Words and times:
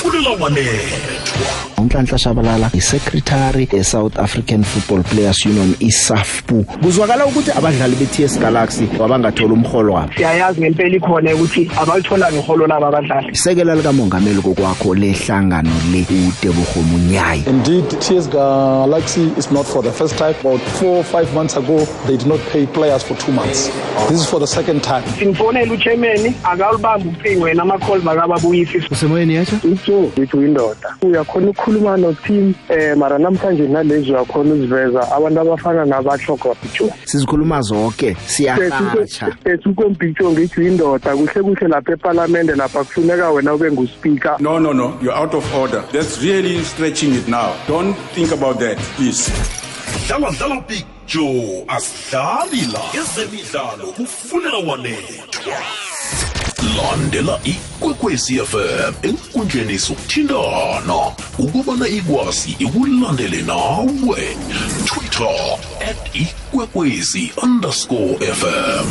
ufulela 0.00 0.30
wanethwa 0.30 1.69
uNhlanhla 1.80 2.18
Shabalala 2.18 2.70
isecretary 2.74 3.66
eSouth 3.66 4.18
African 4.18 4.62
Football 4.64 5.02
Players 5.02 5.44
Union 5.46 5.74
iSAFPU. 5.80 6.64
Kuzwakala 6.82 7.26
ukuthi 7.26 7.50
abadlali 7.50 7.96
beTS 7.96 8.38
Galaxy 8.40 8.88
wabangathola 8.98 9.52
umholo 9.54 9.92
wabo. 9.92 10.12
Siyayazi 10.16 10.60
ngempela 10.60 10.96
ikhona 10.96 11.34
ukuthi 11.34 11.70
abalithola 11.76 12.32
ngeholo 12.32 12.66
laba 12.66 12.88
abadlali. 12.88 13.28
Isekela 13.32 13.74
lika 13.74 13.92
mongameli 13.92 14.42
kokwakho 14.42 14.94
lehlangano 14.94 15.70
le 15.92 16.06
uTebogo 16.28 16.82
Munyayi 16.82 17.46
Indeed, 17.46 17.88
TS 18.00 18.26
Galaxy 18.28 19.24
is 19.36 19.50
not 19.50 19.66
for 19.66 19.82
the 19.82 19.92
first 19.92 20.16
time. 20.18 20.34
About 20.40 20.60
four 20.60 20.98
or 20.98 21.04
five 21.04 21.32
months 21.34 21.56
ago, 21.56 21.84
they 22.06 22.16
did 22.16 22.26
not 22.26 22.40
pay 22.52 22.66
players 22.66 23.02
for 23.02 23.14
two 23.16 23.32
months. 23.32 23.68
This 24.08 24.20
is 24.20 24.26
for 24.26 24.40
the 24.40 24.46
second 24.46 24.82
time. 24.82 25.02
simfonela 25.18 25.72
uchairman 25.72 26.34
akalibamba 26.44 27.10
ucingo 27.10 27.44
wena 27.44 27.62
ama-calls 27.62 28.06
akababuyisi 28.06 28.82
usemoyeni 28.90 29.34
yethu? 29.34 29.68
Itsho 29.68 30.02
ngithi 30.18 30.36
uyindoda. 30.36 30.96
Uyakhona 31.02 31.50
ukukhuluma 31.70 31.96
no-team 31.96 32.54
um 32.70 32.98
mara 32.98 33.18
namhlanje 33.18 33.68
nalezi 33.68 34.10
uyakhona 34.12 34.54
uziveza 34.54 35.12
abantu 35.12 35.40
abafana 35.40 35.84
nabahlogwa 35.84 36.54
picture 36.54 36.92
sizikhuluma 37.04 37.60
zonke 37.62 38.16
siyahatsha 38.26 39.36
esukompicture 39.44 40.30
ngithi 40.30 40.60
uyindoda 40.60 41.16
kuhle 41.16 41.42
kuhle 41.42 41.68
lapha 41.68 41.92
epalamende 41.92 42.54
lapha 42.54 42.84
kufuneka 42.84 43.30
wena 43.30 43.54
ube 43.54 43.70
nguspeaker 43.72 44.36
No, 44.40 44.58
no, 44.58 44.72
no. 44.72 44.94
You're 45.02 45.12
out 45.12 45.34
of 45.34 45.54
order. 45.54 45.82
That's 45.92 46.22
really 46.22 46.62
stretching 46.64 47.14
it 47.14 47.28
now. 47.28 47.54
Don't 47.68 47.94
think 48.14 48.32
about 48.32 48.58
that, 48.60 48.78
please. 48.96 49.30
dlala 50.08 50.30
dlala 50.30 50.60
picture 50.60 51.64
asidlali 51.68 52.60
la 52.72 52.80
ezemidlalo 53.00 53.86
kufulela 53.96 54.58
wanethwa 54.58 55.54
landela 56.76 57.40
ikwekwezi 57.44 58.38
fm 58.38 58.92
enkundleni 59.02 59.78
sokuthindana 59.78 60.94
ukubana 61.38 61.88
ikwazi 61.88 62.56
ikulandele 62.58 63.42
nawe. 63.42 64.36
Twitter 64.84 65.58
at 65.90 66.14
ikwekwezi 66.14 67.32
underscore 67.42 68.26
fm 68.34 68.86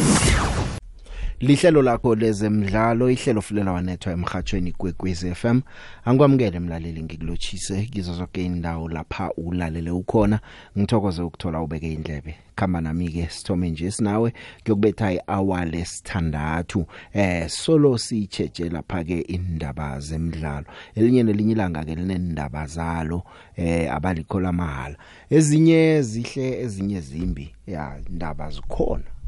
lihlelo 1.42 1.82
lakho 1.82 2.16
lezemidlalo 2.16 3.12
ihlelo 3.12 3.42
fulela 3.42 3.72
wanethwa 3.72 4.14
emhathweni 4.14 4.72
kwekwezi 4.72 5.36
FM 5.36 5.62
angikwamukele 6.06 6.58
emlaleli 6.58 7.04
ngikulochise 7.04 7.86
kizo 7.86 8.14
zonke 8.14 8.46
indawo 8.46 8.90
lapha 8.90 9.32
ulalele 9.34 9.92
ukhona. 9.92 10.40
Ngithokoze 10.78 11.22
ukuthola 11.22 11.62
ubeke 11.62 11.94
indlebe. 11.94 12.36
Khamba 12.56 12.82
nami 12.82 13.10
ke 13.10 13.28
sithome 13.30 13.70
nje 13.70 13.92
sinawe 13.92 14.34
kuyokubetha 14.64 15.14
ihour 15.14 15.66
lesithandathu 15.66 16.86
eh 17.14 17.50
solo 17.50 17.98
sicheje 17.98 18.70
lapha 18.70 19.04
ke 19.04 19.20
indaba 19.20 20.00
zemidlalo. 20.00 20.66
Elinye 20.96 21.24
nelinye 21.24 21.52
ilanga 21.52 21.86
ke 21.86 21.96
linendaba 21.96 22.66
zalo 22.66 23.24
eh 23.56 23.94
abalikhola 23.94 24.52
mahala 24.52 24.96
ezinye 25.30 26.02
zihle 26.02 26.62
ezinye 26.62 27.02
zimbi. 27.02 27.56
Ya 27.68 27.98
indaba 28.10 28.50
zikhona. 28.50 29.19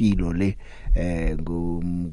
Impilo 0.00 0.32
le 0.32 0.56
eh 0.94 1.36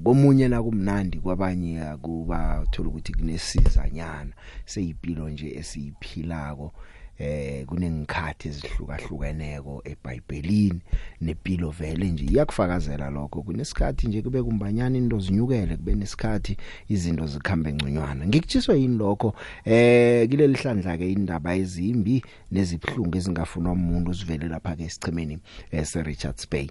komunye 0.03 0.47
la 0.47 0.61
kumnandi 0.61 1.19
kwabanye 1.19 1.81
akuba 1.81 2.61
uthola 2.63 2.89
ukuthi 2.89 3.13
kunesizanyana 3.13 4.33
seyimpilo 4.66 5.30
nje 5.30 5.55
esiyiphilako 5.59 6.73
eh 7.19 7.65
kunengikhathi 7.65 8.47
ezihlukahlukeneko 8.47 9.81
eBhayibhelini 9.85 10.81
nepilo 11.21 11.69
vele 11.69 12.05
nje 12.11 12.25
iyakufakazela 12.25 13.09
lokho. 13.09 13.41
Kunesikhathi 13.41 14.08
nje 14.08 14.21
kube 14.21 14.43
kumbanyana 14.43 14.97
into 14.97 15.19
zinyukele 15.19 15.77
kube 15.77 15.95
nesikhathi 15.95 16.58
izinto 16.89 17.25
zikhambe 17.27 17.73
ngconywana. 17.73 18.27
Ngikutshiswe 18.27 18.80
yini 18.81 18.97
lokho? 18.97 19.33
Eh 19.65 20.30
kileli 20.30 20.58
hlandla 20.58 20.97
ke 20.97 21.11
indaba 21.11 21.55
ezimbi 21.55 22.23
nezibhlungu 22.52 23.17
ezingafunwa 23.17 23.71
umuntu 23.71 24.11
usivele 24.11 24.47
lapha 24.47 24.75
ke 24.75 24.83
esichemeni 24.83 25.39
eh, 25.71 25.85
se 25.85 26.03
Richards 26.03 26.49
Bay. 26.49 26.70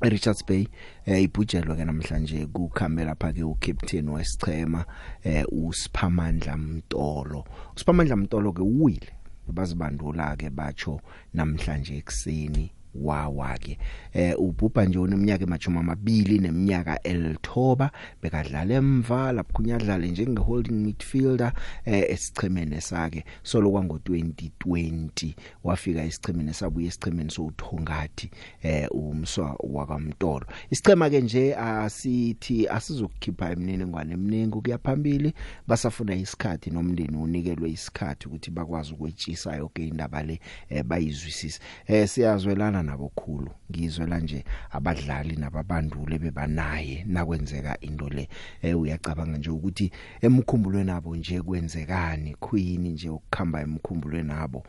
Richards 0.00 0.44
Bay 0.44 0.68
eh 1.06 1.22
ibhujelwe 1.22 1.76
ke 1.76 1.84
namhlanje 1.84 2.46
kukhambe 2.52 3.04
lapha 3.04 3.32
ke 3.32 3.44
ucaptain 3.44 4.08
wesichema 4.08 4.84
eh 5.24 5.44
uSiphamandla 5.52 6.56
Mtolo. 6.56 7.44
uSiphamandla 7.76 8.16
Mtolo 8.16 8.52
ke 8.52 8.62
uwile 8.62 9.12
bazibandula 9.48 10.36
ke 10.36 10.50
batsho 10.50 11.00
namhlanje 11.34 11.96
ekseni 11.96 12.72
wawa 13.02 13.58
ke. 13.58 13.78
Eh 14.12 14.34
ubhubha 14.38 14.84
nje 14.84 14.98
uneminyaka 14.98 15.44
emajuma 15.44 15.80
amabili 15.80 16.38
neminyaka 16.38 17.02
elithoba 17.02 17.90
bekadlala 18.22 18.74
emva 18.74 19.32
lapho 19.32 19.52
kunyadlala 19.52 20.06
njenge 20.06 20.40
holding 20.40 20.74
midfielder 20.74 21.52
eh 21.84 22.04
esichemene 22.08 22.80
sakhe 22.80 23.24
solo 23.42 23.70
kwango 23.70 23.96
2020 23.96 25.34
wafika 25.64 26.04
esichemene 26.04 26.52
sabuye 26.52 26.86
esichemene 26.86 27.30
sothongathi 27.30 28.30
eh 28.62 28.88
umswa 28.90 29.56
wakamtolo 29.60 30.46
isichema 30.70 31.10
ke 31.10 31.20
nje 31.20 31.56
asithi 31.56 32.68
asizokukhipha 32.68 33.50
eminenengwane 33.50 34.12
eminingi 34.12 34.60
kuyaphambili 34.60 35.32
basafuna 35.66 36.14
isikhathi 36.14 36.70
nomndeni 36.70 37.16
unikelwe 37.16 37.70
isikhathi 37.70 38.28
ukuthi 38.28 38.50
bakwazi 38.50 38.92
ukwetshisa 38.92 39.56
yonke 39.56 39.86
indaba 39.86 40.22
le 40.22 40.40
eh, 40.68 40.84
bayizwisise. 40.84 41.60
Eh 41.86 42.08
siyazwelana 42.08 42.82
nabokhulu 42.86 43.50
ngizwela 43.70 44.18
nje 44.18 44.44
abadlali 44.70 45.36
nababandule 45.36 46.18
bebanaye 46.18 47.04
nakwenzeka 47.06 47.80
into 47.80 48.08
le 48.08 48.28
eh 48.62 48.78
uyacabanga 48.80 49.38
nje 49.38 49.50
ukuthi 49.50 49.90
emkhumbulweni 50.20 50.86
nabo 50.86 51.16
nje 51.16 51.42
kwenzekani? 51.42 52.34
Khuyini 52.34 52.90
nje 52.90 53.08
ukukhamba 53.08 53.60
emkhumbulweni 53.60 54.28
nabo 54.28 54.64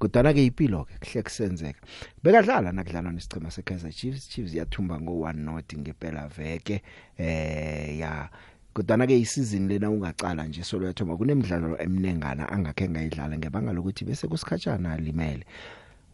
kodwa 0.00 0.32
ke 0.32 0.46
impilo 0.46 0.84
ke 0.84 0.96
kuhle 0.98 1.22
kusenzeka. 1.22 1.80
Bekadlala 2.22 2.72
nakudlalwa 2.72 3.12
nesicema 3.12 3.50
seKaizer 3.50 3.92
Chiefs 3.92 4.28
Chiefs 4.28 4.54
yathumba 4.54 5.00
ngo 5.00 5.12
1 5.12 5.36
not 5.36 5.74
ngempela 5.76 6.28
veke 6.28 6.82
eh 7.18 7.98
ya. 7.98 8.28
Kodwa 8.72 9.06
ke 9.06 9.20
isizini 9.20 9.68
lena 9.68 9.90
ungacala 9.90 10.46
nje 10.46 10.64
solo 10.64 10.86
yathoma 10.86 11.16
kunemidlalo 11.16 11.76
eminengana 11.78 12.48
angakhe 12.48 12.88
ngayidlala 12.88 13.38
ngebanga 13.38 13.72
lokuthi 13.72 14.04
bese 14.04 14.28
kusikhatshana 14.28 14.96
limele 14.96 15.44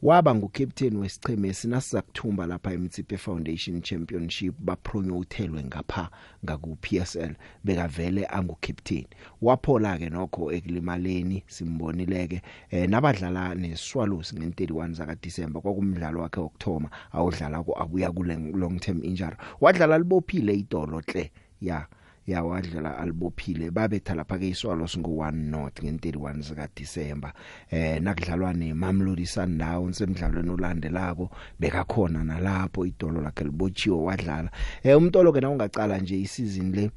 waba 0.02 0.34
ngucaptain 0.34 0.96
wesicheme 0.96 1.52
sinasizakuthumba 1.52 2.46
lapha 2.46 2.72
eMtsipe 2.72 3.16
Foundation 3.16 3.82
Championship 3.82 4.54
bapromothelwe 4.58 5.64
ngapha 5.64 6.10
ngaku 6.44 6.76
PSL 6.76 7.34
bekavele 7.64 8.26
angucaptain. 8.26 9.06
Waphola 9.42 9.98
ke 9.98 10.10
nokho 10.10 10.52
ekulimaleni 10.52 11.42
simbonileke 11.46 12.42
eh 12.70 12.88
nabadlala 12.88 13.54
neSwallows 13.54 14.32
nge31 14.32 14.92
zaka 14.92 15.14
December 15.14 15.62
kwakumdlalo 15.62 16.20
wakhe 16.20 16.40
wokthoma 16.40 16.90
awudlala 17.12 17.62
ku 17.62 17.72
abuya 17.78 18.12
ku 18.12 18.22
long 18.22 18.80
term 18.80 19.04
injury. 19.04 19.36
Wadlala 19.60 19.98
libophile 19.98 20.54
idolo 20.54 21.00
hle 21.00 21.32
ya 21.60 21.76
ya. 21.76 21.86
Wadlala 22.34 22.98
alibophile 22.98 23.70
babetha 23.70 24.14
lapha 24.14 24.38
ke 24.38 24.48
iswalo 24.48 24.88
singo 24.88 25.10
1 25.10 25.32
not 25.32 25.78
nge31 25.82 26.42
zika 26.42 26.69
December 26.76 27.32
eh 27.70 28.03
nakudlalwa 28.03 28.53
neMamelodi 28.53 29.26
Sundowns 29.26 30.00
emidlalweni 30.00 30.50
olandelako 30.50 31.31
bekakhona 31.60 32.25
nalapho 32.25 32.87
idolo 32.87 33.20
lakhe 33.20 33.44
libotshiwe 33.44 33.97
wadlala. 33.97 34.50
Eh 34.82 34.97
umtolo 34.97 35.32
ke 35.32 35.41
na 35.41 35.50
ungacala 35.50 35.98
nje 35.98 36.20
isizini 36.20 36.76
le 36.76 36.91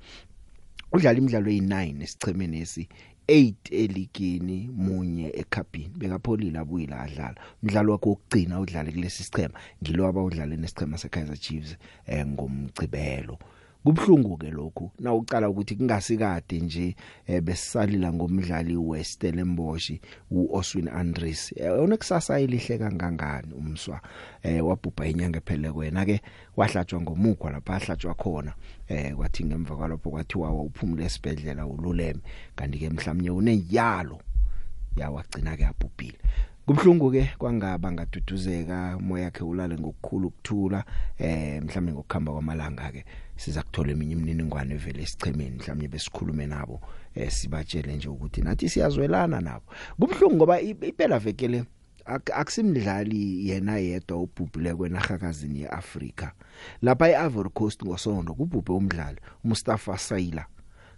udlala 0.91 1.17
imidlalo 1.17 1.51
eyi9 1.51 2.03
esichemeni 2.03 2.59
esi 2.61 2.90
8 3.28 3.53
eligini 3.72 4.69
munye 4.73 5.29
ekhapini 5.41 5.94
bekapholile 5.97 6.59
abuyila 6.59 7.01
adlala. 7.01 7.35
Umdlalo 7.63 7.91
wakhe 7.91 8.09
wokugcina 8.09 8.59
udlale 8.59 8.91
kulesi 8.91 9.23
sichema 9.23 9.59
ngilo 9.84 10.07
abawudlala 10.07 10.56
nesichema 10.56 10.97
seKaizer 10.97 11.38
Chiefs 11.38 11.78
eh 12.07 12.25
ngomgcibelo 12.25 13.38
kubhlungu 13.89 14.38
ke 14.38 14.51
lokhu. 14.51 14.91
Na 15.00 15.13
uqala 15.13 15.50
ukuthi 15.50 15.75
kungasikade 15.75 16.59
nje 16.59 16.95
eh, 17.27 17.41
besisalila 17.41 18.13
ngomdlali 18.13 18.75
weStellenbosch 18.78 19.91
uOswin 20.31 20.87
Andries. 20.87 21.53
Eh, 21.58 21.84
unekusasa 21.84 22.40
elihle 22.40 22.78
kangangani 22.78 23.53
umswa? 23.53 24.02
Eh, 24.43 24.66
wabhubha 24.66 25.08
inyanga 25.08 25.37
ephele 25.37 25.72
kwena 25.72 26.05
ke 26.05 26.22
wahlatshwa 26.58 27.02
ngomukhwa 27.02 27.52
lapha 27.52 27.75
ahlatshwa 27.75 28.14
khona. 28.14 28.53
Eh 28.87 29.16
kwathi 29.16 29.46
ngemva 29.46 29.75
kwalapho 29.75 30.09
kwathiwa 30.09 30.53
uphumule 30.53 31.05
esibedlela 31.05 31.66
ululeme. 31.66 32.22
Kanti 32.55 32.78
ke 32.79 32.90
mhlawumnye 32.90 33.31
uneyalo 33.31 34.22
yawagcina 34.97 35.58
ke 35.58 35.66
abhubhile. 35.66 36.17
Kubhlungu 36.66 37.11
ke 37.11 37.29
kwangaba 37.37 37.91
ngaduduzeka 37.91 38.99
moya 38.99 39.23
yakhe 39.23 39.43
ulale 39.43 39.75
ngokukhulu 39.75 40.28
ukuthula 40.28 40.84
eh 41.17 41.61
mhlawumbe 41.64 41.91
ngokukhamba 41.91 42.31
kwamalanga 42.31 42.91
ke. 42.91 43.05
Siza 43.40 43.64
kuthola 43.64 43.91
eminye 43.91 44.14
imininingwane 44.14 44.74
evele 44.76 45.02
esichemeni 45.03 45.56
mhlawumbe 45.58 45.88
besikhulume 45.88 46.46
nabo 46.46 46.82
eh 47.16 47.32
sibatshele 47.32 47.96
nje 47.96 48.09
ukuthi 48.09 48.41
nathi 48.41 48.70
siyazwelana 48.70 49.41
nabo. 49.41 49.66
Kubhlungu 50.00 50.36
ngoba 50.36 50.62
impela 50.62 51.20
vekele 51.20 51.64
akusimdlali 52.40 53.50
yena 53.50 53.78
yedwa 53.78 54.18
ubhubhile 54.18 54.76
kwenarhakazini 54.76 55.62
yeAfrika 55.62 56.34
lapha 56.82 57.09
eIvory 57.09 57.50
Coast 57.50 57.84
ngosonto 57.84 58.34
kubhubhe 58.34 58.74
umdlali 58.74 59.20
Mustafa 59.44 59.97
Saila 59.97 60.46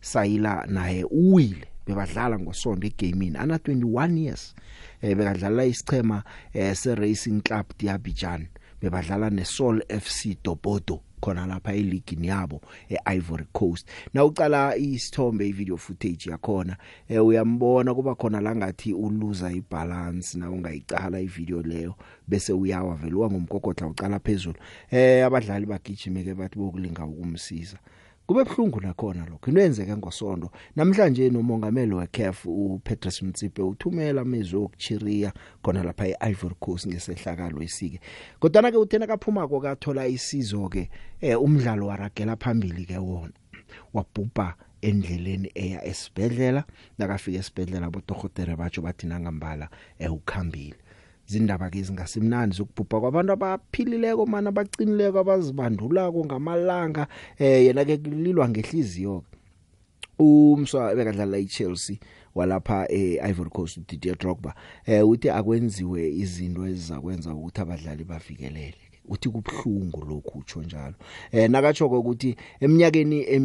Saila 0.02 0.66
naye 0.68 1.04
uwile 1.04 1.68
bebadlala 1.86 2.40
ngosonto 2.40 2.88
egamini 2.88 3.38
ana 3.38 3.58
21 3.58 4.18
years. 4.18 4.56
Eh 5.02 5.16
bekadlala 5.18 5.66
isichema 5.66 6.24
eh 6.54 6.76
se 6.76 6.96
Racing 6.96 7.42
Club 7.42 7.66
d'Abidjan 7.80 8.48
bebadlala 8.82 9.30
neSol 9.30 9.84
FC 9.90 10.38
Dobodo 10.44 11.02
khona 11.21 11.45
lapha 11.47 11.73
eligini 11.73 12.27
yabo 12.27 12.62
eIvory 12.89 13.45
Coast. 13.53 13.88
Na 14.13 14.25
ucala 14.25 14.75
isithombe 14.75 15.47
ivideo 15.50 15.77
footage 15.77 16.29
yakhona 16.29 16.77
eh 17.09 17.25
uyambona 17.25 17.94
kuba 17.94 18.15
khona 18.15 18.41
la 18.41 18.56
ngathi 18.56 18.94
uluza 18.94 19.51
ibalance 19.51 20.38
na 20.38 20.50
ungayicala 20.51 21.19
ivideo 21.21 21.62
leyo 21.62 21.95
bese 22.27 22.53
uyawa 22.53 22.95
vele 22.95 23.15
wangumgogodla 23.15 23.88
ucala 23.88 24.19
phezulu. 24.19 24.59
Eh 24.91 25.25
abadlali 25.25 25.65
bagijimeke 25.65 26.33
bathi 26.33 26.59
bokulinga 26.59 27.06
ukumsiza. 27.06 27.77
Kube 28.27 28.44
bhlungu 28.44 28.81
nakhona 28.81 29.25
lokho 29.25 29.50
into 29.50 29.62
yenzeke 29.62 29.97
ngosonto 29.97 30.51
namhlanje 30.75 31.29
nomongameli 31.29 31.94
weCAF 31.94 32.45
uPetrus 32.45 33.21
Mtsipe 33.23 33.62
uthumela 33.62 34.21
amezwi 34.21 34.59
okuchiriya 34.59 35.33
khona 35.63 35.83
lapha 35.83 36.06
eIvory 36.07 36.56
Coast 36.59 36.88
ngesehlakalo 36.88 37.62
esike. 37.62 38.00
Kodwa 38.39 38.71
ke 38.71 38.77
uthena 38.77 39.07
kaphuma 39.07 39.47
kokathola 39.47 40.07
isizo 40.07 40.69
ke 40.69 40.89
eh 41.21 41.41
umdlalo 41.41 41.88
waragela 41.88 42.35
phambili 42.35 42.85
ke 42.85 42.97
wona. 42.97 43.33
Wabhubha 43.94 44.56
endleleni 44.81 45.51
eya 45.56 45.85
esibedlela 45.85 46.63
nakafika 46.97 47.39
esibedlela 47.39 47.88
abodokotela 47.88 48.56
batsho 48.56 48.81
bathi 48.81 49.07
nangambala 49.07 49.69
eh 50.00 50.13
ukhambile. 50.13 50.75
Zindaba 51.31 51.69
ke 51.72 51.80
ezingasimnandi 51.80 52.56
zokubhubha 52.56 53.00
kwabantu 53.00 53.31
abaphilileko 53.33 54.25
mana 54.25 54.50
abacinileko 54.51 55.18
abazibandulako 55.19 56.19
ngamalanga 56.25 57.04
eh 57.39 57.66
yena 57.66 57.86
ke 57.86 57.98
kulilwa 57.98 58.50
ngehliziyo 58.50 59.24
umswa 60.19 60.95
bekadlala 60.95 61.38
iChelsea 61.38 62.00
walapha 62.36 62.88
eIvory 62.92 63.50
Coast 63.50 63.78
uDidier 63.78 64.18
Drogba 64.18 64.56
eh 64.86 65.07
uthi 65.07 65.30
akwenziwe 65.30 66.01
izinto 66.24 66.68
ezizakwenza 66.68 67.33
ukuthi 67.33 67.62
abadlali 67.62 68.04
bavikelele 68.04 68.91
uthi 69.06 69.30
kubhlungu 69.30 70.06
lokhu 70.06 70.39
utsho 70.39 70.63
njalo. 70.63 70.95
Eh 71.31 71.50
nakatsho 71.50 71.88
ukuthi 71.88 72.36
eminyakeni 72.59 73.39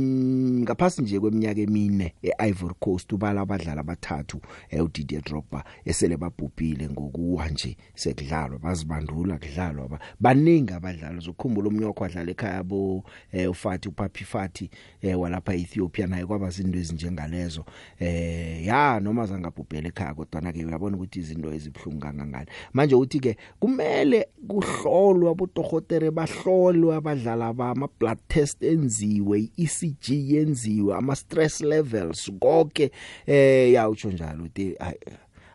ngaphasi 0.63 1.03
nje 1.03 1.21
kweminyaka 1.21 1.61
emine 1.61 2.15
eIvory 2.23 2.75
Coast 2.81 3.13
ubala 3.13 3.41
abadlali 3.41 3.81
abathathu 3.81 4.41
eh 4.71 4.85
uDidier 4.85 5.23
Drogba 5.23 5.65
esele 5.85 6.17
babhubhile 6.17 6.89
ngokuwa 6.89 7.49
nje 7.49 7.77
sekudlalwa 7.95 8.59
bazibandula 8.59 9.39
kudlalwa. 9.39 9.99
Baningi 10.21 10.73
abadlali 10.73 11.21
zokukhumbula 11.21 11.69
umnyoko 11.69 12.03
wadlala 12.03 12.31
ekhaya 12.31 12.63
bo 12.63 13.05
eh 13.33 13.51
uFati 13.51 13.89
uPapi 13.89 14.25
Fati 14.25 14.71
eh 15.03 15.21
walapha 15.21 15.55
eEthiopia 15.55 16.07
naye 16.07 16.27
kwaba 16.27 16.49
izinto 16.49 16.79
ezinjengalezo. 16.79 17.65
Eh 18.01 18.67
ya 18.67 19.01
noma 19.01 19.27
zangabhubhela 19.27 19.89
ekhaya 19.89 20.15
kodwa 20.15 20.53
ke 20.53 20.65
uyabona 20.65 20.97
ukuthi 20.97 21.19
izinto 21.19 21.53
ezibhlungu 21.53 22.01
kangangani. 22.01 22.47
Manje 22.73 22.95
uthi 22.95 23.21
ke 23.21 23.37
kumele 23.61 24.29
kuhlolwa 24.49 25.35
abodohotere 25.47 26.11
bahlolwe 26.11 26.95
abadlala 26.97 27.53
bama 27.53 27.89
blood 27.99 28.19
test 28.29 28.63
enziwe 28.63 29.51
iECG 29.57 30.09
yenziwe 30.11 30.95
ama 30.95 31.17
stress 31.17 31.61
levels 31.61 32.31
konke 32.41 32.91
eh 33.27 33.73
ya 33.73 33.89
utsho 33.89 34.11
njalo 34.11 34.45
uthi 34.45 34.77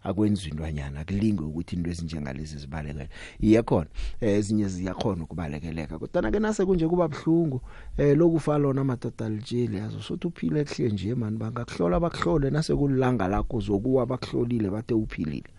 akwenziwa 0.04 0.52
intwanyana 0.52 1.06
kulingwe 1.06 1.46
ukuthi 1.46 1.76
into 1.76 1.90
ezinjengalezi 1.90 2.58
zibalekele. 2.58 3.10
Iyakhona 3.40 3.90
ezinye 4.22 4.68
ziyakhona 4.68 5.24
ukubalekeleka 5.24 6.00
kodwa 6.00 6.32
ke 6.32 6.40
nase 6.40 6.66
kunje 6.66 6.88
kuba 6.88 7.08
bhlungu 7.08 7.62
eh 7.98 8.18
lokufa 8.18 8.58
lona 8.58 8.82
amadoda 8.82 9.26
alijeli 9.26 9.78
yazo 9.78 10.02
sothi 10.02 10.28
uphileekuhle 10.28 10.90
nje 10.90 11.16
man 11.16 11.38
bangakuhlola 11.38 12.00
bakuhlole 12.00 12.50
nase 12.50 12.76
kulilanga 12.76 13.28
lakho 13.28 13.60
zokuwa 13.60 14.06
bakuhlolile 14.06 14.70
bathe 14.70 14.94
uphilile. 14.94 15.50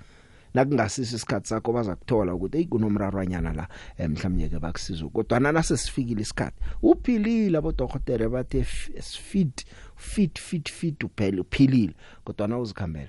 Nakungasisi 0.54 1.16
isikhathi 1.16 1.48
sakho 1.48 1.72
baza 1.72 1.96
kuthola 1.96 2.34
ukuthi 2.34 2.56
hey 2.58 2.66
kunomrarwanyana 2.66 3.52
la 3.52 3.68
mhlawumnye 4.08 4.48
ke 4.48 4.58
bakusiza 4.58 5.08
kodwa 5.08 5.40
nase 5.40 5.76
sifikile 5.76 6.22
isikhathi 6.22 6.56
uphilile 6.82 7.58
abodokotela 7.58 8.28
bathe 8.28 8.64
fit 8.64 9.66
fit 9.96 10.38
fit 10.38 10.70
fit 10.70 11.04
uphele 11.04 11.40
uphilile. 11.40 11.94
Kodwa 12.24 12.48
na 12.48 12.58
uzikhambela 12.58 13.08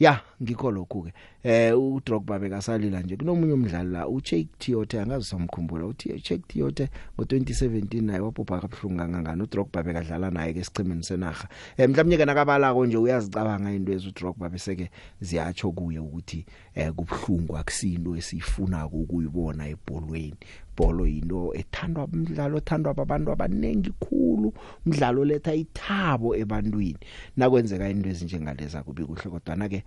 ya 0.00 0.20
ngikho 0.42 0.70
lokhu 0.70 1.02
ke 1.02 1.12
eh 1.42 1.78
uDrogba 1.78 2.38
bekasalila 2.38 3.00
nje. 3.00 3.16
Kunomunye 3.16 3.52
umdlali 3.52 3.90
la 3.90 4.08
uCheik 4.08 4.58
Tiote 4.58 5.00
angazi 5.00 5.24
samkhumbula 5.24 5.86
uthi 5.86 6.20
Cheik 6.20 6.48
Tiote 6.48 6.88
ngo2017 7.18 8.02
naye 8.02 8.20
wabhubha 8.20 8.60
kabuhlungu 8.60 8.98
kangangani. 8.98 9.42
uDrogba 9.42 9.82
bekadlala 9.82 10.30
naye 10.30 10.52
ke 10.52 10.64
sichimeni 10.64 11.04
senaga 11.04 11.48
eh 11.76 11.88
mhlawumnye 11.88 12.16
ke 12.16 12.24
nakabalako 12.24 12.86
nje 12.86 12.96
uyazicabanga 12.96 13.72
into 13.72 13.92
ezi 13.92 14.08
uDrogba 14.08 14.48
bese 14.48 14.76
ke 14.76 14.90
ziyatsho 15.20 15.70
kuye 15.70 15.98
ukuthi 15.98 16.46
eh 16.74 16.92
kubhlungu 16.92 17.56
akusinto 17.56 18.16
esifuna 18.16 18.86
ukuyibona 18.86 19.68
ebholweni. 19.68 20.36
Ibholo 20.74 21.06
yinto 21.06 21.54
ethandwa 21.54 22.04
umdlalo 22.04 22.56
othandwa 22.58 22.92
abantu 22.98 23.32
abanengi 23.32 23.90
khulu. 24.02 24.52
Umdlalo 24.86 25.24
letha 25.24 25.54
ithabo 25.54 26.34
ebantwini. 26.36 26.98
Nakwenzeka 27.36 27.88
into 27.88 28.08
ezinjengaleza 28.10 28.82
kubi 28.82 29.04
kuhle 29.04 29.30
kodwa 29.30 29.56
na 29.56 29.68
ke 29.68 29.84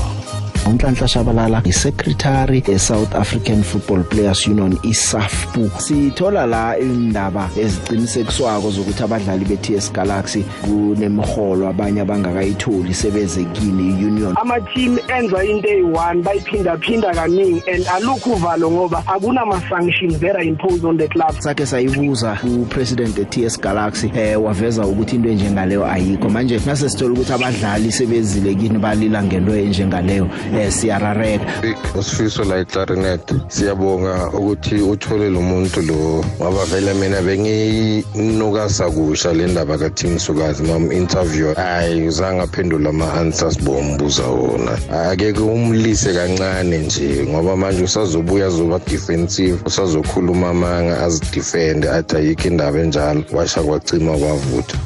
uNhlanhla 0.69 1.09
Shabalala 1.09 1.67
isecretary 1.67 2.61
eSouth 2.61 3.15
African 3.15 3.63
Football 3.63 4.05
Players 4.05 4.47
Union 4.47 4.73
iSAFPU. 4.83 5.71
Sithola 5.81 6.47
la 6.47 6.79
indaba 6.79 7.49
eziqinisekiswako 7.57 8.71
zokuthi 8.71 9.03
abadlali 9.03 9.45
beTS 9.45 9.93
Galaxy 9.93 10.45
kunemholo 10.65 11.69
abanye 11.69 12.01
abangakayitholi 12.01 12.95
sebezekini 12.95 14.05
union 14.05 14.37
ama 14.37 14.61
team 14.61 14.99
enza 15.09 15.45
into 15.45 15.69
eyi1 15.69 16.23
bayiphinda 16.23 16.77
phinda 16.79 17.15
kaningi 17.15 17.63
and 17.75 17.87
alukho 17.87 18.31
uvalo 18.31 18.71
ngoba 18.71 19.03
akunama 19.07 19.61
sanctions 19.71 20.21
that 20.21 20.37
are 20.37 20.45
imposed 20.45 20.85
on 20.85 20.99
the 20.99 21.09
club. 21.09 21.33
Sakhe 21.39 21.67
sayibuza 21.67 22.37
kupresident 22.37 23.19
eTS 23.19 23.61
Galaxy 23.61 24.11
eh 24.15 24.43
waveza 24.43 24.87
ukuthi 24.87 25.17
into 25.17 25.29
enjengaleyo 25.29 25.87
ayikho. 25.87 26.29
Manje 26.29 26.61
nase 26.67 26.89
sithola 26.89 27.13
ukuthi 27.13 27.33
abadlali 27.33 27.93
sebezile 27.93 28.55
kini 28.55 28.79
balila 28.79 29.23
ngento 29.23 29.57
enjengaleyo. 29.57 30.29
eh 30.58 30.58
siyarareka. 30.71 31.47
Usifiso 31.95 32.45
la 32.45 32.59
eclarinet 32.59 33.35
siyabonga 33.49 34.31
ukuthi 34.33 34.75
uthole 34.75 35.31
lo 35.31 35.41
muntu 35.41 35.83
lo. 35.83 36.25
Ngoba 36.41 36.65
vele 36.65 36.95
mina 36.95 37.23
benginuka 37.23 38.69
sakusha 38.69 39.33
le 39.33 39.47
ndaba 39.47 39.79
kaTim 39.79 40.19
Sukazi 40.19 40.63
mam 40.63 40.93
interview 40.93 41.55
hayi 41.55 42.09
uzange 42.09 42.43
aphendula 42.43 42.91
ama 42.91 43.13
answers 43.15 43.59
bombuza 43.61 44.27
wona. 44.27 44.79
Akeke 45.11 45.41
umlise 45.41 46.15
kancane 46.15 46.79
nje 46.79 47.27
ngoba 47.29 47.57
manje 47.57 47.83
usazobuya 47.83 48.51
zoba 48.51 48.79
defensive 48.79 49.59
usazokhuluma 49.67 50.49
amanga 50.51 51.01
azidefend 51.01 51.87
athi 51.87 52.17
ayikho 52.17 52.49
indaba 52.49 52.79
enjalo. 52.79 53.25
Washa 53.33 53.63
kwacima 53.63 54.19
kwavutha. 54.19 54.79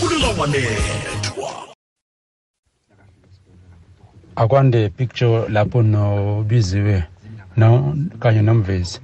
Kufuneka 0.00 0.40
wanethwa 0.40 1.68
akwande 4.38 4.88
picture 4.88 5.48
lapho 5.48 5.82
nobiziwe 5.82 7.04
no 7.56 7.96
kanye 8.20 8.42
nomvezi. 8.42 9.00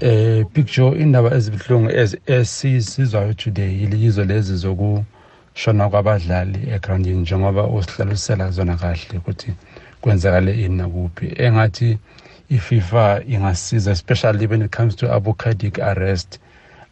Eh 0.00 0.46
picture 0.54 0.98
indaba 1.02 1.34
ezibuhlungu 1.36 1.90
esizizwayo 2.26 3.34
today 3.34 3.72
yizo 4.02 4.24
lezi 4.24 4.56
zokushona 4.56 5.88
kwabadlali 5.90 6.60
egroundini 6.74 7.20
njengoba 7.20 7.62
usihlalusela 7.64 8.50
zona 8.50 8.76
kahle 8.76 9.18
ukuthi 9.18 9.52
kwenzakale 10.00 10.52
ini 10.64 10.76
nakuphi. 10.76 11.26
Engathi 11.36 11.98
iFIFA 12.50 13.22
ingasiza 13.28 13.90
especially 13.90 14.46
when 14.46 14.62
it 14.62 14.76
comes 14.76 14.96
to 14.96 15.12
abo 15.14 15.32
cardiac 15.34 15.78
arrest 15.78 16.40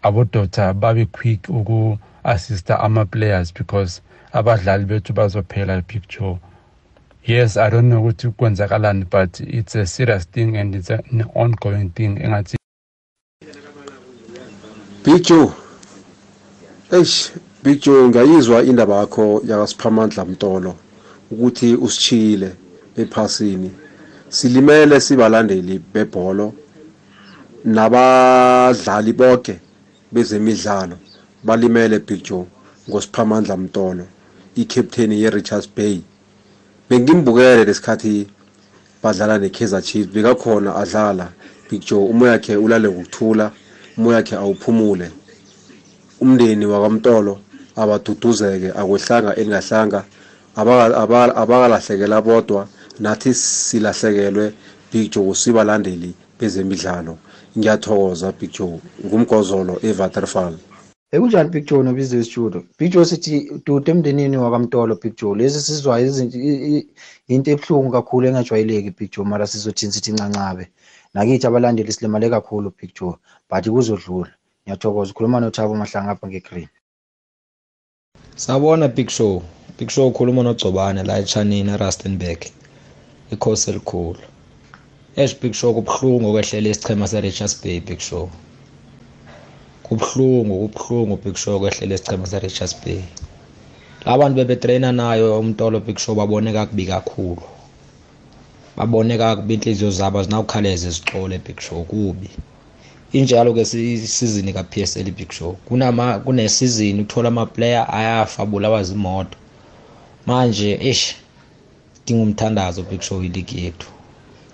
abodoctor 0.02 0.75
babe 0.75 1.06
quick 1.06 1.49
uku 1.49 1.99
assista 2.25 2.80
ama 2.80 3.04
players 3.04 3.54
because 3.54 4.02
abadlali 4.32 4.84
bethu 4.84 5.12
bazophela 5.12 5.82
picture 5.82 6.37
yes 7.26 7.56
i 7.56 7.70
don't 7.70 7.88
know 7.88 8.00
ukuthi 8.00 8.28
kwenzakalani 8.28 9.04
but 9.04 9.40
it's 9.40 9.76
a 9.76 9.86
serious 9.86 10.30
thing 10.30 10.56
and 10.56 10.74
it's 10.74 10.90
an 10.90 11.24
ongoing 11.34 11.90
thing 11.94 12.18
engathi 12.24 12.56
Pichu 15.02 15.52
eish 16.92 17.32
Big 17.62 17.80
Joe 17.80 18.08
ngiyayizwa 18.08 18.62
indaba 18.62 18.96
yakho 18.96 19.42
yakasiphamandla 19.46 20.24
Mtolo 20.24 20.74
ukuthi 21.30 21.74
usichile 21.74 22.52
ephasini. 22.96 23.70
Silimele 24.28 25.00
sibalandeli 25.00 25.78
bebholo 25.94 26.54
nabadlali 27.64 29.12
bonke 29.12 29.60
bezemidlalo. 30.12 30.96
Balimele 31.44 31.98
Big 31.98 32.22
Joe 32.22 32.46
ngosiphamandla 32.88 33.56
Mtolo 33.56 34.06
i-captain 34.56 35.12
ye-Richards 35.12 35.68
Bay. 35.76 36.00
Bengimbukele 36.90 37.64
lesikhathi 37.64 38.26
badlala 39.02 39.38
ne-Kaizer 39.38 39.82
Chiefs. 39.82 40.12
Bekakhona 40.12 40.75
adlala. 40.75 41.28
Big 41.70 41.82
Joe 41.87 42.04
umoya 42.11 42.32
wakhe 42.32 42.56
ulale 42.56 42.88
ngokuthula 42.88 43.52
umoya 43.97 44.16
wakhe 44.16 44.37
awuphumule. 44.37 45.11
Umndeni 46.20 46.66
wakwamtolo 46.66 47.38
abaduduzeke 47.76 48.70
akwehlanga 48.70 49.37
elingahlanga. 49.37 50.04
Abakalahlekelwa 50.56 52.23
bodwa 52.23 52.68
nathi 52.99 53.35
silahlekelwe 53.35 54.52
Big 54.92 55.12
Joe 55.12 55.35
sibalandeli 55.35 56.14
bezemidlalo. 56.40 57.18
Ngiyathokoza 57.59 58.32
Big 58.32 58.50
Joe. 58.52 58.80
Ngumgozolo 59.06 59.78
eVaterfall 59.82 60.54
Ekunjani 61.12 61.50
Big 61.50 61.67
Joe 61.67 61.83
nobizo 61.83 62.25
studio 62.25 62.64
Big 62.79 62.93
Joe 62.93 63.05
sithi 63.05 63.50
dude 63.67 63.90
emndenini 63.90 64.37
wakamtolo 64.37 64.95
Big 65.02 65.17
Joe 65.17 65.38
lezi 65.38 65.61
sizwayo 65.61 66.07
izinto 66.07 66.38
into 67.29 67.50
ebhlungu 67.50 67.90
kakhulu 67.90 68.26
engajwayeleki 68.26 68.90
Big 68.90 69.11
Joe 69.12 69.25
mara 69.25 69.47
sizothini 69.47 69.93
sithi 69.93 70.12
ncancabe 70.12 70.69
nakithi 71.14 71.47
abalandeli 71.47 71.93
silimale 71.93 72.31
kakhulu 72.31 72.73
Big 72.79 72.95
Joe 72.95 73.17
but 73.50 73.64
kuzodlula. 73.69 74.31
Ngiyathokoza. 74.62 75.11
Ukhuluma 75.12 75.40
nothabo 75.40 75.75
mahlanga 75.75 76.11
apha 76.11 76.26
ngegreen. 76.29 76.69
Sawubona 78.37 78.88
Big 78.88 79.09
Show. 79.09 79.43
Big 79.79 79.90
Show 79.90 80.09
ukhuluma 80.09 80.43
nogcobane 80.43 81.02
la 81.02 81.19
eChanini 81.19 81.71
eRustenburg 81.71 82.40
ikhosi 83.33 83.71
elikhulu. 83.71 84.21
Eish 85.17 85.40
Big 85.40 85.55
Show 85.55 85.75
kubhlungu 85.75 86.33
kwehlela 86.33 86.69
isichema 86.69 87.09
seRichards 87.09 87.62
Bay 87.62 87.81
Big 87.81 87.99
Show. 87.99 88.31
Kubhlungu 89.90 90.68
kubhlungu 90.68 91.16
Big 91.25 91.37
Show 91.37 91.61
kwehlela 91.61 91.94
isichema 91.94 92.26
seRichards 92.26 92.76
Bay. 92.85 93.00
Labantu 94.06 94.37
bebetraina 94.37 94.92
nayo 94.92 95.40
umtolo 95.40 95.80
Big 95.80 95.99
Show 95.99 96.14
baboneka 96.14 96.66
kubi 96.66 96.87
kakhulu. 96.87 97.42
Baboneka 98.76 99.37
kubi 99.37 99.54
inhliziyo 99.54 99.90
zabo 99.90 100.23
zinawukhaleze 100.23 100.90
zixole 100.90 101.38
Big 101.38 101.61
Show 101.61 101.85
kubi. 101.85 102.30
Injalo 103.12 103.54
ke 103.54 103.61
isizini 103.61 104.52
ka 104.52 104.62
PSL 104.62 105.11
Big 105.11 105.32
Show. 105.32 105.52
Kunama 105.68 106.18
kunesizini 106.18 107.00
uthola 107.00 107.28
ama 107.28 107.47
player 107.47 107.87
ayafa 107.92 108.47
bulawa 108.47 108.82
zimoto. 108.82 109.38
Manje 110.26 110.78
eish 110.80 111.16
dinga 112.06 112.23
umthandazo 112.23 112.82
Big 112.82 113.00
Show 113.00 113.25
iligi 113.25 113.64
yethu. 113.64 113.88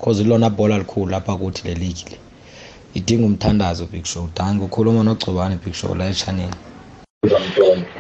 Cause 0.04 0.22
ilona 0.22 0.50
bhola 0.50 0.78
likhulu 0.78 1.10
lapha 1.10 1.36
kuthi 1.36 1.68
le 1.68 1.74
league 1.74 2.10
le. 2.10 2.25
Idinga 2.96 3.26
umthandazo 3.26 3.86
Big 3.92 4.04
Show. 4.04 4.28
Danke 4.36 4.64
ukhuluma 4.64 5.02
nogcobane 5.02 5.58
Big 5.64 5.74
Show 5.74 5.94
la 5.94 6.08
echanel 6.08 6.50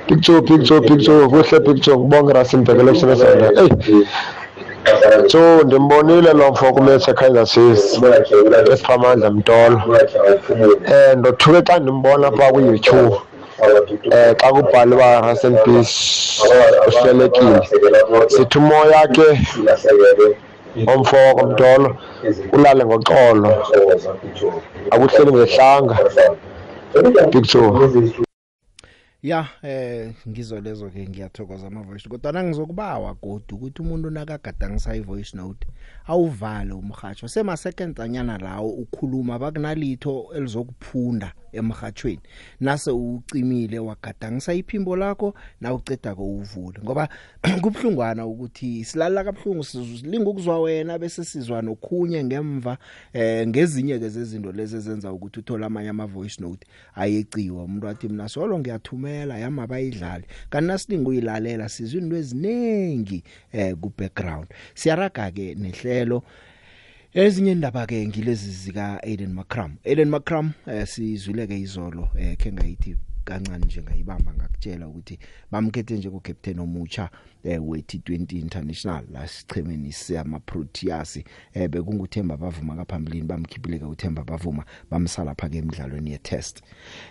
Big 0.08 0.20
Joe 0.20 0.40
Big 0.40 0.62
Joe 0.62 0.80
Big 0.80 0.98
Joe 0.98 1.28
kuhle 1.28 1.60
Big 1.60 1.82
Joe 1.82 1.96
ngibonga 1.98 2.32
Rustenburg 2.32 2.80
election 2.80 3.16
center 3.16 3.52
hey 3.54 3.68
so 5.28 5.62
ndimbonile 5.62 6.32
lo 6.32 6.52
mfo 6.52 6.72
kumethe 6.72 7.12
Kaizer 7.12 7.46
Chiefs 7.46 8.00
esiphamandla 8.72 9.30
Mtolo. 9.30 9.82
Eh 10.86 11.16
ndothuke 11.16 11.62
xa 11.62 11.78
ndimbona 11.78 12.30
pha 12.32 12.52
ku 12.52 12.60
YouTube 12.60 13.16
eh 14.10 14.34
xa 14.36 14.52
kubhalwa 14.52 15.20
Russell 15.20 15.56
Peace 15.64 15.94
uhlelekile. 16.88 17.60
Sithi 18.28 18.58
umoya 18.58 18.96
yakhe 18.96 19.40
omfo 20.92 21.16
komtolo 21.36 21.96
ulale 22.52 22.84
ngoxolo. 22.84 23.50
Akuhleli 24.92 25.32
ngehlanga. 25.32 25.96
Big 27.32 27.44
Joe 27.44 28.26
ya 29.22 29.46
eh 29.62 30.14
ngizo 30.28 30.60
lezo 30.60 30.90
ke 30.90 31.08
ngiyathokoza 31.08 31.66
ama 31.66 31.82
voice 31.82 32.08
kodwa 32.08 32.32
nangizokubawa 32.32 33.14
godu 33.22 33.54
ukuthi 33.56 33.82
umuntu 33.82 34.10
nakagadangisa 34.10 34.94
i 34.94 35.00
voice 35.00 35.36
note 35.36 35.66
awuvale 36.06 36.72
umhatsho 36.72 37.28
sema 37.28 37.56
seconds 37.56 38.00
anyana 38.00 38.38
lawo 38.38 38.70
ukhuluma 38.70 39.38
bakunalitho 39.38 40.26
elizokuphunda. 40.36 41.32
Emhathweni. 41.56 42.20
Nase 42.60 42.90
ucimile 42.90 43.78
wagadangisa 43.78 44.54
iphimbo 44.54 44.96
lakho 44.96 45.34
na 45.60 45.74
uceda 45.74 46.14
ko 46.14 46.24
uvule. 46.24 46.78
Ngoba 46.84 47.08
kubhlungwana 47.62 48.26
ukuthi 48.26 48.84
silala 48.84 49.24
kabhlungu 49.24 49.64
silinga 49.64 50.30
ukuzwa 50.30 50.60
wena 50.60 50.98
bese 50.98 51.24
sizwa 51.24 51.62
nokhunye 51.62 52.24
ngemva 52.24 52.78
eh 53.12 53.48
ngezinye 53.48 53.98
ke 53.98 54.08
zezinto 54.08 54.52
lezi 54.52 54.76
ezenza 54.76 55.12
ukuthi 55.12 55.40
uthola 55.40 55.66
amanye 55.66 55.88
ama 55.88 56.06
voice 56.06 56.42
note 56.42 56.66
ayeciwa. 56.94 57.64
Umuntu 57.64 57.88
athi 57.88 58.08
mina 58.08 58.28
solo 58.28 58.58
ngiyathumela 58.58 59.38
yama 59.38 59.66
bayidlali 59.66 60.24
kanti 60.50 60.66
nasilinga 60.66 61.08
uyilalela 61.08 61.68
sizwe 61.68 62.00
into 62.00 62.16
eziningi 62.16 63.22
eh 63.52 63.74
ku 63.80 63.92
background 63.98 64.46
siyaraga 64.74 65.30
ke 65.30 65.54
nehlelo 65.54 66.22
Ezinye 67.16 67.52
indaba 67.52 67.86
ke 67.86 68.06
ngilezi 68.06 68.50
zika 68.50 69.02
Aiden 69.02 69.32
Macram. 69.32 69.76
Aiden 69.84 70.08
Macram 70.08 70.52
eh, 70.66 70.86
sizwile 70.86 71.46
ke 71.46 71.60
izolo 71.60 72.08
eh 72.18 72.36
ke 72.36 72.52
ngayithi 72.52 72.96
kancane 73.26 73.64
nje 73.64 73.82
ngayibamba 73.82 74.32
ngakutshela 74.34 74.88
ukuthi 74.88 75.18
bamkhethe 75.50 75.96
nje 75.96 76.10
ku 76.10 76.20
captain 76.20 76.58
omutsha 76.58 77.10
eh 77.44 77.58
we 77.68 77.78
T20 77.78 78.38
International 78.38 79.04
la 79.12 79.28
sichemeni 79.28 79.92
siyama 79.92 80.40
Proteas 80.40 81.18
eh 81.54 81.68
bekunguthemba 81.68 82.36
bavuma 82.36 82.76
kaphambilini 82.76 83.26
bamkhiphile 83.26 83.78
ke 83.78 83.84
uthemba 83.84 84.24
bavuma 84.24 84.64
bamsala 84.90 85.34
pha 85.34 85.48
ke 85.48 85.58
emidlalweni 85.58 86.10
ye 86.10 86.18
test 86.18 86.62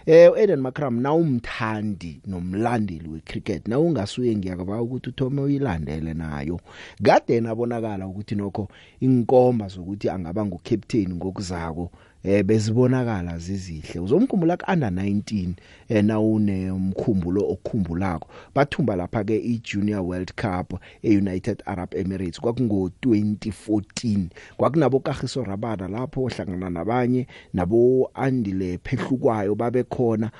eh 0.05 0.31
Eden 0.37 0.61
Makram 0.61 1.01
na 1.01 1.13
umthandi 1.13 2.21
nomlandeli 2.27 3.09
we 3.09 3.19
cricket 3.19 3.67
na 3.67 3.79
ungasuye 3.79 4.35
ngiyakaba 4.35 4.81
ukuthi 4.81 5.09
uthome 5.09 5.41
uyilandele 5.41 6.13
nayo. 6.13 6.59
Kade 7.03 7.41
nabonakala 7.41 8.07
ukuthi 8.07 8.35
nokho 8.35 8.69
inkomba 8.99 9.67
zokuthi 9.67 10.09
angaba 10.09 10.45
ngu 10.45 10.59
captain 10.63 11.13
ngokuzako 11.13 11.91
eh 12.25 12.43
bezibonakala 12.43 13.37
zizihle. 13.37 13.99
Uzomkhumbula 13.99 14.57
ku 14.57 14.65
under 14.71 14.89
19 14.89 15.53
eh 15.89 16.03
nawune 16.03 16.71
umkhumbulo 16.71 17.41
okukhumbulako 17.53 18.27
bathumba 18.55 18.95
lapha 18.95 19.23
ke 19.23 19.37
i 19.37 19.61
Junior 19.63 20.01
World 20.01 20.33
Cup 20.33 20.81
e 21.03 21.17
United 21.17 21.63
Arab 21.65 21.93
Emirates. 21.93 22.39
Kwakungo 22.39 22.89
2014 23.01 24.27
kwakunabo 24.57 24.99
Kagiso 24.99 25.43
Rabada 25.43 25.87
lapho 25.87 26.23
ohlangana 26.23 26.69
nabanye 26.69 27.27
nabo 27.53 28.09
Andile 28.13 28.77
Phehlukwayo 28.77 29.55
babekhona 29.55 30.31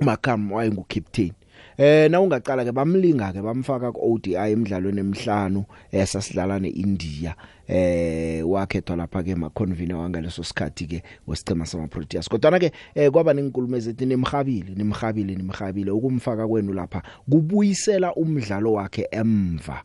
Makam 0.00 0.52
wayengu 0.52 0.84
captain 0.88 1.32
Eh 1.76 2.10
na 2.10 2.20
ungaqala 2.20 2.62
ke 2.64 2.70
bamlinga 2.70 3.32
ke 3.34 3.42
bamfaka 3.42 3.90
ku 3.90 3.98
ODI 4.14 4.38
emidlalweni 4.38 5.00
emihlanu 5.00 5.64
eh 5.90 6.06
sasidlala 6.06 6.62
neIndia. 6.62 7.34
Eh 7.68 8.48
wakhethwa 8.48 8.96
lapha 8.96 9.22
ke 9.22 9.34
ma 9.34 9.50
convener 9.50 9.96
wangaleso 9.96 10.44
sikhathi 10.44 10.86
ke 10.86 11.02
wesicema 11.26 11.66
sama 11.66 11.88
Proteas 11.88 12.28
kodwa 12.28 12.58
ke 12.58 12.72
eh 12.94 13.10
kwaba 13.10 13.34
nenkulumo 13.34 13.76
ezithi 13.76 14.06
nimhabile 14.06 14.74
nimhabile 14.76 15.34
nimhabile 15.34 15.90
ukumfaka 15.90 16.48
kwenu 16.48 16.72
lapha 16.72 17.02
kubuyisela 17.30 18.14
umdlalo 18.14 18.72
wakhe 18.72 19.08
emva. 19.10 19.84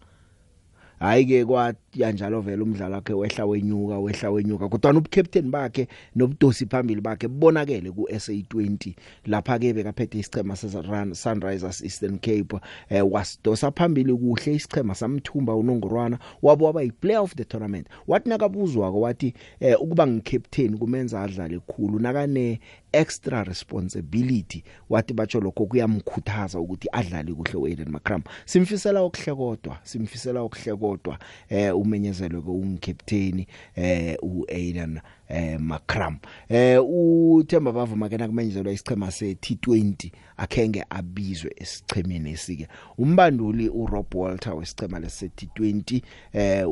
Hayi 1.00 1.26
ke 1.26 1.46
kwaya 1.46 1.74
njalo 1.96 2.42
vele 2.42 2.64
umdlalo 2.64 2.96
wakhe 2.96 3.14
wehla 3.14 3.46
wenyuka 3.46 4.00
wehla 4.00 4.32
wenyuka. 4.32 4.70
Kodwa 4.70 4.92
ubukaptain 4.92 5.52
bakhe 5.52 5.88
nobudosi 6.16 6.66
phambili 6.66 7.02
bakhe 7.02 7.28
bonakele 7.28 7.92
ku 7.92 8.08
SA20 8.12 8.96
lapha 9.26 9.60
ke 9.60 9.74
bekaphethe 9.74 10.20
isichema 10.20 10.56
seRun 10.56 11.14
Sunrisers 11.14 11.82
Eastern 11.82 12.20
Cape 12.20 12.60
eh 12.90 13.12
wasidosa 13.12 13.72
phambili 13.72 14.14
kuhle 14.14 14.56
isichema 14.56 14.96
samthumba 14.96 15.56
unongorwana 15.56 16.20
wabo 16.42 16.66
waba 16.66 16.82
yiplayer 16.82 17.22
of 17.22 17.36
the 17.36 17.46
tournament. 17.46 17.88
Wathi 18.08 18.30
nakabuzwa 18.30 18.92
kwathi 18.92 19.34
eh, 19.60 19.82
ukuba 19.82 20.08
ngicaptain 20.08 20.78
kumenza 20.78 21.22
adlale 21.22 21.56
ekhulu 21.56 22.00
nakane 22.00 22.60
extra 22.92 23.44
responsibility. 23.44 24.64
Wathi 24.90 25.14
batsho 25.14 25.40
lokho 25.40 25.66
kuyamkhuthaza 25.66 26.60
ukuthi 26.60 26.88
adlale 26.92 27.34
kuhle 27.34 27.56
uAiden 27.56 27.90
Makram 27.90 28.24
simfisela 28.46 29.02
okuhle 29.02 29.36
kodwa 29.36 29.78
simfisela 29.84 30.42
okuhle 30.42 30.76
kodwa 30.76 31.20
eh 31.50 31.79
umenyezelwe 31.82 32.42
ke 32.46 32.52
ungcaptain 32.62 33.46
eh 33.76 34.16
uAiden 34.22 35.00
eh 35.30 35.60
Makram. 35.60 36.18
Eh 36.50 36.80
uThemba 36.84 37.72
bavuma 37.72 38.10
ke 38.10 38.18
nakumenyezelwa 38.18 38.74
isichema 38.74 39.12
se-T20 39.12 40.12
akhenge 40.38 40.86
abizwe 40.90 41.52
esichemeni 41.56 42.32
esike. 42.32 42.68
Umbanduli 42.98 43.70
uRob 43.70 44.16
Walter 44.16 44.54
wesichema 44.54 45.00
lesi-T20 45.00 46.02
eh 46.34 46.70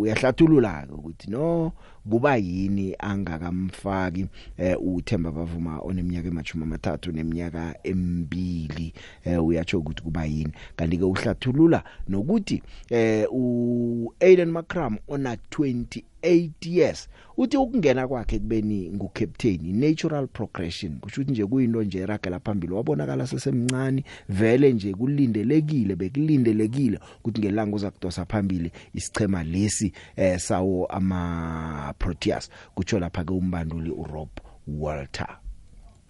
uyahlathulula 0.00 0.86
ukuthi 0.92 1.30
no 1.30 1.72
kuba 2.10 2.36
yini 2.36 2.96
angakamfaki 2.98 4.26
eh 4.58 4.76
uThemba 4.82 5.32
bavuma 5.32 5.80
oneminyaka 5.80 6.28
emajuma 6.28 6.64
amathathu 6.64 7.12
neminyaka 7.12 7.74
emibili 7.82 8.92
eh 9.24 9.44
uyatsho 9.44 9.78
ukuthi 9.78 10.02
kuba 10.02 10.24
yini. 10.24 10.52
Kanti 10.76 10.98
ke 10.98 11.04
uhlathulula 11.04 11.84
nokuthi 12.08 12.62
eh 12.90 13.26
uAiden 13.30 14.50
Makram 14.50 14.98
ona 15.08 15.34
20 15.34 16.02
8 16.26 16.50
years 16.66 17.08
uthi 17.36 17.56
ukungena 17.56 18.08
kwakhe 18.08 18.38
kubeni 18.38 18.90
ngucaptain 18.90 19.80
natural 19.80 20.26
progression 20.26 20.98
kusho 20.98 21.20
ukuthi 21.20 21.32
nje 21.32 21.46
kuyinto 21.46 21.82
nje 21.82 21.98
eragela 21.98 22.40
phambili 22.40 22.72
wabonakala 22.72 23.26
sesemncane 23.26 24.04
vele 24.28 24.72
nje 24.72 24.94
kulindelekile 24.94 25.96
bekulindelekile 25.96 26.98
ukuthi 27.18 27.40
ngelanga 27.40 27.76
uza 27.76 27.90
kudosa 27.90 28.24
phambili 28.24 28.72
isichema 28.94 29.44
lesi 29.44 29.92
eh 30.16 30.38
sawo 30.38 30.86
ama 30.86 31.94
Proteas 31.98 32.50
kutsho 32.74 32.98
lapha 32.98 33.24
ke 33.24 33.32
umbanduli 33.32 33.90
uRob 33.90 34.28
Walter. 34.66 35.28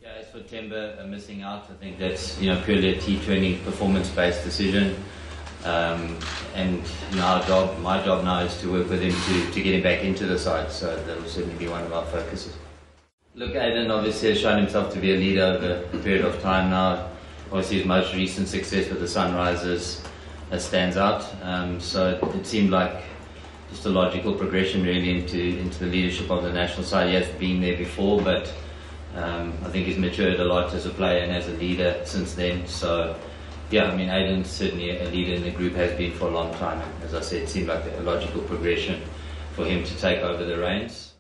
Guys 0.03 0.27
for 0.33 0.41
Timber 0.41 0.95
are 0.99 1.05
uh, 1.05 1.07
missing 1.07 1.43
out. 1.43 1.65
I 1.71 1.75
think 1.75 1.99
that's 1.99 2.41
you 2.41 2.53
know 2.53 2.61
purely 2.63 2.97
a 2.97 3.01
T20 3.01 3.65
performance 3.65 4.09
based 4.11 4.45
decision. 4.45 4.95
Um, 5.65 6.19
and 6.55 6.83
our 7.19 7.43
job, 7.47 7.79
my 7.81 8.03
job 8.05 8.25
now 8.25 8.41
is 8.41 8.57
to 8.61 8.71
work 8.71 8.89
with 8.89 9.03
him 9.03 9.13
to, 9.13 9.53
to 9.53 9.63
get 9.63 9.75
him 9.75 9.83
back 9.83 10.05
into 10.05 10.27
the 10.27 10.39
side. 10.39 10.71
So 10.71 10.95
that 10.95 11.21
will 11.21 11.29
certainly 11.29 11.59
be 11.59 11.69
one 11.69 11.85
of 11.85 11.93
our 11.93 12.05
focuses. 12.07 12.55
Look, 13.35 13.53
Aiden 13.53 13.91
obviously 13.91 14.31
has 14.31 14.41
shown 14.41 14.59
himself 14.59 14.93
to 14.95 14.99
be 14.99 15.13
a 15.13 15.17
leader 15.17 15.43
over 15.43 15.85
a 15.93 16.03
period 16.03 16.25
of 16.25 16.41
time 16.41 16.71
now. 16.71 17.11
Obviously, 17.47 17.79
his 17.79 17.87
most 17.87 18.15
recent 18.15 18.49
success 18.49 18.89
with 18.89 19.01
the 19.01 19.07
Sunrisers 19.07 20.05
uh, 20.51 20.59
stands 20.59 20.97
out. 20.97 21.27
Um, 21.43 21.81
so 21.81 22.11
it, 22.11 22.37
it 22.37 22.47
seemed 22.47 22.71
like 22.71 23.03
just 23.71 23.85
a 23.85 23.89
logical 23.89 24.35
progression 24.35 24.83
really 24.83 25.19
into 25.19 25.39
into 25.39 25.81
the 25.81 25.91
leadership 25.91 26.31
of 26.31 26.45
the 26.45 26.53
national 26.53 26.85
side. 26.85 27.09
He 27.09 27.15
has 27.15 27.29
been 27.39 27.61
there 27.61 27.77
before, 27.77 28.21
but 28.21 28.53
um, 29.15 29.53
I 29.65 29.69
think 29.69 29.87
he's 29.87 29.99
matured 29.99 30.41
a 30.41 30.45
lot 30.45 30.73
as 30.75 30.87
a 30.87 30.91
player 30.91 31.23
and 31.23 31.33
as 31.33 31.49
a 31.49 31.53
leader 31.53 32.01
since 32.05 32.35
then. 32.35 32.67
So 32.67 33.17
yeah, 33.71 33.91
I 33.91 33.97
mean, 33.97 34.09
Aiden's 34.09 34.51
certainly 34.51 34.99
a 34.99 35.05
leader 35.11 35.35
in 35.35 35.43
the 35.43 35.51
group, 35.51 35.75
has 35.75 35.97
been 35.97 36.13
for 36.13 36.29
a 36.29 36.31
long 36.31 36.55
time. 36.55 36.83
As 37.05 37.15
I 37.15 37.21
said, 37.21 37.43
it 37.43 37.49
seemed 37.49 37.69
like 37.69 37.85
a 37.99 38.03
logical 38.03 38.43
progression 38.43 39.03
for 39.55 39.65
him 39.65 39.85
to 39.85 39.97
take 39.99 40.21
over 40.21 40.45
the 40.45 40.59
reins. 40.59 41.13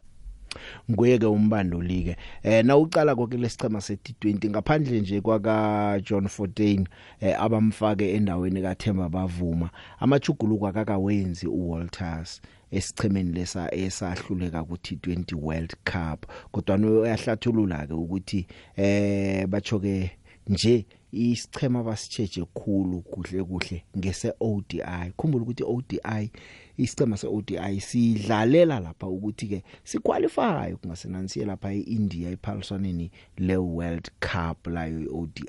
nguye 0.91 1.19
ke 1.19 1.27
umbanduli 1.27 2.03
ke 2.05 2.17
eh 2.43 2.65
na 2.65 2.77
uqala 2.77 3.15
konke 3.15 3.37
lesichema 3.37 3.81
se-T20 3.81 4.51
ngaphandle 4.51 5.01
nje 5.01 5.21
kwaka 5.21 6.01
John 6.05 6.29
Fortain 6.29 6.89
eh 7.21 7.43
abamfake 7.43 8.15
endaweni 8.15 8.63
kaThemba 8.63 9.09
bavuma 9.09 9.71
amachuguluko 9.99 10.67
akakawenzi 10.67 11.47
uWalters 11.47 12.41
esichemeni 12.71 13.33
lesa 13.33 13.75
esahluleka 13.75 14.65
ku 14.65 14.75
T20 14.75 15.35
World 15.35 15.75
Cup 15.85 16.27
kodwa 16.53 16.77
uyahlathulula 16.77 17.87
ke 17.87 17.95
ukuthi 17.95 18.47
eh 18.77 19.47
bachoke 19.47 20.11
nje 20.49 20.87
isichema 21.13 21.83
basicheje 21.83 22.45
kukhulu 22.45 23.01
kuhle 23.01 23.45
kuhle 23.45 23.85
ngese 23.99 24.33
ODI 24.41 24.83
khumbula 25.17 25.43
ukuthi 25.43 25.65
ODI 25.65 26.31
isicema 26.79 27.17
seODI 27.17 27.81
sidlalela 27.81 28.81
lapha 28.81 29.07
ukuthi 29.07 29.47
ke 29.47 29.63
siqualify 29.85 30.75
kungasenansiye 30.81 31.47
lapha 31.47 31.73
eIndia 31.73 32.31
ephaliswaneni 32.31 33.11
le 33.39 33.57
World 33.57 34.11
Cup 34.21 34.67
layo 34.67 35.01
iODI 35.01 35.45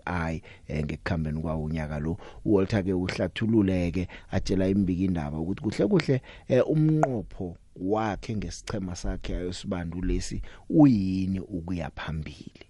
eh, 0.67 0.85
ngekukhambeni 0.85 1.41
kwawo 1.41 1.63
unyaka 1.63 1.99
lo. 1.99 2.17
Walter 2.45 2.83
ke 2.83 2.93
uhlathululeke 2.93 4.07
atshela 4.31 4.67
imbiki 4.67 5.05
indaba 5.05 5.39
ukuthi 5.39 5.61
kuhle 5.61 5.87
kuhle 5.87 6.21
eh, 6.47 6.69
umnqopho 6.69 7.57
wakhe 7.75 8.35
ngesichema 8.35 8.95
sakhe 8.95 9.35
ayosibandu 9.35 10.01
lesi 10.01 10.41
uyini 10.69 11.39
ukuya 11.39 11.89
phambili. 11.89 12.67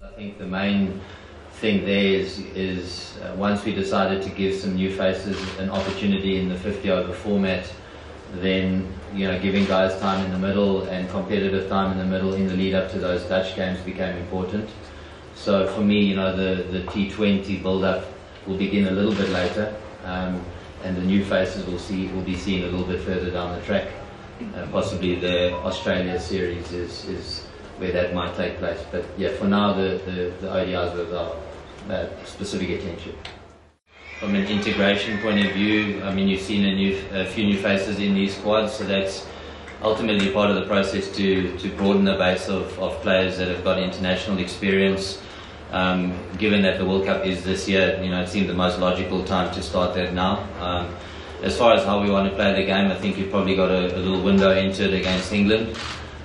I 0.00 0.16
think 0.16 0.38
the 0.38 0.46
main 0.46 1.00
thing 1.60 1.84
there 1.84 2.04
is 2.04 2.38
is 2.54 3.18
uh, 3.22 3.34
once 3.36 3.64
we 3.64 3.74
decided 3.74 4.22
to 4.22 4.30
give 4.30 4.54
some 4.54 4.74
new 4.74 4.90
faces 4.94 5.36
an 5.58 5.70
opportunity 5.70 6.38
in 6.38 6.48
the 6.48 6.58
50 6.58 6.90
over 6.90 7.12
format 7.12 7.72
then 8.34 8.86
you 9.14 9.26
know 9.26 9.38
giving 9.40 9.64
guys 9.64 9.98
time 10.00 10.24
in 10.26 10.32
the 10.32 10.38
middle 10.38 10.82
and 10.84 11.08
competitive 11.10 11.68
time 11.68 11.92
in 11.92 11.98
the 11.98 12.04
middle 12.04 12.34
in 12.34 12.46
the 12.46 12.54
lead 12.54 12.74
up 12.74 12.90
to 12.90 12.98
those 12.98 13.22
Dutch 13.24 13.56
games 13.56 13.80
became 13.80 14.16
important. 14.18 14.68
So 15.34 15.66
for 15.68 15.82
me, 15.82 16.02
you 16.02 16.16
know, 16.16 16.34
the, 16.34 16.62
the 16.64 16.80
T20 16.84 17.62
build 17.62 17.84
up 17.84 18.06
will 18.46 18.56
begin 18.56 18.88
a 18.88 18.90
little 18.90 19.14
bit 19.14 19.28
later, 19.28 19.76
um, 20.04 20.42
and 20.82 20.96
the 20.96 21.02
new 21.02 21.24
faces 21.24 21.66
will 21.66 21.78
see 21.78 22.08
will 22.08 22.22
be 22.22 22.36
seen 22.36 22.62
a 22.64 22.66
little 22.66 22.86
bit 22.86 23.00
further 23.02 23.30
down 23.30 23.54
the 23.58 23.64
track. 23.64 23.88
Uh, 24.54 24.66
possibly 24.72 25.14
the 25.14 25.54
Australia 25.56 26.18
series 26.18 26.72
is, 26.72 27.04
is 27.06 27.40
where 27.78 27.92
that 27.92 28.14
might 28.14 28.34
take 28.34 28.58
place. 28.58 28.80
But 28.90 29.04
yeah, 29.16 29.30
for 29.30 29.44
now 29.44 29.74
the, 29.74 30.00
the, 30.04 30.32
the 30.40 30.48
ODIs 30.48 31.14
our 31.14 31.36
uh, 31.90 32.24
specific 32.24 32.70
attention. 32.70 33.14
From 34.20 34.34
an 34.34 34.46
integration 34.46 35.20
point 35.20 35.44
of 35.44 35.52
view, 35.52 36.02
I 36.02 36.12
mean, 36.12 36.28
you've 36.28 36.40
seen 36.40 36.64
a, 36.64 36.74
new, 36.74 37.02
a 37.12 37.26
few 37.26 37.44
new 37.44 37.58
faces 37.58 37.98
in 37.98 38.14
these 38.14 38.36
squads, 38.36 38.72
so 38.72 38.84
that's 38.84 39.26
ultimately 39.82 40.30
part 40.32 40.50
of 40.50 40.56
the 40.56 40.64
process 40.66 41.14
to, 41.16 41.56
to 41.58 41.68
broaden 41.76 42.04
the 42.04 42.14
base 42.14 42.48
of, 42.48 42.78
of 42.78 43.00
players 43.02 43.36
that 43.38 43.48
have 43.48 43.62
got 43.62 43.78
international 43.78 44.38
experience. 44.38 45.20
Um, 45.72 46.16
given 46.38 46.62
that 46.62 46.78
the 46.78 46.86
World 46.86 47.04
Cup 47.04 47.26
is 47.26 47.44
this 47.44 47.68
year, 47.68 48.00
you 48.02 48.10
know, 48.10 48.22
it 48.22 48.28
seemed 48.28 48.48
the 48.48 48.54
most 48.54 48.78
logical 48.78 49.24
time 49.24 49.52
to 49.54 49.62
start 49.62 49.94
that 49.96 50.14
now. 50.14 50.48
Um, 50.60 50.94
as 51.42 51.58
far 51.58 51.74
as 51.74 51.84
how 51.84 52.02
we 52.02 52.10
want 52.10 52.30
to 52.30 52.34
play 52.34 52.54
the 52.54 52.64
game, 52.64 52.90
I 52.90 52.94
think 52.94 53.18
you've 53.18 53.30
probably 53.30 53.56
got 53.56 53.70
a, 53.70 53.94
a 53.96 53.98
little 53.98 54.22
window 54.22 54.56
into 54.56 54.84
it 54.84 54.94
against 54.94 55.32
England. 55.32 55.76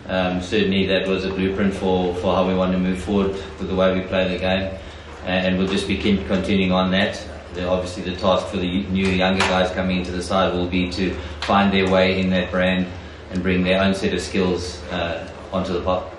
Um, 0.08 0.42
certainly, 0.42 0.86
that 0.88 1.08
was 1.08 1.26
a 1.26 1.30
blueprint 1.30 1.74
for, 1.74 2.16
for 2.16 2.36
how 2.36 2.48
we 2.48 2.54
want 2.54 2.72
to 2.72 2.80
move 2.80 3.04
forward 3.04 3.32
with 3.32 3.68
the 3.68 3.76
way 3.76 4.00
we 4.00 4.06
play 4.08 4.28
the 4.28 4.38
game, 4.38 4.78
and, 5.26 5.58
we'll 5.58 5.68
just 5.68 5.88
be 5.88 5.98
continuing 5.98 6.72
on 6.72 6.92
that. 6.92 7.22
The, 7.54 7.68
obviously, 7.68 8.04
the 8.04 8.16
task 8.16 8.48
for 8.48 8.58
the 8.58 8.84
new 8.86 9.08
younger 9.08 9.42
guys 9.42 9.72
coming 9.72 9.98
into 9.98 10.12
the 10.12 10.24
side 10.24 10.54
will 10.54 10.68
be 10.68 10.90
to 10.92 11.14
find 11.42 11.72
their 11.72 11.90
way 11.90 12.20
in 12.20 12.30
that 12.30 12.50
brand 12.50 12.88
and 13.32 13.44
bring 13.44 13.64
their 13.64 13.82
own 13.82 13.94
set 13.94 14.14
of 14.14 14.22
skills 14.22 14.82
uh, 14.86 15.30
onto 15.52 15.74
the 15.74 15.82
park. 15.82 16.11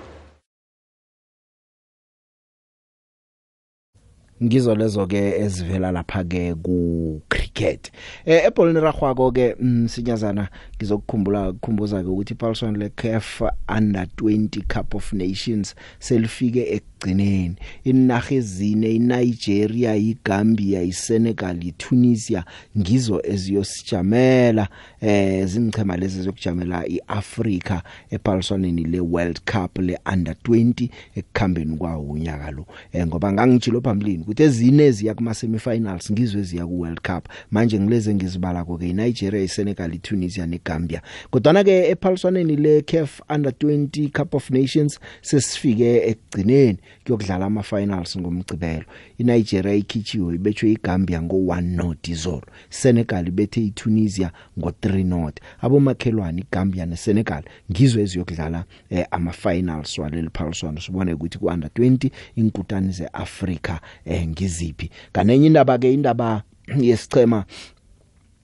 Ngizo 4.42 4.74
lezo 4.74 5.06
ke 5.06 5.38
ezivela 5.40 5.92
lapha 5.92 6.24
ke 6.24 6.54
ku 6.62 7.22
cricket. 7.28 7.92
Eh 8.26 8.44
ebholini 8.46 8.80
ragwako 8.80 9.32
ke 9.32 9.54
msinyazana 9.60 10.48
ngizokukhumbula 10.76 11.52
kukhumbuza 11.52 12.02
ke 12.02 12.08
ukuthi 12.08 12.34
Paulson 12.34 12.76
le 12.76 12.88
CAF 12.88 13.42
under 13.68 14.06
20 14.16 14.62
Cup 14.68 14.94
of 14.94 15.12
Nations 15.12 15.74
selifike 15.98 16.60
ekugcineni. 16.60 17.56
Inaga 17.84 18.34
ezine 18.34 18.94
iNigeria 18.94 19.96
iGambia 19.96 20.82
iSenegal 20.82 21.64
iTunisia 21.64 22.44
ngizo 22.78 23.22
eziyosijamela 23.24 24.68
eh 25.00 25.46
zingchema 25.46 25.96
lezi 25.96 26.22
zokujamela 26.22 26.86
iAfrica 26.88 27.82
ePaulsonini 28.10 28.84
le 28.84 29.00
World 29.00 29.40
Cup 29.52 29.78
le 29.78 29.98
under 30.12 30.34
20 30.44 30.88
ekukhambeni 31.16 31.76
kwawo 31.76 32.02
unyaka 32.02 32.50
lo. 32.50 32.66
Eh 32.92 33.06
ngoba 33.06 33.32
ngangijilo 33.32 33.80
phambilini 33.80 34.24
ukuthi 34.32 34.42
ezine 34.42 34.84
eziya 34.84 35.14
kuma 35.14 35.34
semifinals 35.34 36.10
ngizwe 36.12 36.40
eziya 36.40 36.66
ku 36.66 36.80
World 36.80 37.00
Cup. 37.00 37.28
Manje 37.50 37.80
ngileze 37.80 38.14
ngizibala 38.14 38.64
ko 38.64 38.78
ke 38.78 38.92
Nigeria 38.92 39.42
iSenegal 39.42 39.94
iTunisia 39.94 40.46
neGambia. 40.46 41.02
Kodwa 41.30 41.64
ke 41.64 41.90
ephaliswaneni 41.90 42.56
le 42.56 42.82
CAF 42.82 43.20
under 43.28 43.52
20 43.52 44.10
Cup 44.10 44.34
of 44.34 44.50
Nations 44.50 44.98
sesifike 45.22 46.08
ekugcineni 46.08 46.78
kuyokudlala 47.04 47.46
ama 47.46 47.62
finals 47.62 48.16
ngomgcibelo 48.18 48.84
iNigeria 49.18 49.74
ikhichiwe 49.74 50.34
ibethwe 50.34 50.72
iGambia 50.72 51.22
ngo 51.22 51.36
1-0 51.36 52.10
izolo. 52.10 52.46
Senegal 52.70 53.28
ibethe 53.28 53.60
iTunisia 53.60 54.32
ngo 54.58 54.72
3-0 54.82 55.32
abomakhelwane 55.60 56.42
iGambia 56.42 56.86
neSenegal 56.86 57.42
ngizwe 57.70 58.02
eziyokudlala 58.02 58.64
eh, 58.90 59.06
ama 59.10 59.32
finals 59.32 59.98
waleli 59.98 60.28
phaliswano. 60.32 60.80
Sibone 60.80 61.12
ukuthi 61.12 61.38
ku 61.38 61.46
under 61.46 61.70
20 61.70 62.10
inkutani 62.36 62.92
zeAfrica 62.92 63.80
eh, 64.04 64.21
ngiziphi? 64.26 64.90
Kanenye 65.12 65.46
indaba 65.46 65.78
ke 65.78 65.92
indaba 65.92 66.42
yesichema 66.78 67.44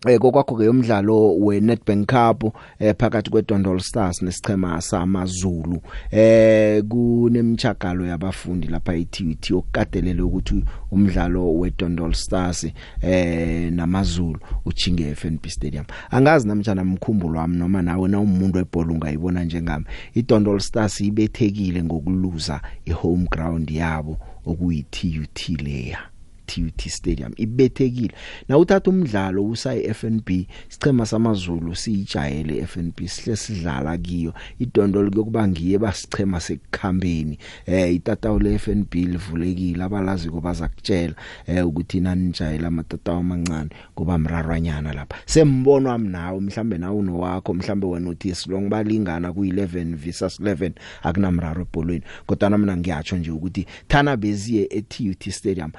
eh 0.07 0.19
kokwakho 0.19 0.55
ke 0.57 0.69
umdlalo 0.69 1.37
we 1.39 1.61
Nedbank 1.61 2.07
Cup 2.07 2.55
eh 2.79 2.95
phakathi 2.99 3.31
kweDondol 3.31 3.81
Stars 3.81 4.23
nesichema 4.23 4.81
samaZulu. 4.81 5.83
Eh 6.11 6.85
kunemchagalo 6.89 8.07
yabafundi 8.07 8.69
lapha 8.69 8.95
eTVT 8.95 9.51
okukatelele 9.51 10.23
ukuthi 10.23 10.65
umdlalo 10.91 11.55
weDondol 11.55 12.15
Stars 12.15 12.67
eh 13.03 13.73
namaZulu 13.73 14.39
uchinge 14.65 15.15
FNB 15.15 15.47
Stadium. 15.47 15.85
Angazi 16.11 16.49
namjana 16.49 16.85
mkhumbulo 16.85 17.39
wami 17.39 17.57
noma 17.57 17.83
nawe 17.83 18.09
na 18.09 18.21
umuntu 18.21 18.59
webhola 18.59 18.93
ungayibona 18.93 19.45
njengami. 19.45 19.85
iDondol 20.15 20.61
Stars 20.61 21.01
ibethekile 21.01 21.83
ngokuluza 21.83 22.61
ihome 22.85 23.27
ground 23.31 23.71
yabo 23.71 24.17
okuyi 24.47 24.83
TUT 24.83 25.49
layer 25.63 26.18
TUT 26.49 26.89
Stadium. 26.89 27.33
Ibethekile. 27.37 28.15
Na 28.49 28.59
uthatha 28.59 28.91
umdlalo 28.91 29.45
usayi 29.45 29.95
FNB 29.95 30.31
sichema 30.69 31.07
samazulu 31.07 31.77
siyijayele 31.77 32.67
FNB 32.67 33.07
sihle 33.07 33.37
sidlala 33.37 33.99
kiyo. 33.99 34.35
Idondolo 34.59 35.11
kuyokuba 35.11 35.49
ngiye 35.49 35.79
basichema 35.79 36.41
sekukhambeni. 36.41 37.39
Eh 37.67 37.95
itatawu 37.95 38.39
le 38.39 38.59
FNB 38.59 38.95
livulekile 38.95 39.85
abalazi 39.85 40.31
ko 40.31 40.41
bazakutshela 40.41 41.15
eh 41.47 41.67
ukuthi 41.67 42.01
nani 42.01 42.29
njayela 42.29 42.69
amatatawu 42.69 43.19
amancane 43.19 43.71
kuba 43.95 44.19
mrarwanyana 44.19 44.93
lapha. 44.93 45.17
Sembonwa 45.27 45.93
wami 45.93 46.09
nawe 46.09 46.41
mhlambe 46.41 46.79
nawe 46.79 46.97
unowakho 46.97 47.55
mhlambe 47.55 47.87
wena 47.87 48.11
uthi 48.11 48.35
silong 48.35 48.69
balingana 48.69 49.29
ku11 49.29 49.97
versus 49.97 50.41
11 50.41 50.73
akunamraro 51.03 51.63
ebholweni. 51.63 52.03
Kodwa 52.27 52.59
mina 52.59 52.77
ngiyatsho 52.77 53.17
nje 53.17 53.31
ukuthi 53.31 53.67
thana 53.89 54.17
beziye 54.17 54.69
eTUT 54.71 55.31
Stadium 55.31 55.73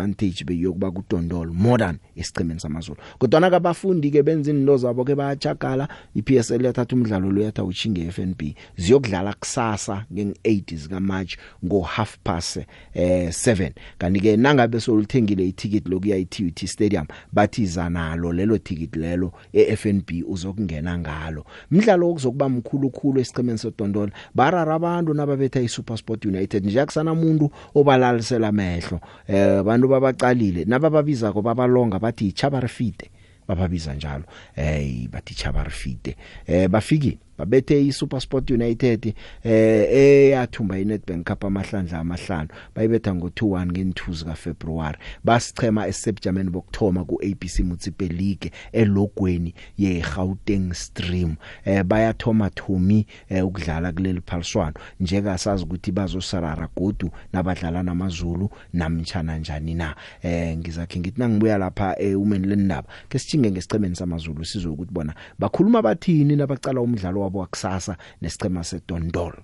iadvantage 0.00 0.44
beyokuba 0.44 0.90
kudondolo 0.90 1.52
more 1.52 1.78
than 1.78 1.98
esichemeni 2.16 2.60
samazulu. 2.60 2.98
Kodwa 3.18 3.40
nakabafundi 3.40 4.10
ke 4.10 4.22
benza 4.22 4.50
inlo 4.50 4.76
zabo 4.76 5.04
ke 5.04 5.14
bayachakala 5.14 5.88
iPSL 6.14 6.64
yathatha 6.64 6.96
umdlalo 6.96 7.30
lo 7.30 7.42
yatha 7.42 7.64
uchinge 7.64 8.10
FNB 8.10 8.42
ziyokudlala 8.76 9.32
kusasa 9.32 10.04
nge8 10.12 10.76
zika 10.76 11.00
March 11.00 11.36
ngo 11.64 11.80
half 11.80 12.18
past 12.24 12.56
eh 12.94 13.28
7 13.28 13.70
kanti 13.98 14.20
ke 14.20 14.36
nangabe 14.36 14.80
solithengile 14.80 15.48
iticket 15.48 15.88
lokuya 15.88 16.16
eTUT 16.16 16.66
Stadium 16.66 17.06
bathi 17.32 17.66
zanalo 17.66 18.32
lelo 18.32 18.58
ticket 18.58 18.96
lelo 18.96 19.32
eFNB 19.52 20.10
uzokungena 20.26 20.98
ngalo. 20.98 21.44
Umdlalo 21.72 22.10
okuzokuba 22.10 22.48
mkhulu 22.48 22.90
khulu 22.90 23.20
esichemeni 23.20 23.58
sedondolo 23.58 24.12
barara 24.34 24.74
abantu 24.74 25.14
nababetha 25.14 25.60
iSuperSport 25.60 26.24
United. 26.24 26.66
Nje 26.66 26.80
akusana 26.80 27.12
umuntu 27.12 27.50
obalalisela 27.74 28.48
amehlo 28.48 29.00
eh 29.28 29.58
abantu 29.58 29.88
babacalile 29.90 30.64
nabababiza 30.64 31.32
ko 31.32 31.42
babalonga 31.42 31.98
bathi 31.98 32.32
chabarfite 32.32 33.10
bababiza 33.48 33.94
njalo. 33.94 34.24
Eh 34.56 35.08
bathi 35.10 35.34
chabarfite 35.34 36.16
eh 36.46 36.68
bafiki 36.68 37.18
babethe 37.40 37.86
iSuperSport 37.86 38.50
United 38.50 39.14
eh 39.44 39.86
eyathumba 39.90 40.78
iNedbank 40.78 41.26
Cup 41.26 41.44
amahlandla 41.44 41.98
amahlanu. 41.98 42.48
Bayibetha 42.74 43.10
ngo2-1 43.10 43.66
nge2 43.66 44.24
ka 44.24 44.34
February 44.34 44.98
basichema 45.24 45.86
esebujameni 45.86 46.50
bokthoma 46.50 47.04
kuABC 47.04 47.60
Mutsipe 47.60 48.08
League 48.08 48.50
elogweni 48.72 49.54
yeGauteng 49.78 50.74
Stream. 50.74 51.36
Eh 51.64 51.82
bayathoma 51.84 52.50
Thumi 52.50 53.06
eh, 53.28 53.46
ukudlala 53.46 53.92
kuleli 53.92 54.20
phaliswano. 54.26 54.74
Njeka 55.00 55.38
sazi 55.38 55.64
ukuthi 55.64 55.92
bazosarara 55.92 56.68
godu 56.76 57.10
nabadlala 57.32 57.82
namaZulu 57.82 58.50
namtjana 58.72 59.38
njani 59.38 59.74
na. 59.74 59.96
Eh 60.22 60.56
ngizakhe 60.58 61.00
ngithi 61.00 61.20
nangibuya 61.20 61.58
lapha 61.58 61.98
eumeni 61.98 62.46
lendaba 62.46 62.88
ke 63.08 63.18
sichinge 63.18 63.50
ngesichemeni 63.50 63.96
samaZulu 63.96 64.44
sizwe 64.44 64.72
ukuthi 64.72 64.92
bona 64.92 65.14
bakhuluma 65.38 65.82
bathini 65.82 66.36
nabacala 66.36 66.80
umdlalo 66.80 67.20
wabo 67.30 67.38
wakusasa 67.38 67.96
nesicema 68.22 68.64
sedondolo. 68.64 69.38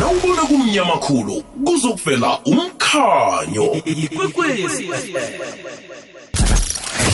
Rawubona 0.00 0.42
kumnyama 0.42 0.96
khulu 0.96 1.42
kuzokuvela 1.64 2.38
umkhanyo. 2.44 3.72
Ikwekwezi. 3.84 4.90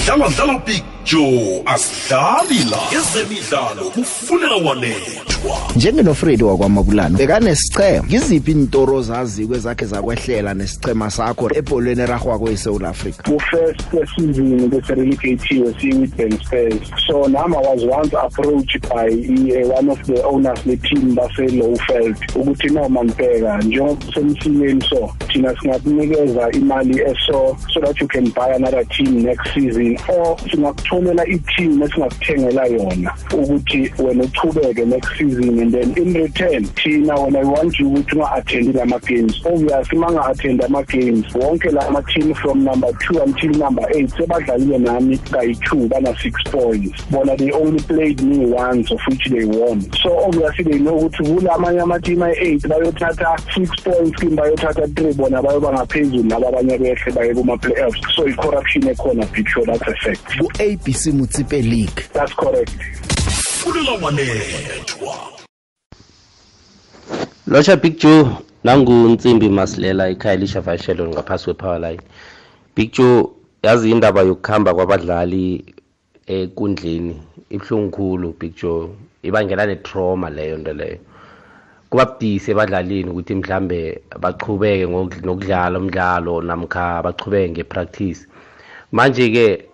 Dlala 0.08 0.28
dlala 0.28 0.58
picture 0.64 1.62
asidlali 1.66 2.64
la. 2.70 2.80
Ezemidlalo 2.98 3.90
kufunela 3.90 4.56
wanethwa 4.56 5.28
njengenofredi 5.76 6.44
wakwaMakulano 6.44 7.18
bekanesichema 7.18 8.04
ngiziphi 8.06 8.50
intoro 8.50 9.02
zazi 9.02 9.46
kwezakhe 9.46 9.84
zakwehlela 9.84 10.54
nesichema 10.54 11.10
sakho 11.10 11.50
ebholweni 11.54 12.02
eragwako 12.02 12.50
eSouth 12.50 12.84
Africa 12.84 13.22
ku-first 13.22 13.82
season 14.16 14.68
bese-relegatiwe 14.68 15.74
siyi-witbank 15.80 16.42
stars 16.46 17.06
so 17.06 17.28
nami 17.28 17.56
i 17.56 17.60
was 17.60 17.82
once 17.98 18.16
approached 18.16 18.80
by 18.88 19.08
uh, 19.08 19.78
one 19.78 19.90
of 19.90 20.02
the 20.02 20.22
owners 20.24 20.66
le-team 20.66 21.14
base-lowfeld 21.14 22.16
ukuthi 22.36 22.68
noma 22.68 23.04
ngibheka 23.04 23.58
njengoba 23.58 24.12
semsimeni 24.14 24.84
so 24.90 25.14
thina 25.28 25.60
singakunikeza 25.60 26.50
imali 26.50 27.00
eso 27.00 27.56
so 27.74 27.80
that 27.80 28.00
you 28.00 28.08
can 28.08 28.24
buy 28.24 28.54
another 28.56 28.88
team 28.88 29.22
next 29.22 29.54
season. 29.54 29.97
Or 30.08 30.36
singakutholela 30.50 31.26
i-team 31.26 31.82
esingakuthengela 31.82 32.66
yona 32.66 33.14
ukuthi 33.34 33.92
wena 33.98 34.24
uchubeke 34.24 34.84
next 34.84 35.18
season 35.18 35.60
and 35.60 35.72
then 35.72 35.94
in 35.96 36.14
return 36.14 36.64
thina 36.64 37.14
wena 37.14 37.38
we 37.38 37.44
want 37.44 37.80
you 37.80 37.88
ukuthi 37.88 38.16
unga-attendi 38.16 38.72
lama-games 38.72 39.40
obviously 39.46 39.98
uma 39.98 40.12
nga-attendi 40.12 40.64
ama-games 40.64 41.34
wonke 41.34 41.70
lama-team 41.70 42.34
from 42.34 42.64
number 42.64 42.92
two 42.98 43.22
until 43.22 43.50
number 43.50 43.84
eight 43.96 44.10
sebadlalile 44.10 44.78
nami 44.78 45.18
kayi-two 45.18 45.88
bana-six 45.88 46.42
points. 46.50 47.04
Bona 47.10 47.36
they 47.36 47.50
only 47.52 47.80
played 47.82 48.22
me 48.22 48.46
once 48.46 48.90
of 48.90 49.00
which 49.08 49.26
they 49.30 49.44
won. 49.44 49.80
So 49.92 50.18
obviously 50.26 50.64
they 50.64 50.78
know 50.78 50.98
ukuthi 50.98 51.22
kula 51.24 51.54
amanye 51.54 51.80
ama-team 51.80 52.22
ayi-eight 52.22 52.62
bayothatha 52.68 53.38
six 53.54 53.70
points 53.80 54.20
kimi 54.20 54.36
bayothatha 54.36 54.86
three 54.96 55.12
bona 55.12 55.42
bayoba 55.42 55.72
ngaphezulu 55.72 56.28
laba 56.28 56.48
abanye 56.48 56.78
behle 56.78 57.12
baye 57.14 57.34
kuma-playoffs. 57.34 58.14
So 58.14 58.26
i-corruption 58.28 58.82
ekhona 58.82 59.26
big 59.32 59.48
sure 59.48 59.64
that's 59.66 59.87
fact 59.94 60.38
ku-ABC 60.38 61.12
Mutsipe 61.12 61.62
League 61.62 62.02
that's 62.12 62.34
correct 62.34 62.72
funela 63.60 63.92
wanethwa 64.02 65.38
Locha 67.48 67.76
Big 67.76 67.98
Joe 67.98 68.28
nangunsimbi 68.64 69.48
Masilela 69.48 70.08
ekhaya 70.08 70.36
lisha 70.36 70.60
vashelo 70.60 71.08
ngaphasi 71.08 71.44
kwepower 71.44 71.80
line. 71.80 72.00
Big 72.76 72.92
Joe 72.92 73.28
yazi 73.62 73.90
indaba 73.90 74.22
yokukhamba 74.22 74.74
kwabadlali 74.74 75.64
ekundleni 76.26 77.22
ibhlungu 77.50 77.90
khulu 77.90 78.34
Big 78.40 78.54
Joe 78.56 78.88
ibangela 79.22 79.66
netrauma 79.66 80.30
leyo 80.30 80.58
nto 80.58 80.72
leyo. 80.72 80.98
Kuba 81.90 82.06
budisi 82.06 82.50
ebadlalini 82.50 83.10
ukuthi 83.10 83.34
mhlambe 83.34 84.02
baqhubeke 84.20 84.88
ngokudlala 84.88 85.78
umdlalo 85.78 86.42
namkha 86.42 87.02
baqhubeke 87.02 87.50
ngepractice. 87.50 88.26
Manje 88.92 89.30
ke 89.30 89.67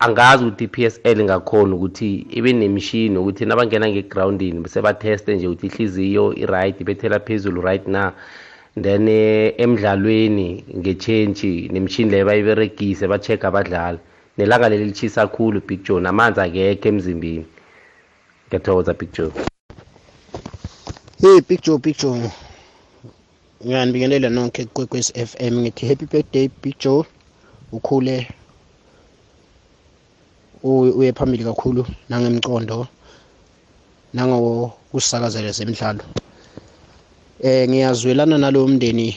angazi 0.00 0.44
ukuthi 0.44 0.64
i-PSL 0.64 1.22
ngakhona 1.24 1.74
ukuthi 1.76 2.26
ibe 2.30 2.52
nemishini 2.52 3.16
ukuthi 3.18 3.44
nabangena 3.46 3.88
ngegroundini 3.88 4.60
bese 4.60 4.80
batheste 4.82 5.34
nje 5.36 5.46
ukuthi 5.48 5.66
ihliziyo 5.66 6.34
i-right 6.34 6.80
ibethela 6.80 7.20
phezulu 7.20 7.60
right 7.62 7.86
na. 7.88 8.12
Then 8.82 9.08
eh, 9.08 9.54
emdlalweni 9.58 10.64
nge-change 10.76 11.68
nemishini 11.72 12.10
leyo 12.10 12.24
bayiberegise 12.26 13.06
ba-check 13.08 13.44
abadlali. 13.44 13.98
Nelanga 14.38 14.68
leli 14.68 14.84
lichisa 14.84 15.26
kakhulu 15.26 15.60
big 15.66 15.82
joe 15.84 16.00
namanzi 16.00 16.40
akekho 16.40 16.88
emzimbeni. 16.88 17.46
Ngiyathokoza 18.48 18.94
big 18.94 19.12
joe. 19.12 19.30
Hey 21.20 21.40
big 21.48 21.60
joe 21.62 21.78
big 21.78 21.96
joe. 21.98 22.30
Ngiyanibingelela 23.66 24.30
nonke 24.30 24.64
kwekwez 24.64 25.12
FM 25.12 25.54
ngithi 25.60 25.86
happy 25.86 26.06
birthday 26.06 26.48
big 26.62 26.78
joe. 26.78 27.04
Ukhule 27.72 28.26
u- 28.28 28.39
uye 30.62 31.12
phambili 31.12 31.44
kakhulu 31.44 31.86
nangemcondo 32.08 32.86
nangokusakazela 34.14 35.52
zemidlalo. 35.52 36.04
Eh 37.42 37.68
ngiyazwelana 37.68 38.38
nalo 38.38 38.68
mndeni 38.68 39.16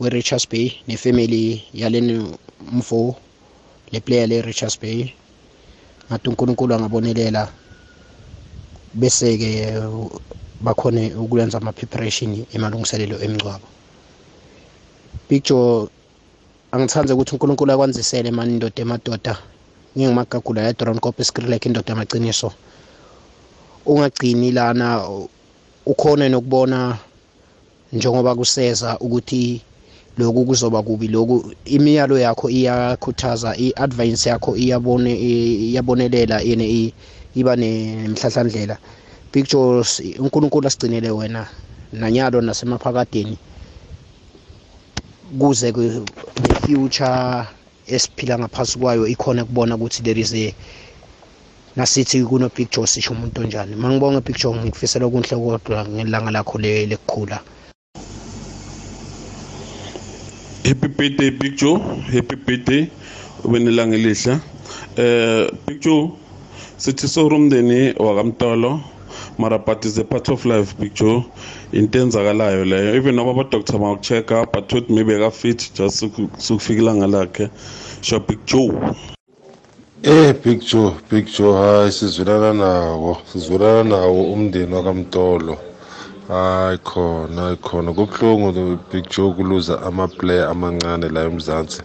we-Richards 0.00 0.48
Bay 0.48 0.72
nefamily 0.88 1.62
yaleni 1.74 2.36
mfo 2.72 3.16
le 3.92 4.00
player 4.00 4.28
le 4.28 4.42
Richards 4.42 4.78
Bay. 4.80 5.12
Ngathi 6.10 6.28
uNkulunkulu 6.28 6.74
angabonelela 6.74 7.48
bese 8.94 9.38
ke 9.38 9.50
bakhone 10.60 11.14
ukwenza 11.14 11.58
ama 11.58 11.72
preparation 11.72 12.46
emalungiselelo 12.54 13.18
emngcwabo 13.24 13.66
Picture 15.28 15.88
angithanze 16.72 17.12
ukuthi 17.14 17.32
uNkulunkulu 17.34 17.72
akwanzisele 17.72 18.30
mani 18.30 18.52
indoda 18.52 18.82
emadoda. 18.82 19.38
Ngingimagagula 19.96 20.62
ya 20.62 20.72
Drone 20.72 21.00
Copy 21.00 21.24
Skrillex 21.24 21.66
indoda 21.66 21.92
amaqiniso 21.92 22.52
ungagcini 23.86 24.50
lana 24.52 25.02
ukhone 25.86 26.28
nokubona 26.28 26.98
njengoba 27.92 28.34
kuseza 28.34 28.98
ukuthi 28.98 29.60
lokhu 30.18 30.44
kuzoba 30.44 30.82
kubi. 30.82 31.08
Lokhu 31.08 31.52
imiyalo 31.64 32.18
yakho 32.18 32.50
iyakhuthaza 32.50 33.56
i-advance 33.56 34.28
yakho 34.28 34.56
iyabone 34.56 35.12
iyabonelela 35.14 36.40
yene 36.40 36.92
iba 37.34 37.56
nemhlahlandlela. 37.56 38.78
Pictures 39.32 40.02
uNkulunkulu 40.18 40.66
asigcinele 40.66 41.10
wena 41.10 41.46
nanyalo 41.92 42.40
nasemaphakadeni. 42.40 43.38
Kuze 45.38 45.72
the 45.72 46.54
future 46.62 47.46
esiphila 47.86 48.38
ngaphasi 48.38 48.78
kwayo 48.78 49.06
ikhona 49.06 49.44
kubona 49.44 49.74
ukuthi 49.76 50.02
there 50.02 50.20
is 50.20 50.34
a 50.34 50.54
nasithi 51.76 52.24
kuno 52.24 52.48
picture 52.48 52.86
sisho 52.86 53.12
umuntu 53.12 53.40
onjani. 53.40 53.76
Mangibonge 53.76 54.20
picture 54.20 54.54
ngikufisela 54.54 55.06
okunhle 55.06 55.36
kodwa 55.36 55.88
ngelanga 55.88 56.30
lakho 56.30 56.58
lekukhula. 56.58 57.40
Happy 60.64 60.88
birthday 60.88 61.30
picture 61.30 61.78
happy 62.12 62.36
birthday 62.36 62.86
ubenelanga 63.44 63.96
elihle 63.96 64.38
eh 64.96 65.50
picture 65.66 66.10
sithi 66.76 67.08
sorumndeni 67.08 67.94
wakamtolo. 67.98 68.80
Mara 69.38 69.58
but 69.58 69.84
is 69.84 69.98
a 69.98 70.04
part 70.04 70.28
of 70.28 70.44
life 70.44 70.76
picture 70.78 71.22
into 71.74 71.98
enzakalayo 71.98 72.64
leyo 72.64 72.94
even 72.94 73.14
noba 73.16 73.30
abadoctor 73.30 73.78
bakucheck-a 73.78 74.46
but 74.52 74.72
uthi 74.72 74.92
maybe 74.94 75.14
akafit 75.16 75.74
just 75.74 76.04
sukufika 76.38 76.80
ilanga 76.82 77.06
lakhe. 77.06 77.50
Sho 78.00 78.20
picture 78.20 78.94
Eh 80.02 80.34
picture 80.42 80.90
picture 81.08 81.52
hayi 81.52 81.92
sizwelana 81.92 82.52
nawo 82.52 83.16
sizwelana 83.32 83.82
nawo 83.84 84.32
umndeni 84.32 84.74
wakamtolo. 84.74 85.56
Hayi 86.28 86.78
khona 86.78 87.42
hayi 87.42 87.56
khona. 87.56 87.92
Kubuhlungu 87.92 88.76
picture 88.76 89.28
ukuluza 89.28 89.82
ama-player 89.82 90.48
amancane 90.50 91.08
la 91.08 91.24
emzansi. 91.24 91.82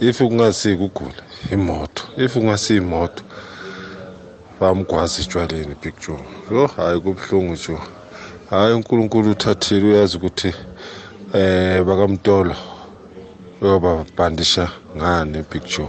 If 0.00 0.18
kungasiko 0.18 0.84
ugula 0.84 1.22
imoto 1.52 2.02
if 2.16 2.32
kungasiyimoto 2.34 3.22
bamgwazi 4.60 5.22
etshwaleni 5.22 5.74
picture 5.74 6.18
yo 6.50 6.66
hayi 6.66 7.00
kubuhlungu 7.00 7.52
nje. 7.52 7.78
Hayi 8.52 8.74
unkulunkulu 8.74 9.30
uthathile 9.30 9.86
uyazi 9.86 10.16
ukuthi 10.16 10.50
eh 11.34 11.82
bakamtolo 11.86 12.54
uyobabhandisha 13.62 14.64
ngane 14.96 15.42
picture 15.42 15.88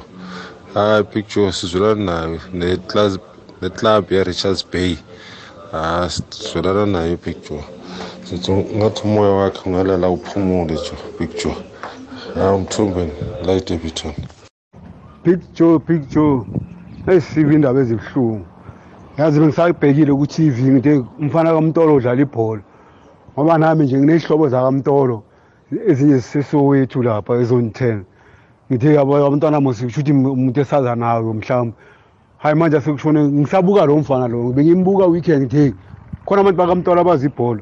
hayi 0.73 1.03
picture 1.03 1.51
sizwelana 1.51 2.03
nayo 2.05 2.39
neclub 2.53 3.21
neclub 3.61 4.11
ye-richards 4.11 4.63
bay. 4.71 4.95
Ah 5.73 6.07
sizwelana 6.09 6.85
nayo 6.85 7.17
picture 7.17 7.63
sithi 8.23 8.51
ngathi 8.51 9.01
umoya 9.03 9.31
wakhe 9.31 9.59
ungalala 9.65 10.09
uphumule 10.09 10.73
nje 10.73 10.95
picture 11.17 11.55
hayi 12.35 12.55
umthumbeni 12.55 13.11
la 13.45 13.51
edebiton 13.53 14.13
picture 15.23 15.79
picture 15.79 16.41
esisibe 17.07 17.55
indaba 17.55 17.79
ezibuhlungu. 17.81 18.52
Yazi 19.17 19.39
bengisayibhekile 19.39 20.13
ku-tv 20.13 20.57
ngithe 20.73 21.05
umfana 21.21 21.53
kamtolo 21.53 21.95
udlala 21.95 22.21
ibhola. 22.21 22.61
Ngoba 23.33 23.57
nami 23.57 23.85
nje 23.85 23.97
nginey'hlobo 23.97 24.49
zakamtolo 24.49 25.23
ezinye 25.89 26.17
zisesowethu 26.17 27.03
lapha 27.03 27.33
ezone 27.37 27.69
ten 27.69 28.05
ngithe 28.71 28.93
yabo 28.97 29.15
abantwana 29.15 29.61
mosisho 29.61 30.01
ukuthi 30.01 30.11
umuntu 30.11 30.61
esaza 30.61 30.95
nayo 30.95 31.33
mhlawumbe. 31.33 31.75
Hayi 32.37 32.55
manje 32.55 32.77
asekushone 32.77 33.19
ngisabuka 33.23 33.85
lo 33.85 33.97
mfana 33.97 34.27
lo 34.27 34.49
bengimbuka 34.49 35.05
weekend 35.05 35.45
ngithe 35.45 35.73
khona 36.25 36.41
abantu 36.41 36.57
bakamtolo 36.57 37.01
abazi 37.01 37.27
ibhola. 37.29 37.61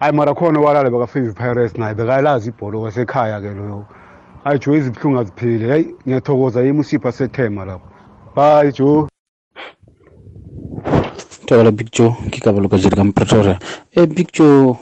Hayi 0.00 0.12
mara 0.12 0.34
khona 0.34 0.58
owalala 0.58 0.90
baka-favy 0.90 1.32
pirates 1.32 1.78
naye 1.78 1.94
bekalazi 1.94 2.50
ibhola 2.50 2.78
kwasekhaya-ke 2.78 3.54
loyo. 3.54 3.86
Hayi 4.44 4.58
jo 4.58 4.74
ezibuhlungu 4.74 5.18
aziphile 5.18 5.70
hayi 5.70 5.94
ngiyathokoza 6.06 6.62
yimi 6.62 6.80
usipha 6.80 7.12
sethema 7.12 7.64
lapho. 7.64 7.86
Bye 8.34 8.72
jo 8.72 9.08
tebela 11.48 11.72
big 11.72 11.88
joe 11.96 12.12
ke 12.30 12.44
ka 12.44 12.52
boloka 12.52 12.76
jedi 12.76 12.96
ka 12.96 13.04
pretoria 13.16 13.56
e 13.96 14.04
big 14.06 14.28
joe 14.36 14.76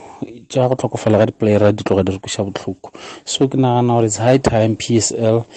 tša 0.51 0.67
go 0.67 0.75
tlhokofala 0.75 1.17
ga 1.19 1.25
di-playera 1.31 1.71
di 1.71 1.83
tloga 1.83 2.03
di 2.03 2.11
re 2.11 2.19
kweša 2.19 2.43
botlhoko. 2.43 2.91
So 3.23 3.47
ke 3.47 3.55
nagana 3.55 3.93
gore 3.95 4.05
it's 4.05 4.19
high 4.19 4.39
time 4.39 4.75
psl 4.75 5.47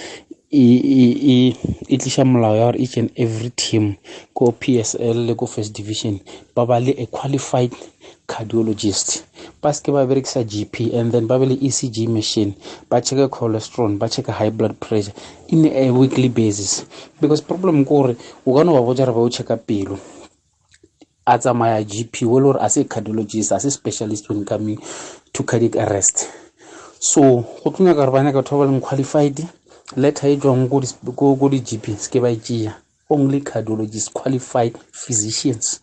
e 0.51 1.55
tliša 1.99 2.23
molao 2.27 2.55
ya 2.55 2.71
gore 2.71 2.79
each 2.79 2.97
and 2.99 3.11
every 3.17 3.51
team 3.51 3.97
ko 4.35 4.53
psl 4.53 5.27
le 5.27 5.35
ko 5.35 5.47
first 5.47 5.75
division 5.75 6.21
ba 6.55 6.67
ba 6.67 6.79
le 6.79 6.95
a 6.99 7.07
qualified 7.07 7.75
cardiologist. 8.31 9.25
Ba 9.63 9.75
seke 9.75 9.91
ba 9.91 10.07
berekisa 10.07 10.47
gp 10.47 10.95
and 10.95 11.11
then 11.11 11.27
ba 11.27 11.39
be 11.39 11.47
le 11.47 11.57
ecg 11.59 12.07
machine 12.07 12.55
ba 12.91 13.03
checke 13.03 13.27
cholesterol 13.31 13.99
ba 13.99 14.07
checke 14.07 14.31
high 14.31 14.51
blood 14.51 14.79
pressure 14.79 15.15
in 15.49 15.67
a 15.67 15.91
weekly 15.91 16.29
basis. 16.29 16.87
Because 17.21 17.43
problem 17.43 17.83
ke 17.83 17.89
gore 17.89 18.15
o 18.47 18.55
ka 18.55 18.63
no 18.63 18.79
ba 18.79 18.83
botsa 18.87 19.07
re 19.07 19.13
ba 19.13 19.27
o 19.27 19.29
checka 19.29 19.59
pelo. 19.59 19.99
A 21.27 21.39
tsamaya 21.39 21.85
gp 21.85 22.27
wo 22.27 22.41
le 22.41 22.45
gore 22.45 22.61
a 22.61 22.69
se 22.69 22.85
cardiologist 22.85 23.53
a 23.53 23.61
se 23.61 23.71
specialist 23.71 24.29
when 24.29 24.45
coming 24.45 24.79
to 25.33 25.43
cardiac 25.43 25.77
arrest. 25.77 26.29
So 26.99 27.45
go 27.65 27.71
tlo 27.71 27.87
nyaka 27.87 28.07
gore 28.07 28.13
ba 28.13 28.23
nyaka 28.23 28.43
batho 28.43 28.59
ba 28.59 28.67
ba 28.67 28.73
leng 28.73 28.81
qualified 28.81 29.47
letter 29.97 30.31
e 30.31 30.37
tswang 30.37 30.69
ko 30.69 31.49
di-gp 31.49 31.99
se 31.99 32.11
ke 32.11 32.21
ba 32.21 32.31
e 32.31 32.37
tšea 32.37 32.75
only 33.11 33.41
cardiologist 33.41 34.13
qualified 34.13 34.79
physicians. 34.93 35.81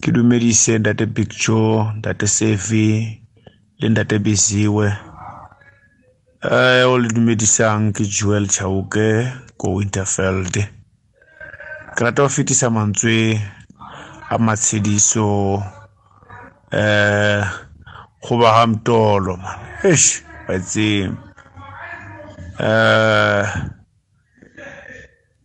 Ke 0.00 0.12
dumedise 0.12 0.78
ntate 0.78 1.06
picture 1.06 1.92
ntate 1.98 2.26
sefi 2.26 3.20
le 3.78 3.88
ntate 3.88 4.18
besiwe 4.18 4.92
eh 6.42 6.84
o 6.88 6.98
le 6.98 7.08
dumedisang 7.08 7.92
ke 7.92 8.04
joel 8.04 8.48
chauke 8.48 9.28
ko 9.56 9.74
winterfeld. 9.76 10.56
Ke 11.96 12.00
rata 12.00 12.22
go 12.22 12.28
fetisa 12.28 12.70
mantswe 12.70 13.40
a 14.30 14.38
matshediso 14.38 15.58
eh 16.72 17.42
go 18.22 18.32
ba 18.38 18.50
ga 18.56 18.64
mtolo 18.66 19.36
man. 19.42 19.58
Eish 19.82 20.22
ba 20.46 20.54
itseng 20.54 21.14
eh 22.62 23.44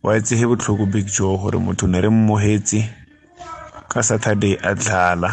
wa 0.02 0.10
etsege 0.16 0.46
botlhoko 0.46 0.86
big 0.86 1.06
joe 1.10 1.34
gore 1.38 1.58
motho 1.58 1.86
ne 1.90 1.98
re 2.00 2.08
mmogetse 2.08 2.80
ka 3.90 4.02
saturday 4.02 4.54
a 4.62 4.70
tlhala 4.74 5.30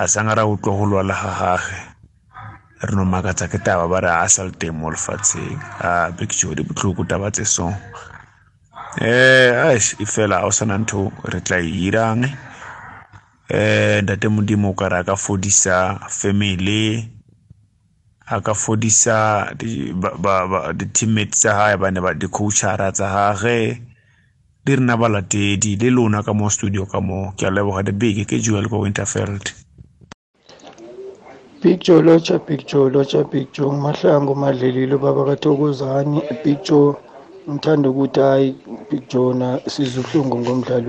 a 0.00 0.08
sanga 0.08 0.34
ra 0.34 0.44
utlwa 0.48 0.72
go 0.78 0.84
lwala 0.86 1.14
ga 1.14 1.32
gage. 1.40 1.76
Re 2.84 2.92
no 2.96 3.04
makatsa 3.04 3.48
ke 3.48 3.58
taba 3.64 3.88
ba 3.88 4.00
re 4.00 4.10
a 4.10 4.28
sa 4.28 4.44
le 4.48 4.52
teng 4.56 4.72
mo 4.76 4.88
lefatsheng. 4.90 5.60
A 5.84 6.12
big 6.16 6.30
joe 6.32 6.54
di 6.56 6.62
botlhoko 6.64 7.04
taba 7.04 7.28
tse 7.30 7.44
so. 7.44 7.68
Eh 9.00 9.50
aish 9.66 9.96
e 9.98 10.06
fela 10.06 10.46
o 10.46 10.50
sana 10.50 10.78
ntho 10.78 11.12
re 11.32 11.40
tla 11.40 11.58
e 11.58 11.68
irang 11.86 12.22
eh 13.50 14.02
ntate 14.02 14.28
modimo 14.28 14.70
o 14.70 14.74
kare 14.74 14.96
a 14.98 15.04
ka 15.04 15.16
fodisa 15.16 15.98
family 16.08 17.08
a 18.26 18.40
ka 18.40 18.54
fodisa 18.54 19.50
di-teammates 19.58 21.40
tsa 21.40 21.52
gae 21.58 21.76
ba 21.76 21.90
ne 21.90 22.00
ba 22.00 22.14
di-coachara 22.14 22.92
tsa 22.92 23.08
gage 23.12 23.82
di 24.64 24.74
rena 24.76 24.96
balatedi 24.96 25.76
le 25.76 25.90
lona 25.90 26.22
ka 26.22 26.32
mo 26.32 26.48
studio 26.48 26.86
ka 26.86 27.00
mo. 27.00 27.34
Ke 27.36 27.46
a 27.46 27.50
leboga 27.50 27.82
dibeke 27.84 28.24
ke 28.24 28.40
joel 28.40 28.64
ko 28.72 28.80
winterfeld. 28.80 29.52
Picture 31.60 32.00
lotsha 32.00 32.38
picture 32.40 32.88
lotsha 32.88 33.28
picture 33.28 33.68
mahlangu 33.68 34.32
madlelile 34.32 34.96
baba 34.96 35.24
kathokozani 35.28 36.24
picture 36.42 36.96
ngithanda 37.50 37.90
ukuthi 37.90 38.20
hayi 38.20 38.54
picture 38.90 39.34
na 39.34 39.60
sizuhlungu 39.66 40.38
ngomdlalo 40.38 40.88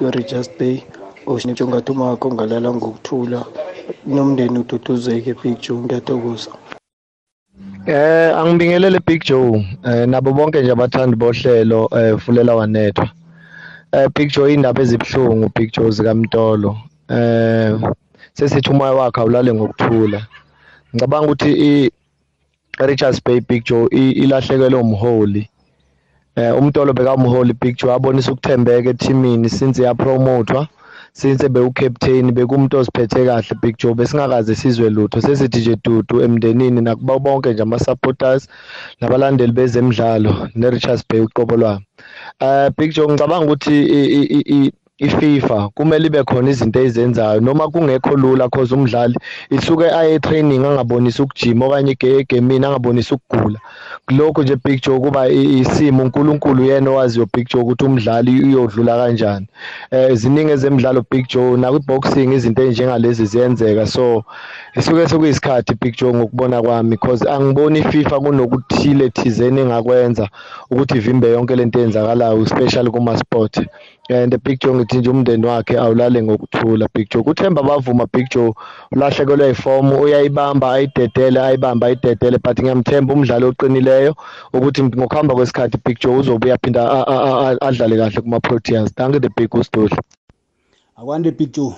we-richards 0.00 0.50
bay 0.58 0.82
oshintsho 1.26 1.68
ngathi 1.68 1.92
umakho 1.92 2.32
ngalala 2.32 2.68
ngokuthula 2.74 3.40
nomndeni 4.06 4.58
ududuzeke 4.58 5.34
picture 5.34 5.78
ngiyathokoza 5.78 6.50
Eh 7.86 8.36
angibingelele 8.38 8.98
Big 9.06 9.24
Joe 9.24 9.60
eh 9.84 10.08
nabo 10.08 10.32
bonke 10.32 10.60
nje 10.60 10.72
abathandi 10.72 11.16
bohlelo 11.16 11.88
eh 11.92 12.18
fulela 12.18 12.54
wanethwa. 12.56 13.10
Eh 13.92 14.08
Big 14.14 14.32
Joe 14.32 14.54
indaba 14.54 14.82
ezibhlungu 14.82 15.52
Big 15.54 15.70
Joe 15.72 15.90
zikaMtolo. 15.90 16.78
Eh 17.10 17.76
sesithi 18.32 18.70
umoya 18.70 18.92
wakhe 18.92 19.20
awulale 19.20 19.54
ngokuthula. 19.54 20.26
Ngicabanga 20.94 21.26
ukuthi 21.26 21.50
i 21.52 21.90
Richards 22.78 23.20
Bay 23.24 23.40
Big 23.40 23.64
Joe 23.64 23.88
ilahlekelwe 23.92 24.80
umholi. 24.80 25.48
Eh 26.36 26.58
uMtolo 26.58 26.92
bekamholi 26.92 27.54
Big 27.60 27.76
Joe 27.76 27.94
abonisa 27.94 28.32
ukuthembeka 28.32 28.90
eteamini 28.90 29.48
since 29.48 29.82
yapromothwa. 29.82 30.68
since 31.14 31.48
bewucaptain 31.48 32.32
bekumuntu 32.32 32.78
oziphethe 32.78 33.24
kahle 33.26 33.54
Big 33.62 33.76
Joe 33.78 33.94
besingakaze 33.94 34.54
sizwe 34.54 34.90
lutho 34.90 35.20
sesithi 35.20 35.58
nje 35.58 35.76
dudu 35.84 36.20
emndenini 36.20 36.80
nakuba 36.80 37.18
bonke 37.18 37.52
nje 37.52 37.62
ama 37.62 37.78
supporters 37.78 38.48
nabalandeli 39.00 39.52
bezemidlalo 39.52 40.48
neRichards 40.54 41.04
Bay 41.08 41.20
uqobo 41.20 41.56
lwami 41.56 41.86
eh 42.40 42.70
Big 42.78 42.90
Joe 42.94 43.06
ngicabanga 43.06 43.44
ukuthi 43.44 43.74
iFIFA 44.98 45.68
kumele 45.74 46.06
ibe 46.06 46.22
khona 46.24 46.50
izinto 46.50 46.80
ezenzayo. 46.80 47.40
Noma 47.40 47.68
kungekho 47.68 48.16
lula 48.16 48.48
cause 48.48 48.74
umdlali 48.74 49.18
isuke 49.50 49.90
aye 49.90 50.18
training 50.18 50.64
angabonisa 50.64 51.22
ukujima 51.22 51.66
okanye 51.66 51.96
egemini 52.00 52.66
angabonisa 52.66 53.14
ukugula. 53.14 53.58
Lokho 54.08 54.42
nje 54.42 54.56
Big 54.64 54.82
Joe 54.82 55.00
kuba 55.00 55.28
isimo 55.28 56.02
uNkulunkulu 56.02 56.64
yena 56.64 56.90
owaziyo 56.90 57.26
Big 57.34 57.48
Joe 57.48 57.62
ukuthi 57.62 57.84
umdlali 57.84 58.42
uyodlula 58.44 58.96
kanjani. 58.96 59.46
Eh 59.90 60.14
ziningi 60.14 60.52
ezemidlalo 60.52 61.04
Big 61.10 61.26
Joe 61.28 61.56
na 61.56 61.72
boxing 61.72 62.32
izinto 62.32 62.62
ezinjengalezi 62.62 63.26
ziyenzeka. 63.26 63.86
So 63.86 64.24
isuke 64.76 65.08
sekuyisikhathi 65.08 65.74
Big 65.80 65.96
Joe 65.96 66.14
ngokubona 66.14 66.62
kwami 66.62 66.90
because 66.90 67.28
angiboni 67.28 67.78
iFIFA 67.78 68.20
kunokuthile 68.20 69.10
thizeni 69.10 69.60
engakwenza 69.60 70.28
ukuthi 70.70 70.98
ivimbe 70.98 71.30
yonke 71.30 71.56
lento 71.56 71.78
eyenzakalayo 71.78 72.42
especially 72.42 72.90
kuma 72.90 73.18
sport 73.18 73.66
and 74.10 74.42
Big 74.42 74.60
Joe 74.60 74.74
ngithi 74.74 74.98
nje 74.98 75.10
umndeni 75.10 75.46
wakhe 75.46 75.78
awulale 75.78 76.22
ngokuthula 76.22 76.88
Big 76.94 77.10
Joe. 77.10 77.22
Kuthemba 77.22 77.62
bavuma 77.62 78.06
Big 78.12 78.30
Joe 78.30 78.54
ulahlekelwe 78.92 79.50
ifomu 79.50 80.00
uyayibamba 80.00 80.72
ayidedele 80.72 81.40
ayibamba 81.40 81.86
ayidedele 81.86 82.38
but 82.38 82.60
ngiyamthemba 82.60 83.14
umdlalo 83.14 83.48
oqinileyo 83.48 84.14
ukuthi 84.52 84.82
ngokuhamba 84.82 85.34
kwesikhathi 85.34 85.78
Big 85.84 85.98
Joe 86.00 86.16
uzobuya 86.16 86.58
phinda 86.62 87.06
adlale 87.60 87.96
kahle 87.96 88.20
kuma 88.20 88.40
Proteas 88.40 88.94
danke 88.96 89.20
the 89.20 89.28
big 89.36 89.54
usdoli 89.54 89.96
akwande 90.96 91.30
Big 91.30 91.52
Joe. 91.52 91.74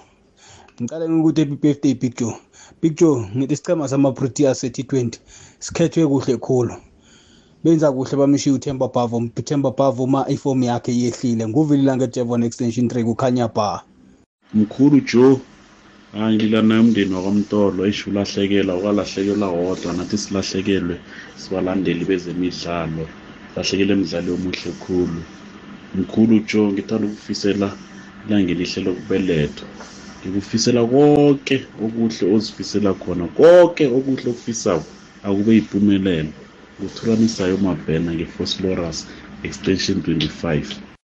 Ngicela 0.82 1.08
ngikuthi 1.08 1.40
happy 1.40 1.56
birthday 1.56 1.94
Big 1.94 2.16
Joe. 2.18 2.36
Big 2.82 2.96
Joe 2.96 3.30
ngithi 3.36 3.54
isichema 3.54 3.88
sama 3.88 4.12
Proteas 4.12 4.60
se-T20 4.60 5.18
sikhethwe 5.58 6.06
kuhle 6.06 6.36
khulu. 6.36 6.74
Benza 7.66 7.92
kuhle 7.92 8.16
bamishiya 8.16 8.54
uThemba 8.54 8.88
Bavo 8.94 9.16
uThemba 9.16 9.70
Bavo 9.70 10.04
uma 10.04 10.28
ifomu 10.28 10.64
yakhe 10.64 10.92
yehlile. 10.92 11.48
Nguvilila 11.48 11.96
ngetevon 11.96 12.42
extension 12.42 12.86
3 12.86 13.04
kukhanya 13.04 13.48
ba? 13.48 13.82
Mkhulu 14.54 15.00
Joe 15.00 15.40
hayi 16.12 16.36
ngilana 16.36 16.80
umndeni 16.80 17.14
wakwamtolo 17.14 17.86
esho 17.86 18.10
ulahlekela 18.10 18.76
ukwalahlekelwa 18.76 19.48
wodwa 19.48 19.92
nathi 19.92 20.18
silahlekelwe 20.18 20.96
sibalandeli 21.36 22.04
bezemidlalo. 22.04 23.08
Lahlekele 23.56 23.92
emidlalo 23.92 24.34
omuhle 24.34 24.70
khulu. 24.86 25.22
Mkhulu 25.94 26.40
Joe 26.46 26.72
ngithanda 26.72 27.06
ukufisela 27.06 27.72
ilanga 28.28 28.50
elihle 28.52 28.82
lokubelethwa 28.84 29.68
ngikufisela 30.22 30.86
konke 30.86 31.66
okuhle 31.82 32.34
ozifisela 32.34 32.94
khona 32.94 33.26
konke 33.26 33.86
okuhle 33.86 34.30
okufisako 34.30 34.84
akube 35.22 35.54
yimpumelelo. 35.54 36.45
Nguthulanisayo 36.80 37.56
mabhena 37.56 38.14
ngefoslorus 38.14 39.06
extension 39.42 39.98
25 39.98 40.96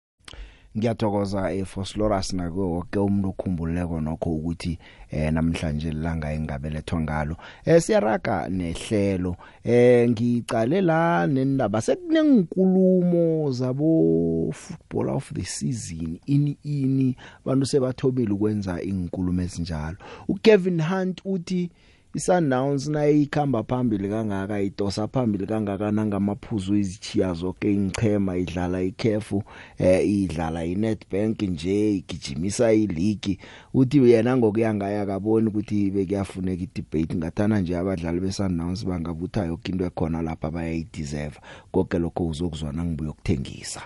ngiyathokoza 0.77 1.51
eFoslorus 1.51 2.33
nako 2.33 2.71
wonke 2.71 2.99
umuntu 2.99 3.29
ukhumbuleko 3.29 4.01
nokho 4.01 4.29
ukuthi 4.29 4.79
eh 5.11 5.33
namhlanje 5.33 5.91
langa 5.91 6.31
engabelethwa 6.33 7.01
ngalo. 7.01 7.35
Eh 7.65 7.81
siyaraga 7.81 8.49
nehlelo. 8.49 9.35
Eh 9.63 10.09
ngicale 10.09 10.81
la 10.81 11.27
nendaba 11.27 11.81
sekunenkulumo 11.81 13.51
zabo 13.51 14.51
football 14.53 15.09
of 15.09 15.33
the 15.33 15.43
season. 15.43 16.19
Ini 16.25 16.57
ini 16.63 17.15
bantu 17.45 17.65
sebathobile 17.65 18.33
ukwenza 18.33 18.81
inkulumo 18.81 19.41
ezinjalo. 19.41 19.97
uKevin 20.27 20.81
Hunt 20.81 21.21
uthi 21.25 21.69
iSundowns 22.13 22.87
nayikhamba 22.87 23.63
phambili 23.63 24.09
kangaka 24.09 24.61
idosa 24.61 25.07
phambili 25.07 25.47
kangaka 25.47 25.91
nangamaphuzu 25.91 26.75
izichiya 26.75 27.33
zonke 27.33 27.73
ingchema 27.73 28.37
idlala 28.37 28.81
ikhefu 28.81 29.43
eh 29.77 30.09
idlala 30.09 30.65
iNetbank 30.65 31.41
nje 31.41 31.95
igijimisa 31.95 32.73
ileague. 32.73 33.37
Uthi 33.73 34.11
yena 34.11 34.37
ngokuyangaya 34.37 35.01
akaboni 35.01 35.47
ukuthi 35.47 35.91
bekuyafuneka 35.91 36.63
idebate 36.63 37.15
ngathana 37.15 37.59
nje 37.59 37.77
abadlali 37.77 38.19
beSundowns 38.19 38.85
bangabutha 38.85 39.45
yonke 39.45 39.71
into 39.71 39.85
ekhona 39.85 40.21
lapha 40.21 40.51
bayayideserve. 40.51 41.39
Konke 41.71 41.99
lokho 41.99 42.27
uzokuzwana 42.27 42.83
ngibuye 42.85 43.09
ukuthengisa 43.09 43.81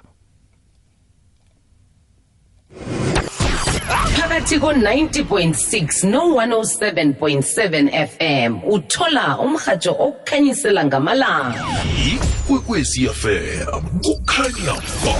phakathi 3.86 4.60
ko-90.6 4.60 6.10
no-107.7 6.10 7.89
fm 8.08 8.60
uthola 8.67 9.39
umrhatsho 9.39 9.91
okukhanyisela 10.00 10.86
ngamalanga. 10.86 11.65
Ikwekwezi 12.12 13.08
fm 13.08 13.82
kukhanya 14.02 14.74
ba 15.06 15.15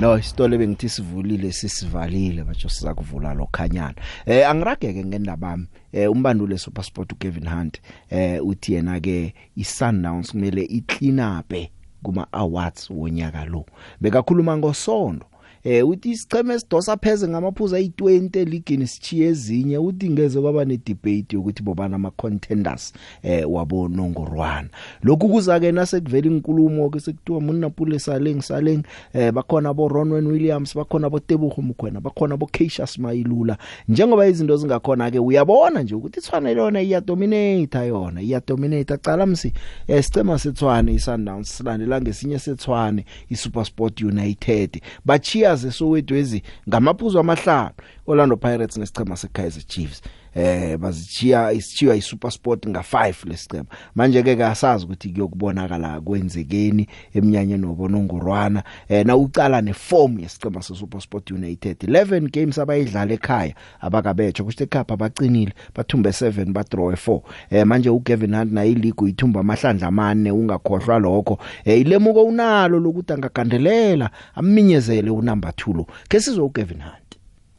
No 0.00 0.18
isitole 0.18 0.58
bengithi 0.58 0.88
sivulile 0.88 1.52
sisivalile 1.52 2.44
batsho 2.44 2.68
siza 2.68 2.94
kuvula 2.94 3.34
lokhanyana 3.34 3.94
eh 4.26 4.50
angirageke 4.50 5.04
ngendaba 5.04 5.36
bami 5.36 5.66
eh 5.92 6.10
umbandule 6.10 6.58
supersport 6.58 7.12
uKevin 7.12 7.48
Hunt 7.48 7.80
eh 8.10 8.46
uthi 8.46 8.72
yena 8.72 9.00
ke 9.00 9.34
iSundowns 9.56 10.30
kumele 10.30 10.62
iclean 10.62 11.20
up 11.20 11.54
kuma 12.02 12.26
awards 12.32 12.90
wonyaka 12.90 13.44
lo. 13.44 13.64
Bekakhuluma 14.00 14.56
ngosondo. 14.56 15.26
Eh 15.66 15.88
uthi 15.88 16.10
isicheme 16.10 16.54
esidosa 16.54 16.96
pheze 16.96 17.28
ngamaphuzu 17.28 17.76
ayi20 17.76 18.38
eligini 18.38 18.86
sichiye 18.86 19.28
ezinye 19.28 19.78
uthi 19.78 20.10
ngeze 20.10 20.40
kwaba 20.40 20.64
ne 20.64 20.76
debate 20.76 21.36
yokuthi 21.36 21.62
bobana 21.62 21.96
ama 21.96 22.10
contenders 22.10 22.92
eh 23.22 23.50
wabo 23.50 23.88
nongorwana 23.88 24.68
lokhu 25.02 25.28
kuza 25.28 25.60
ke 25.60 25.72
nasekuvela 25.72 26.26
inkulumo 26.26 26.90
ke 26.90 27.00
sekuthiwa 27.00 27.40
munapule 27.40 27.98
saleng 27.98 28.42
saleng 28.42 28.82
eh 29.14 29.32
bakhona 29.32 29.74
bo 29.74 29.88
Ronwen 29.88 30.26
Williams 30.26 30.76
bakhona 30.76 31.10
bo 31.10 31.18
Tebugo 31.18 31.62
Mukhwena 31.62 32.00
bakhona 32.00 32.36
bo 32.36 32.46
Keisha 32.46 32.86
Smailula. 32.86 33.58
Njengoba 33.88 34.26
izinto 34.26 34.56
zingakhona 34.56 35.10
ke 35.10 35.18
uyabona 35.18 35.82
nje 35.82 35.94
ukuthi 35.94 36.20
ithwana 36.20 36.50
yona 36.50 36.82
iya 36.82 37.00
dominate 37.00 37.86
yona 37.86 38.22
iya 38.22 38.40
dominate 38.46 38.94
acala 38.94 39.26
msi 39.26 39.52
eh 39.88 40.04
sicema 40.04 40.38
sethwane 40.38 40.94
iSundowns 40.94 41.56
silandela 41.56 42.00
ngesinye 42.00 42.38
sethwane 42.38 43.04
iSuperSport 43.30 44.00
United. 44.00 44.80
Bachiya 45.04 45.55
zesowetwezi 45.56 46.42
ngamaphuzu 46.68 47.18
amahlanu 47.18 47.70
Orlando 48.06 48.36
Pirates 48.36 48.76
nesichema 48.76 49.16
seKaizer 49.16 49.62
Chiefs. 49.66 50.02
Eh 50.36 50.76
bazichiya 50.78 51.52
isichiwa 51.52 51.96
iSuperSport 51.96 52.66
nga5 52.66 53.28
lesicema 53.28 53.64
manje 53.94 54.22
ke 54.22 54.36
kasazi 54.36 54.84
ukuthi 54.84 55.08
kuyokubonakala 55.08 56.00
kwenzekeni 56.00 56.88
eminyanyeni 57.14 57.66
wobonongorwana 57.66 58.62
eh 58.88 59.06
na 59.06 59.16
ucala 59.16 59.60
neform 59.60 60.18
yesicema 60.18 60.62
seSuperSport 60.62 61.30
United. 61.30 61.76
11 61.76 62.30
games 62.30 62.58
abayidlala 62.58 63.14
ekhaya 63.14 63.54
abakabetsho 63.80 64.44
kusho 64.44 64.64
ekhapha 64.64 64.94
abacinile 64.94 65.52
bathumbe 65.74 66.10
7 66.10 66.52
ba 66.52 66.64
draw 66.70 66.90
4 66.90 67.20
eh 67.50 67.66
manje 67.66 67.90
uKevin 67.90 68.34
Hunt 68.34 68.52
na 68.52 68.64
ileague 68.64 69.04
uyithumba 69.04 69.40
amahlandla 69.40 69.86
amane 69.86 70.30
ungakhohlwa 70.30 70.98
lokho. 70.98 71.38
Eh 71.64 71.80
ilemuko 71.80 72.24
unalo 72.24 72.80
lokuthi 72.80 73.12
angagandelela 73.12 74.10
aminyezele 74.34 75.10
unumber 75.10 75.50
2 75.50 75.76
lo. 75.76 75.86
Ke 76.08 76.20
sizwe 76.20 76.44
uKevin 76.44 76.82
Hunt. 76.82 77.05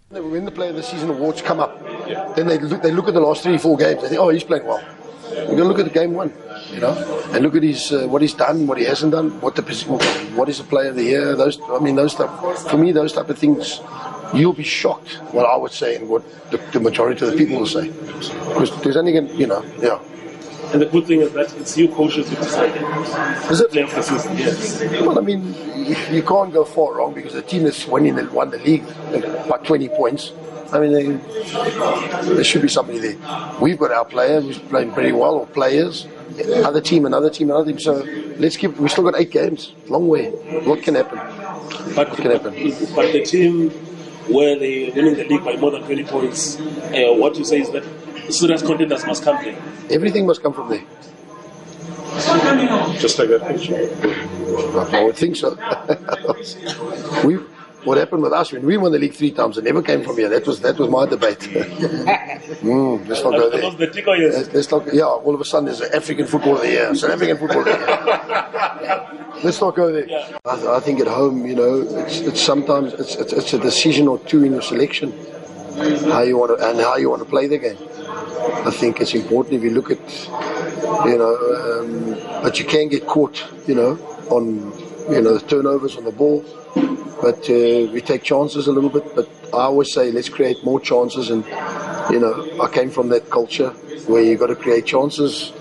When 0.09 0.45
the 0.45 0.51
player 0.51 0.69
of 0.69 0.77
the 0.77 0.83
season 0.83 1.09
awards 1.09 1.41
come 1.41 1.59
up, 1.59 1.83
then 2.37 2.47
they 2.47 2.57
look, 2.57 2.81
they 2.81 2.91
look 2.91 3.09
at 3.09 3.13
the 3.13 3.19
last 3.19 3.43
three, 3.43 3.57
four 3.57 3.75
games. 3.75 4.01
They 4.01 4.07
think, 4.07 4.21
oh, 4.21 4.29
he's 4.29 4.43
playing 4.43 4.65
well. 4.65 4.81
You're 5.29 5.47
going 5.47 5.57
to 5.57 5.63
look 5.65 5.79
at 5.79 5.85
the 5.85 5.91
game 5.91 6.13
one, 6.13 6.31
you 6.71 6.79
know, 6.79 6.93
and 7.33 7.43
look 7.43 7.55
at 7.55 7.63
his 7.63 7.91
uh, 7.91 8.07
what 8.07 8.21
he's 8.21 8.33
done, 8.33 8.67
what 8.67 8.77
he 8.77 8.85
hasn't 8.85 9.11
done, 9.11 9.41
what 9.41 9.57
the 9.57 9.63
what 10.33 10.47
is 10.47 10.59
the 10.59 10.63
player 10.63 10.91
of 10.91 10.95
the 10.95 11.03
year. 11.03 11.35
Those, 11.35 11.59
I 11.69 11.79
mean, 11.79 11.95
those 11.95 12.13
stuff. 12.13 12.69
For 12.69 12.77
me, 12.77 12.93
those 12.93 13.11
type 13.11 13.29
of 13.29 13.37
things, 13.37 13.81
you'll 14.33 14.53
be 14.53 14.63
shocked 14.63 15.15
what 15.33 15.45
I 15.45 15.57
would 15.57 15.73
say 15.73 15.97
and 15.97 16.07
what 16.07 16.23
the, 16.51 16.57
the 16.71 16.79
majority 16.79 17.25
of 17.25 17.31
the 17.33 17.37
people 17.37 17.59
will 17.59 17.65
say, 17.65 17.89
because 17.89 18.81
there's 18.83 18.95
only, 18.95 19.11
gonna, 19.11 19.33
you 19.33 19.47
know, 19.47 19.61
yeah. 19.79 19.99
And 20.73 20.81
the 20.81 20.85
good 20.85 21.05
thing 21.05 21.21
is 21.21 21.31
that 21.31 21.53
it's 21.55 21.77
you 21.77 21.87
coaches 21.89 22.29
who 22.29 22.35
decide. 22.35 22.75
Is 23.51 23.61
it? 23.61 23.71
Play 23.71 23.83
of 23.83 23.95
the 23.95 24.01
season, 24.01 24.37
yes. 24.37 24.81
Well, 25.01 25.17
I 25.17 25.21
mean, 25.21 25.55
you 26.11 26.21
can't 26.21 26.51
go 26.51 26.65
far 26.65 26.95
wrong 26.95 27.13
because 27.13 27.33
the 27.33 27.41
team 27.41 27.63
that's 27.63 27.87
winning 27.87 28.15
the, 28.15 28.29
won 28.29 28.49
the 28.51 28.57
league 28.59 28.85
by 29.47 29.57
20 29.57 29.87
points. 29.89 30.33
I 30.73 30.79
mean, 30.79 30.91
they, 30.91 32.33
there 32.33 32.43
should 32.43 32.61
be 32.61 32.67
somebody 32.67 32.99
there. 32.99 33.17
We've 33.61 33.77
got 33.77 33.91
our 33.91 34.03
player 34.03 34.41
who's 34.41 34.59
playing 34.59 34.93
very 34.93 35.13
well, 35.13 35.35
or 35.35 35.47
players. 35.47 36.07
Other 36.65 36.81
team, 36.81 37.05
another 37.05 37.29
team, 37.29 37.49
another 37.49 37.71
team. 37.71 37.79
So 37.79 38.03
let's 38.37 38.57
keep. 38.57 38.75
We 38.77 38.89
still 38.89 39.05
got 39.05 39.19
eight 39.19 39.31
games. 39.31 39.73
Long 39.87 40.07
way. 40.09 40.31
What 40.65 40.83
can 40.83 40.95
happen? 40.95 41.19
But, 41.95 42.09
what 42.09 42.17
can 42.17 42.31
happen? 42.31 42.53
But 42.93 43.13
the 43.13 43.23
team 43.23 43.69
where 44.29 44.59
they 44.59 44.89
winning 44.89 45.15
the 45.15 45.23
league 45.23 45.45
by 45.45 45.55
more 45.55 45.71
than 45.71 45.83
20 45.83 46.03
points, 46.03 46.59
uh, 46.59 47.13
what 47.13 47.37
you 47.37 47.45
say 47.45 47.61
is 47.61 47.71
that 47.71 47.83
serious 48.29 48.61
contenders 48.61 49.05
must 49.05 49.23
come 49.23 49.43
there. 49.43 49.57
Everything 49.89 50.25
must 50.25 50.41
come 50.41 50.53
from 50.53 50.69
there. 50.69 50.83
Just 52.99 53.19
like 53.19 53.29
that 53.29 53.47
picture. 53.47 54.95
I 54.95 55.03
would 55.03 55.15
think 55.15 55.35
so. 55.35 55.55
we 57.27 57.37
what 57.83 57.97
happened 57.97 58.21
with 58.21 58.33
us 58.33 58.51
when 58.51 58.65
we 58.65 58.75
won 58.75 58.91
the 58.91 58.99
league 58.99 59.13
three 59.13 59.31
times, 59.31 59.57
it 59.57 59.63
never 59.63 59.81
came 59.81 60.03
from 60.03 60.17
here. 60.17 60.27
That 60.29 60.45
was 60.45 60.59
that 60.61 60.77
was 60.77 60.89
my 60.89 61.05
debate. 61.05 61.39
mm, 61.39 63.07
let's 63.07 63.23
not 63.23 63.31
go 63.31 63.49
there. 63.49 63.61
Let's, 63.71 64.53
let's 64.53 64.71
not, 64.71 64.93
yeah, 64.93 65.05
all 65.05 65.33
of 65.33 65.39
a 65.39 65.45
sudden 65.45 65.65
there's 65.65 65.81
an 65.81 65.93
African 65.93 66.25
football 66.25 66.55
of 66.55 66.61
the 66.61 66.67
year, 66.67 66.93
South 66.95 67.11
African 67.11 67.37
football 67.37 67.59
of 67.59 67.65
the 67.65 67.71
year. 67.71 69.23
Let's 69.43 69.61
not 69.61 69.75
go 69.75 69.91
there. 69.91 70.07
I, 70.45 70.77
I 70.77 70.79
think 70.79 70.99
at 70.99 71.05
home, 71.05 71.45
you 71.45 71.55
know, 71.55 71.81
it's, 71.81 72.21
it's 72.21 72.41
sometimes 72.41 72.93
it's, 72.93 73.13
it's, 73.15 73.31
it's 73.31 73.53
a 73.53 73.59
decision 73.59 74.07
or 74.07 74.17
two 74.19 74.43
in 74.43 74.53
your 74.53 74.63
selection, 74.63 75.13
how 75.77 76.21
you 76.21 76.37
want 76.37 76.57
to 76.57 76.69
and 76.69 76.79
how 76.79 76.95
you 76.97 77.09
want 77.09 77.21
to 77.23 77.29
play 77.29 77.47
the 77.47 77.57
game. 77.57 77.77
I 78.65 78.71
think 78.71 78.99
it's 79.01 79.13
important 79.13 79.55
if 79.55 79.63
you 79.63 79.71
look 79.71 79.91
at, 79.91 80.27
you 81.05 81.17
know, 81.17 81.35
um, 81.57 82.41
but 82.43 82.59
you 82.59 82.65
can 82.65 82.87
get 82.89 83.05
caught, 83.05 83.43
you 83.67 83.75
know, 83.75 83.97
on 84.29 84.71
you 85.09 85.21
know 85.21 85.37
the 85.37 85.45
turnovers 85.47 85.95
on 85.97 86.03
the 86.03 86.11
ball. 86.11 86.43
But 87.21 87.49
uh, 87.49 87.91
we 87.91 88.01
take 88.01 88.23
chances 88.23 88.67
a 88.67 88.71
little 88.71 88.89
bit. 88.89 89.15
But 89.15 89.29
I 89.53 89.63
always 89.69 89.91
say 89.91 90.11
let's 90.11 90.29
create 90.29 90.63
more 90.63 90.79
chances, 90.79 91.29
and 91.29 91.45
you 92.11 92.19
know, 92.19 92.61
I 92.61 92.67
came 92.67 92.89
from 92.89 93.09
that 93.09 93.29
culture 93.29 93.69
where 94.07 94.21
you 94.21 94.37
got 94.37 94.47
to 94.47 94.55
create 94.55 94.85
chances 94.85 95.51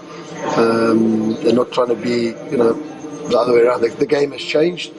um, 0.57 1.37
and 1.45 1.55
not 1.55 1.73
trying 1.73 1.89
to 1.89 1.97
be, 1.97 2.35
you 2.51 2.57
know, 2.57 2.73
the 3.29 3.39
other 3.39 3.53
way 3.53 3.61
around. 3.61 3.81
The, 3.81 3.89
the 3.89 4.07
game 4.07 4.33
has 4.33 4.43
changed. 4.43 4.93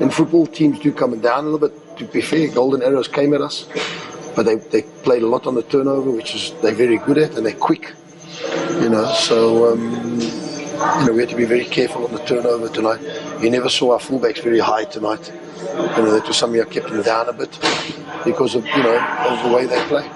In 0.00 0.10
football, 0.10 0.46
teams 0.46 0.78
do 0.78 0.92
come 0.92 1.18
down 1.20 1.44
a 1.44 1.48
little 1.48 1.68
bit. 1.68 1.96
To 1.98 2.04
be 2.06 2.20
fair, 2.20 2.48
golden 2.48 2.82
arrows 2.82 3.08
came 3.08 3.34
at 3.34 3.40
us, 3.40 3.68
but 4.34 4.44
they, 4.44 4.56
they 4.56 4.82
played 5.02 5.22
a 5.22 5.26
lot 5.26 5.46
on 5.46 5.54
the 5.54 5.62
turnover, 5.62 6.10
which 6.10 6.34
is 6.34 6.52
they're 6.62 6.74
very 6.74 6.98
good 6.98 7.18
at, 7.18 7.36
and 7.36 7.44
they're 7.46 7.52
quick. 7.54 7.94
You 8.80 8.88
know, 8.88 9.06
so 9.12 9.72
um, 9.72 10.20
you 10.20 11.06
know 11.06 11.12
we 11.12 11.20
had 11.20 11.28
to 11.28 11.36
be 11.36 11.44
very 11.44 11.64
careful 11.64 12.04
on 12.06 12.12
the 12.12 12.24
turnover 12.24 12.68
tonight. 12.68 13.00
You 13.42 13.50
never 13.50 13.68
saw 13.68 13.92
our 13.92 13.98
fullbacks 13.98 14.42
very 14.42 14.58
high 14.58 14.84
tonight. 14.84 15.32
You 15.96 16.02
know, 16.02 16.12
that 16.12 16.26
was 16.26 16.36
something 16.36 16.60
I 16.60 16.64
kept 16.64 16.88
them 16.88 17.02
down 17.02 17.28
a 17.28 17.32
bit 17.32 17.58
because 18.24 18.54
of 18.54 18.66
you 18.66 18.82
know 18.82 18.98
of 19.28 19.42
the 19.44 19.56
way 19.56 19.66
they 19.66 19.82
play. 19.86 20.10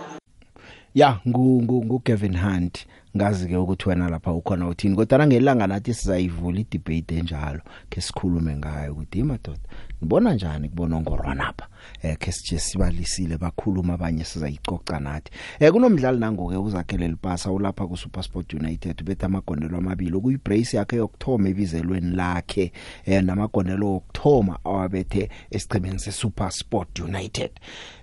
ya 0.97 1.19
ngu 1.29 1.63
ngu 1.63 1.85
ngu 1.85 1.99
Kevin 2.01 2.37
Hunt 2.37 2.87
ngazi 3.17 3.49
ke 3.49 3.57
ukuthi 3.57 3.89
wena 3.89 4.09
lapha 4.09 4.33
ukhona 4.33 4.69
uthini 4.69 4.97
kodwa 4.97 5.27
ngelanga 5.27 5.67
nathi 5.67 5.95
sizayivula 5.95 6.61
idebate 6.61 7.19
enjalo 7.19 7.61
ke 7.91 8.01
sikhulume 8.01 8.57
ngayo 8.57 8.93
ukuthi 8.93 9.19
imadoda 9.19 9.61
nibona 10.03 10.35
njani 10.35 10.69
kubona 10.69 11.01
ngorwana 11.01 11.45
lapha 11.45 11.67
eh 12.03 12.17
ke 12.19 12.33
sije 12.33 12.59
sibalisile 12.59 13.39
bakhuluma 13.39 13.95
abanye 13.95 14.25
sizayicoca 14.25 15.01
nathi. 15.01 15.31
Eh 15.61 15.73
kunomdlali 15.73 16.19
nango 16.19 16.49
ke 16.49 16.57
uzakhele 16.57 17.09
lipasa 17.09 17.51
ulapha 17.53 17.87
ku 17.87 17.97
SuperSport 17.97 18.55
United 18.55 19.03
betha 19.05 19.27
amagondelo 19.27 19.79
amabili. 19.79 20.21
Kuyibrace 20.21 20.77
yakhe 20.77 20.97
yokthoma 20.97 21.49
ebizelweni 21.49 22.17
lakhe 22.17 22.73
eh 23.07 23.23
namagondelo 23.25 23.97
okthoma 23.97 24.59
awabethe 24.65 25.31
esichemeni 25.51 25.99
seSuperSport 25.99 26.99
United. 27.01 27.51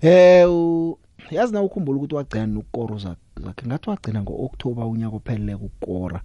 Eh 0.01 0.49
u- 0.49 0.97
yazi 1.31 1.53
na 1.53 1.61
ukhumbula 1.61 1.97
ukuthi 1.97 2.15
wagcina 2.15 2.45
nokoro 2.47 2.97
zakhe 2.97 3.67
ngathi 3.67 3.89
wagcina 3.89 4.21
ngoOctober 4.21 4.85
unyaka 4.85 5.15
ophelele 5.15 5.53
ukukora 5.55 6.21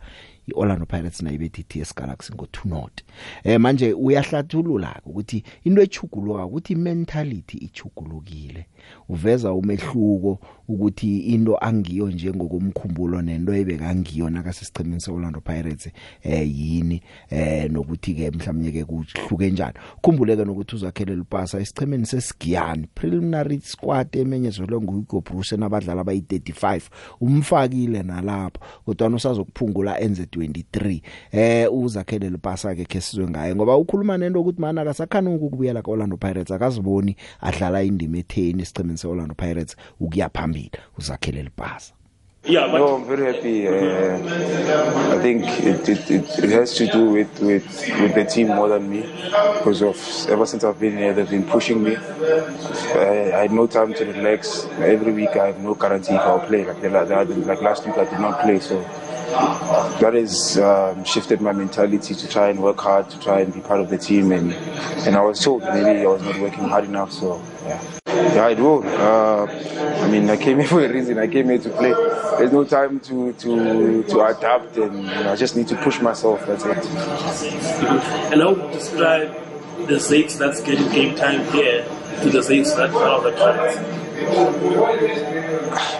iOrlando 0.48 0.86
Pirates 0.86 1.22
nayibethi 1.22 1.62
TS 1.62 1.94
Galaxy 1.94 2.32
ngo2 2.32 2.68
not. 2.68 3.02
Eh 3.44 3.60
manje 3.60 3.92
uyahlathulula 3.92 5.00
ukuthi 5.04 5.44
into 5.64 5.82
echuguluka 5.82 6.46
ukuthi 6.46 6.74
mentality 6.74 7.56
ichugulukile. 7.56 8.66
Uveza 9.08 9.52
umehluko 9.52 10.38
ukuthi 10.68 11.18
into 11.18 11.56
angiyo 11.56 12.08
nje 12.08 12.32
ngokumkhumbulo 12.32 13.22
nento 13.22 13.54
ebekangiyo 13.54 14.30
nakasesichimini 14.30 15.00
seOrlando 15.00 15.40
Pirates 15.40 15.88
eh 16.22 16.58
yini 16.58 17.02
eh 17.30 17.70
nokuthi 17.70 18.14
ke 18.14 18.30
mhlawumnye 18.30 18.72
ke 18.72 18.84
kuhluke 18.84 19.50
njani. 19.50 19.74
Khumbuleke 20.02 20.44
nokuthi 20.44 20.76
uzakhele 20.76 21.16
lipasa 21.16 21.60
esichimeni 21.60 22.06
sesigiyani 22.06 22.86
preliminary 22.94 23.60
squad 23.60 24.16
emenyezelwe 24.16 24.80
nguHugo 24.80 25.20
Bruce 25.20 25.56
nabadlali 25.56 26.00
abayi35 26.00 26.80
umfakile 27.20 28.02
nalapho 28.02 28.60
kodwa 28.84 29.08
usazokuphungula 29.08 30.00
enze 30.00 30.22
23 30.22 31.00
eh 31.32 31.72
uzakhele 31.72 32.30
lipasa 32.30 32.74
ke 32.74 32.84
kesizwe 32.84 33.28
ngaye 33.30 33.54
ngoba 33.54 33.76
ukhuluma 33.76 34.18
nento 34.18 34.40
ukuthi 34.40 34.60
mana 34.60 34.82
akasakhani 34.82 35.28
ukubuyela 35.28 35.82
kaOrlando 35.82 36.16
Pirates 36.16 36.50
akaziboni 36.50 37.16
adlala 37.40 37.82
indima 37.82 38.18
etheni 38.18 38.62
esichimeni 38.62 38.98
seOrlando 38.98 39.34
Pirates 39.34 39.76
ukuya 40.00 40.28
phambili. 40.28 40.57
Uzakhele 40.98 41.42
lipasa 41.42 41.92
Yeah, 42.44 42.66
but 42.72 42.78
No, 42.78 42.94
I'm 42.96 43.04
very 43.04 43.34
happy. 43.34 43.68
Uh, 43.68 45.14
I 45.14 45.18
think 45.20 45.44
it, 45.70 45.88
it, 45.88 46.10
it, 46.10 46.44
it 46.44 46.50
has 46.50 46.74
to 46.76 46.86
do 46.86 47.10
with, 47.10 47.40
with, 47.40 47.66
with 48.00 48.14
the 48.14 48.24
team 48.24 48.48
more 48.48 48.68
than 48.68 48.88
me 48.88 49.02
because 49.58 49.82
of 49.82 49.96
ever 50.30 50.46
since 50.46 50.64
I've 50.64 50.80
been 50.80 50.96
here, 50.96 51.12
they've 51.12 51.28
been 51.28 51.44
pushing 51.44 51.82
me. 51.82 51.96
I, 51.96 53.32
I 53.34 53.40
had 53.42 53.52
no 53.52 53.66
time 53.66 53.92
to 53.94 54.04
relax. 54.04 54.64
Every 54.78 55.12
week, 55.12 55.30
I 55.30 55.48
have 55.48 55.58
no 55.60 55.74
guarantee 55.74 56.14
if 56.14 56.20
I'll 56.20 56.40
play. 56.40 56.64
Like, 56.64 56.80
the, 56.80 56.88
the, 56.88 57.34
like 57.44 57.60
last 57.60 57.84
week, 57.86 57.98
I 57.98 58.04
did 58.04 58.20
not 58.20 58.40
play. 58.40 58.60
So 58.60 58.80
that 60.00 60.14
has 60.14 60.58
um, 60.58 61.04
shifted 61.04 61.42
my 61.42 61.52
mentality 61.52 62.14
to 62.14 62.28
try 62.28 62.48
and 62.48 62.62
work 62.62 62.80
hard, 62.80 63.10
to 63.10 63.20
try 63.20 63.40
and 63.40 63.52
be 63.52 63.60
part 63.60 63.80
of 63.80 63.90
the 63.90 63.98
team. 63.98 64.32
And, 64.32 64.54
and 65.06 65.16
I 65.16 65.20
was 65.20 65.40
told 65.40 65.62
maybe 65.64 66.00
I 66.00 66.06
was 66.06 66.22
not 66.22 66.38
working 66.40 66.64
hard 66.64 66.84
enough. 66.84 67.12
So, 67.12 67.42
yeah. 67.66 67.82
Yeah, 68.18 68.48
it 68.48 68.58
will. 68.58 68.82
Uh, 68.84 69.46
I 69.46 70.10
mean, 70.10 70.28
I 70.28 70.36
came 70.36 70.58
here 70.58 70.68
for 70.68 70.84
a 70.84 70.88
reason. 70.88 71.18
I 71.18 71.26
came 71.26 71.48
here 71.48 71.58
to 71.58 71.70
play. 71.70 71.92
There's 72.38 72.52
no 72.52 72.64
time 72.64 73.00
to 73.00 73.32
to, 73.32 74.02
to 74.04 74.24
adapt, 74.26 74.76
and 74.76 75.04
you 75.04 75.04
know, 75.04 75.32
I 75.32 75.36
just 75.36 75.56
need 75.56 75.68
to 75.68 75.76
push 75.76 76.00
myself. 76.00 76.44
That's 76.46 76.64
it. 76.64 76.76
and 78.32 78.42
how 78.42 78.54
would 78.54 78.64
you 78.64 78.70
describe 78.72 79.28
the 79.86 79.94
Zakes 79.94 80.36
that's 80.38 80.60
getting 80.62 80.88
game 80.90 81.14
time 81.16 81.44
here 81.52 81.84
to 82.22 82.30
the 82.30 82.40
Zakes 82.40 82.74
that 82.76 82.90
are 82.90 83.22
the 83.22 83.32
Pirates? 83.32 83.78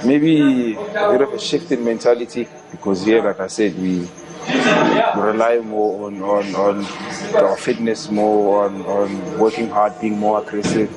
Maybe 0.05 0.75
a 0.75 1.13
bit 1.13 1.21
of 1.21 1.33
a 1.33 1.39
shift 1.39 1.71
in 1.71 1.85
mentality 1.85 2.49
because 2.71 3.05
here, 3.05 3.23
like 3.23 3.41
I 3.41 3.47
said, 3.47 3.79
we 3.79 4.09
we 4.49 5.21
rely 5.23 5.59
more 5.59 6.07
on, 6.07 6.23
on, 6.23 6.55
on 6.55 6.87
our 7.37 7.57
fitness, 7.57 8.11
more 8.11 8.65
on, 8.65 8.83
on 8.83 9.39
working 9.39 9.69
hard, 9.69 10.01
being 10.01 10.19
more 10.19 10.41
aggressive, 10.41 10.91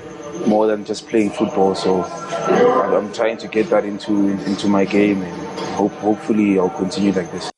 more 0.48 0.68
than 0.68 0.86
just 0.86 1.08
playing 1.08 1.32
football. 1.32 1.76
So 1.76 2.04
I'm 2.04 3.12
trying 3.14 3.38
to 3.38 3.48
get 3.48 3.70
that 3.70 3.86
into 3.86 4.30
into 4.46 4.68
my 4.68 4.86
game, 4.86 5.22
and 5.22 5.34
hope, 5.76 5.92
hopefully 5.94 6.60
I'll 6.60 6.70
continue 6.70 7.12
like 7.12 7.32
this. 7.32 7.52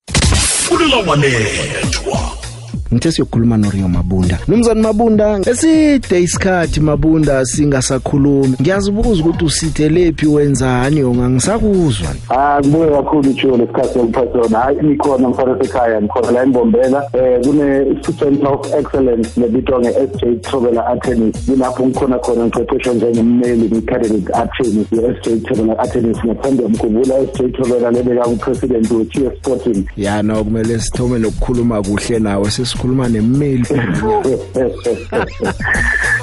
Fulela 2.94 2.94
wanethwa 2.94 2.96
ngithe 2.96 3.12
siyokhuluma 3.12 3.58
noRio 3.58 3.88
Mabunda. 3.88 4.39
Nomzana 4.48 4.82
Mabunda 4.82 5.39
eside 5.46 6.22
isikhathi 6.22 6.80
Mabunda 6.80 7.46
singasakhulumi 7.46 8.56
ngiyazibuza 8.62 9.24
ukuthi 9.24 9.46
usithe 9.46 9.89
lephi 9.89 10.28
wenzani? 10.28 11.04
Ongangisakuzwa 11.04 12.10
Ah 12.30 12.62
kubuye 12.62 12.89
kakhulu 12.89 13.30
itsho 13.30 13.58
lesikhathi 13.58 14.00
engiphathe 14.00 14.38
yona. 14.38 14.60
Hayi 14.60 14.78
nikhona 14.82 15.30
mfana 15.30 15.58
sekhaya 15.64 16.02
ngikhona 16.02 16.32
la 16.32 16.44
embombela. 16.44 17.04
Eh 17.14 17.41
kune 17.44 17.96
center 18.20 18.48
of 18.48 18.74
excellence 18.74 19.30
lebitwa 19.38 19.80
nge-SJ 19.80 20.41
Thobela 20.41 20.88
Athenis 20.88 21.36
kulapho 21.46 21.86
ngikhona 21.86 22.20
khona 22.20 22.46
ngiqeqeshwa 22.46 22.94
njengemmeli 22.94 23.70
kwi-academic 23.70 24.30
Athenis 24.34 24.88
ye-SJ 24.91 25.44
Thobela 25.48 25.80
Athenis 25.80 26.18
ngaphambi 26.26 26.64
mkhumbula 26.64 27.16
SJ 27.28 27.52
Thobela 27.52 27.91
lebeka 27.91 28.28
upresident 28.28 28.91
we-TS 28.91 29.38
Sporting 29.39 29.86
yana 29.98 30.44
kumele 30.44 30.80
sithome 30.80 31.20
nokukhuluma 31.20 31.82
kuhle 31.82 32.20
nawe 32.20 32.52
sesikhuluma 32.84 33.10
nemmeli 33.10 33.64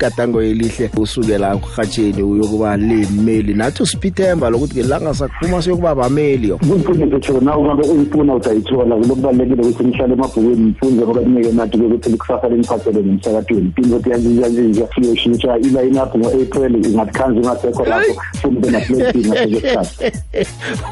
igadango 0.00 0.42
elihle 0.42 0.90
usukela 0.96 1.56
kuhatsheni 1.56 2.22
uyokuba 2.22 2.76
lemeli 2.76 3.54
nathi 3.54 3.82
usipithemba 3.82 4.50
lokuthi 4.50 4.74
ngelanga 4.80 5.14
sakuphuma 5.14 5.62
siyokuba 5.62 5.94
bameli 5.94 6.48
yo. 6.48 6.56
Kumfundisi 6.58 7.20
tsho 7.20 7.40
na 7.40 7.58
ungabe 7.58 7.82
uyifuna 7.88 8.34
uzayithola 8.34 8.96
kulokubalulekile 8.96 9.62
ukuthi 9.62 9.84
nihlale 9.84 10.12
emabhukwini 10.12 10.64
nifunde 10.64 11.02
ngoba 11.04 11.20
kunike 11.20 11.52
nathi 11.52 11.76
ukuthi 11.76 12.10
likusasa 12.10 12.48
leniphathele 12.48 13.00
ngomsakatweni 13.00 13.72
into 13.76 13.96
ukuthi 13.96 14.10
yanzinjanzinja 14.10 14.88
siyoshintsha 14.94 15.58
iline-up 15.58 16.16
ngo-april 16.16 16.86
ingatikhanzi 16.86 17.38
ungasekho 17.40 17.84
lapho 17.84 18.22
funde 18.40 18.70
naplesini 18.70 19.28
ngasekesikhathi 19.28 20.12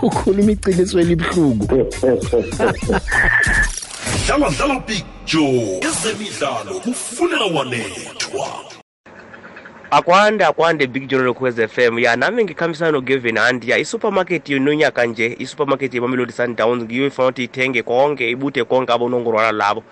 ukhuluma 0.06 0.52
iqiniso 0.52 1.00
elibuhlungu 1.00 1.66
dlala 4.28 4.50
dlala 4.50 4.80
picture 4.80 5.80
ezemidlalo 5.88 6.80
kufunela 6.84 7.46
wanethwa. 7.54 8.77
Akwande 9.90 10.44
akwande 10.44 10.86
big 10.86 11.08
joe 11.08 11.22
lokhwez 11.22 11.60
FM 11.66 11.98
ya 11.98 12.16
nami 12.16 12.44
ngikhambisana 12.44 12.90
nogevin 12.90 13.38
hunt 13.38 13.64
ya 13.64 13.78
isupermarket 13.78 14.48
yononyaka 14.48 15.06
nje 15.06 15.36
isupermarket 15.38 15.94
yemamelodi 15.94 16.32
sundowns 16.32 16.82
ngiyo 16.84 17.06
ifuna 17.06 17.28
ukuthi 17.28 17.44
ithenge 17.44 17.82
konke 17.82 18.30
ibuthe 18.30 18.64
konke 18.64 18.92
abonongorwana 18.92 19.52
labo. 19.52 19.82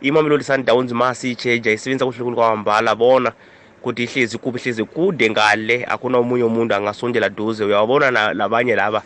Imamelodi 0.00 0.44
sundowns 0.44 0.92
masiyitsheja 0.92 1.72
isebenza 1.72 2.04
kuhle 2.06 2.18
khulu 2.24 2.36
kwamambala. 2.36 2.94
Bona 2.94 3.32
ukuthi 3.80 4.02
ihlezi 4.04 4.38
kubi 4.38 4.58
ihlezi 4.60 4.84
kude 4.84 5.30
ngale. 5.30 5.84
Akuna 5.84 6.18
omunye 6.18 6.44
umuntu 6.44 6.74
angasondela 6.74 7.28
duze. 7.28 7.64
Uyawabona 7.64 8.10
na- 8.10 8.32
labanye 8.34 8.74
laba 8.74 9.02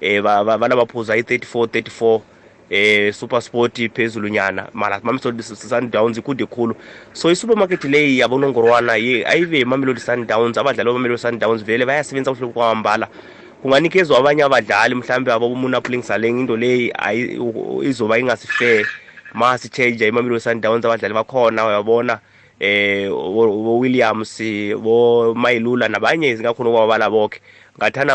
eh 0.00 0.22
ba- 0.22 0.44
ba- 0.44 0.58
banabaphuzu 0.58 1.12
ayi-34 1.12 1.66
34 1.66 2.20
eh 2.70 3.12
supersport 3.12 3.78
phezulu 3.94 4.28
nyana. 4.28 4.68
Mara 4.74 5.00
mamelodi 5.02 5.42
sundowns 5.42 6.18
ikude 6.18 6.46
khulu. 6.46 6.74
So 7.12 7.30
isupermarket 7.30 7.84
leyi 7.84 8.18
yabonongorwana 8.18 8.96
ye 8.96 9.24
ayive 9.26 9.64
mamelodi 9.64 10.00
sundowns 10.00 10.58
abadlali 10.58 10.90
bamamelodi 10.90 11.20
sundowns 11.20 11.64
vele 11.64 11.86
bayasebenza 11.86 12.30
kuhle 12.34 12.52
kwamambala. 12.52 13.08
Kunganikezwa 13.62 14.18
abanye 14.18 14.42
abadlali 14.42 14.94
mhlawumbe 14.94 15.32
abomuna 15.32 15.80
saleng 16.02 16.40
into 16.40 16.56
leyi 16.56 16.92
ayi- 16.98 17.38
u- 17.38 17.82
izoba 17.82 18.18
ingasifair 18.18 18.86
ma 19.34 19.58
sichange 19.58 20.08
imamelodi 20.08 20.40
sundowns 20.40 20.84
abadlali 20.84 21.14
bakhona 21.14 21.66
uyabona 21.66 22.20
eh 22.60 23.08
bo-williams 23.08 24.42
bo-mayilula 24.82 25.88
nabanye 25.88 26.36
zingakhona 26.36 26.70
ukwabala 26.70 27.10
bonke 27.10 27.40
ngathanda 27.40 27.57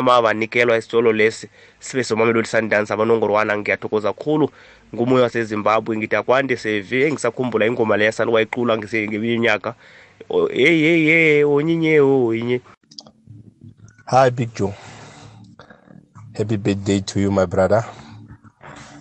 ma 0.02 0.22
banikelwa 0.22 0.78
isitolo 0.78 1.14
lesi 1.14 1.50
sibe 1.80 2.04
somamelodi 2.04 2.48
sundowns 2.48 2.92
abanongorwana 2.92 3.58
ngiyathokoza 3.58 4.14
khulu 4.14 4.50
ngumoya 4.94 5.24
wasezimbabwe 5.24 5.98
ngithi 5.98 6.16
akwande 6.16 6.58
seve 6.58 7.08
engisakhumbula 7.08 7.66
ingoma 7.66 7.98
leya 7.98 8.12
sani 8.12 8.32
wayiqula 8.32 8.78
ngeminyaka 8.78 9.76
hey 10.52 10.82
hey 10.82 11.06
hey 11.06 11.44
onyinye 11.44 12.00
oyinye 12.00 12.62
Hi, 14.06 14.30
Big 14.30 14.54
Joe. 14.54 14.76
Happy 16.36 16.58
birthday 16.58 17.00
to 17.00 17.22
you, 17.22 17.32
my 17.32 17.46
brother. 17.46 17.86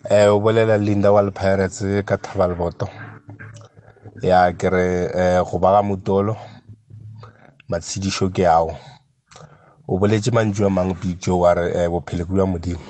Eh, 0.08 0.26
o 0.30 0.40
bolela 0.40 0.78
Linda 0.78 1.12
Wal 1.12 1.32
Pirates 1.32 1.82
ka 2.06 2.16
Thabalboto. 2.16 2.88
Ya 4.22 4.52
ke 4.52 4.70
re 4.70 5.10
eh 5.12 5.42
go 5.42 5.58
ba 5.58 5.72
ga 5.72 5.82
motolo. 5.82 6.36
Matshidisho 7.68 8.30
ke 8.32 8.46
ao. 8.46 8.78
O 9.88 9.98
boletse 9.98 10.30
mantswe 10.30 10.66
a 10.66 10.70
mang 10.70 10.94
Big 11.00 11.18
Joe 11.20 11.40
wa 11.40 11.54
re 11.54 11.70
eh 11.74 11.88
bophele 11.88 12.24
ke 12.24 12.32
bja 12.32 12.46
modimo. 12.46 12.80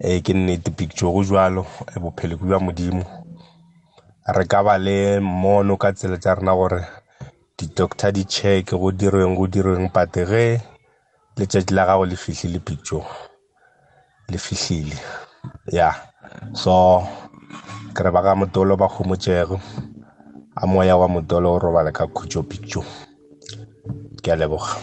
Eh 0.00 0.20
ke 0.22 0.34
nnete 0.34 0.70
Big 0.76 0.90
Joe 0.94 1.12
go 1.12 1.24
jwalo 1.24 1.66
eh 1.88 2.00
bophele 2.00 2.36
ke 2.36 2.44
bja 2.44 2.58
modimo. 2.58 3.04
Re 4.26 4.44
ka 4.46 4.62
ba 4.62 4.78
le 4.78 5.20
mono 5.20 5.76
ka 5.76 5.92
tsela 5.92 6.18
tsa 6.18 6.34
rena 6.34 6.52
gore 6.54 6.82
di-doctor 7.56 8.10
di 8.12 8.24
check 8.26 8.74
go 8.74 8.90
dirweng 8.90 9.36
go 9.36 9.46
dirweng 9.46 9.88
pate 9.94 10.26
ge 10.26 10.60
letšatši 11.38 11.74
la 11.74 11.86
gago 11.86 12.04
le 12.04 12.16
fihlile 12.16 12.58
picture 12.58 13.06
le 14.28 14.38
fihlile 14.38 14.98
ya 15.70 15.94
so 16.52 17.02
ke 17.94 18.02
re 18.02 18.10
ba 18.10 18.22
ka 18.26 18.34
motolo 18.34 18.76
ba 18.76 18.88
kgomotšego 18.90 19.60
a 20.56 20.66
moya 20.66 20.96
wa 20.98 21.08
motolo 21.08 21.54
o 21.54 21.58
robale 21.58 21.92
ka 21.92 22.06
khutšo 22.06 22.42
picture 22.42 22.86
ke 24.22 24.32
a 24.32 24.36
leboga 24.36 24.74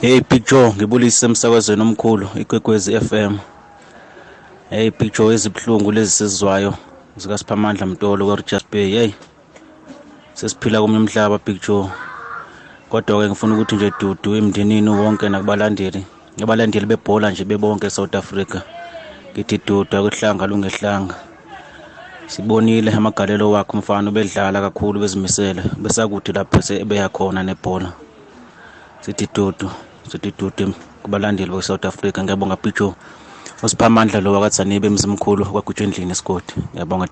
Hey 0.00 0.20
Picture 0.20 0.72
ngibulise 0.76 1.26
emsakazweni 1.26 1.82
omkhulu 1.82 2.28
ikwekwezi 2.34 3.00
FM. 3.00 3.38
Hey 4.70 4.90
Picture 4.90 5.34
ezibhlungu 5.34 5.92
lezi 5.92 6.10
sizwayo 6.10 6.74
zikaSiphamandla 7.16 7.86
Mtolo 7.86 8.26
weRichards 8.26 8.66
Bay. 8.72 8.90
Hey. 8.90 9.12
Sesiphila 10.34 10.80
komnye 10.80 10.98
umhlaba 10.98 11.38
Picture. 11.38 11.88
Kodwa 12.88 13.22
ke 13.22 13.28
ngifuna 13.28 13.54
ukuthi 13.54 13.74
nje 13.74 13.92
dudu 14.00 14.34
emndenini 14.34 14.90
wonke 14.90 15.28
nakubalandeli. 15.28 16.06
Abalandeli 16.42 16.86
bebhola 16.86 17.30
nje 17.30 17.44
bebonke 17.44 17.90
South 17.90 18.14
Africa. 18.14 18.60
Ngithi 19.32 19.60
dudu 19.66 19.96
akuhlanga 19.96 20.46
lungehlanga. 20.46 21.14
Sibonile 22.26 22.92
amagalelo 22.92 23.50
wakhe 23.50 23.72
umfana 23.72 24.10
bedlala 24.10 24.60
kakhulu 24.60 25.00
bezimisele 25.00 25.62
besakuthi 25.76 26.32
lapho 26.32 26.62
sebeya 26.62 27.08
khona 27.08 27.42
nebhola. 27.42 27.92
sithi 29.00 29.28
dudu 29.34 29.70
sithi 30.08 30.32
dudu 30.38 30.74
kubalandeli 31.02 31.50
be-south 31.50 31.84
africa. 31.84 32.18
Ngiyabonga 32.22 32.56
picho. 32.56 32.94
Usiphamandla 33.62 34.20
lo 34.20 34.32
wakathanibe 34.32 34.86
emzimkhulu 34.86 35.44
kwagutshwa 35.44 35.84
endlini 35.86 36.12
esigodi 36.12 36.52
ngiyabonga 36.72 37.06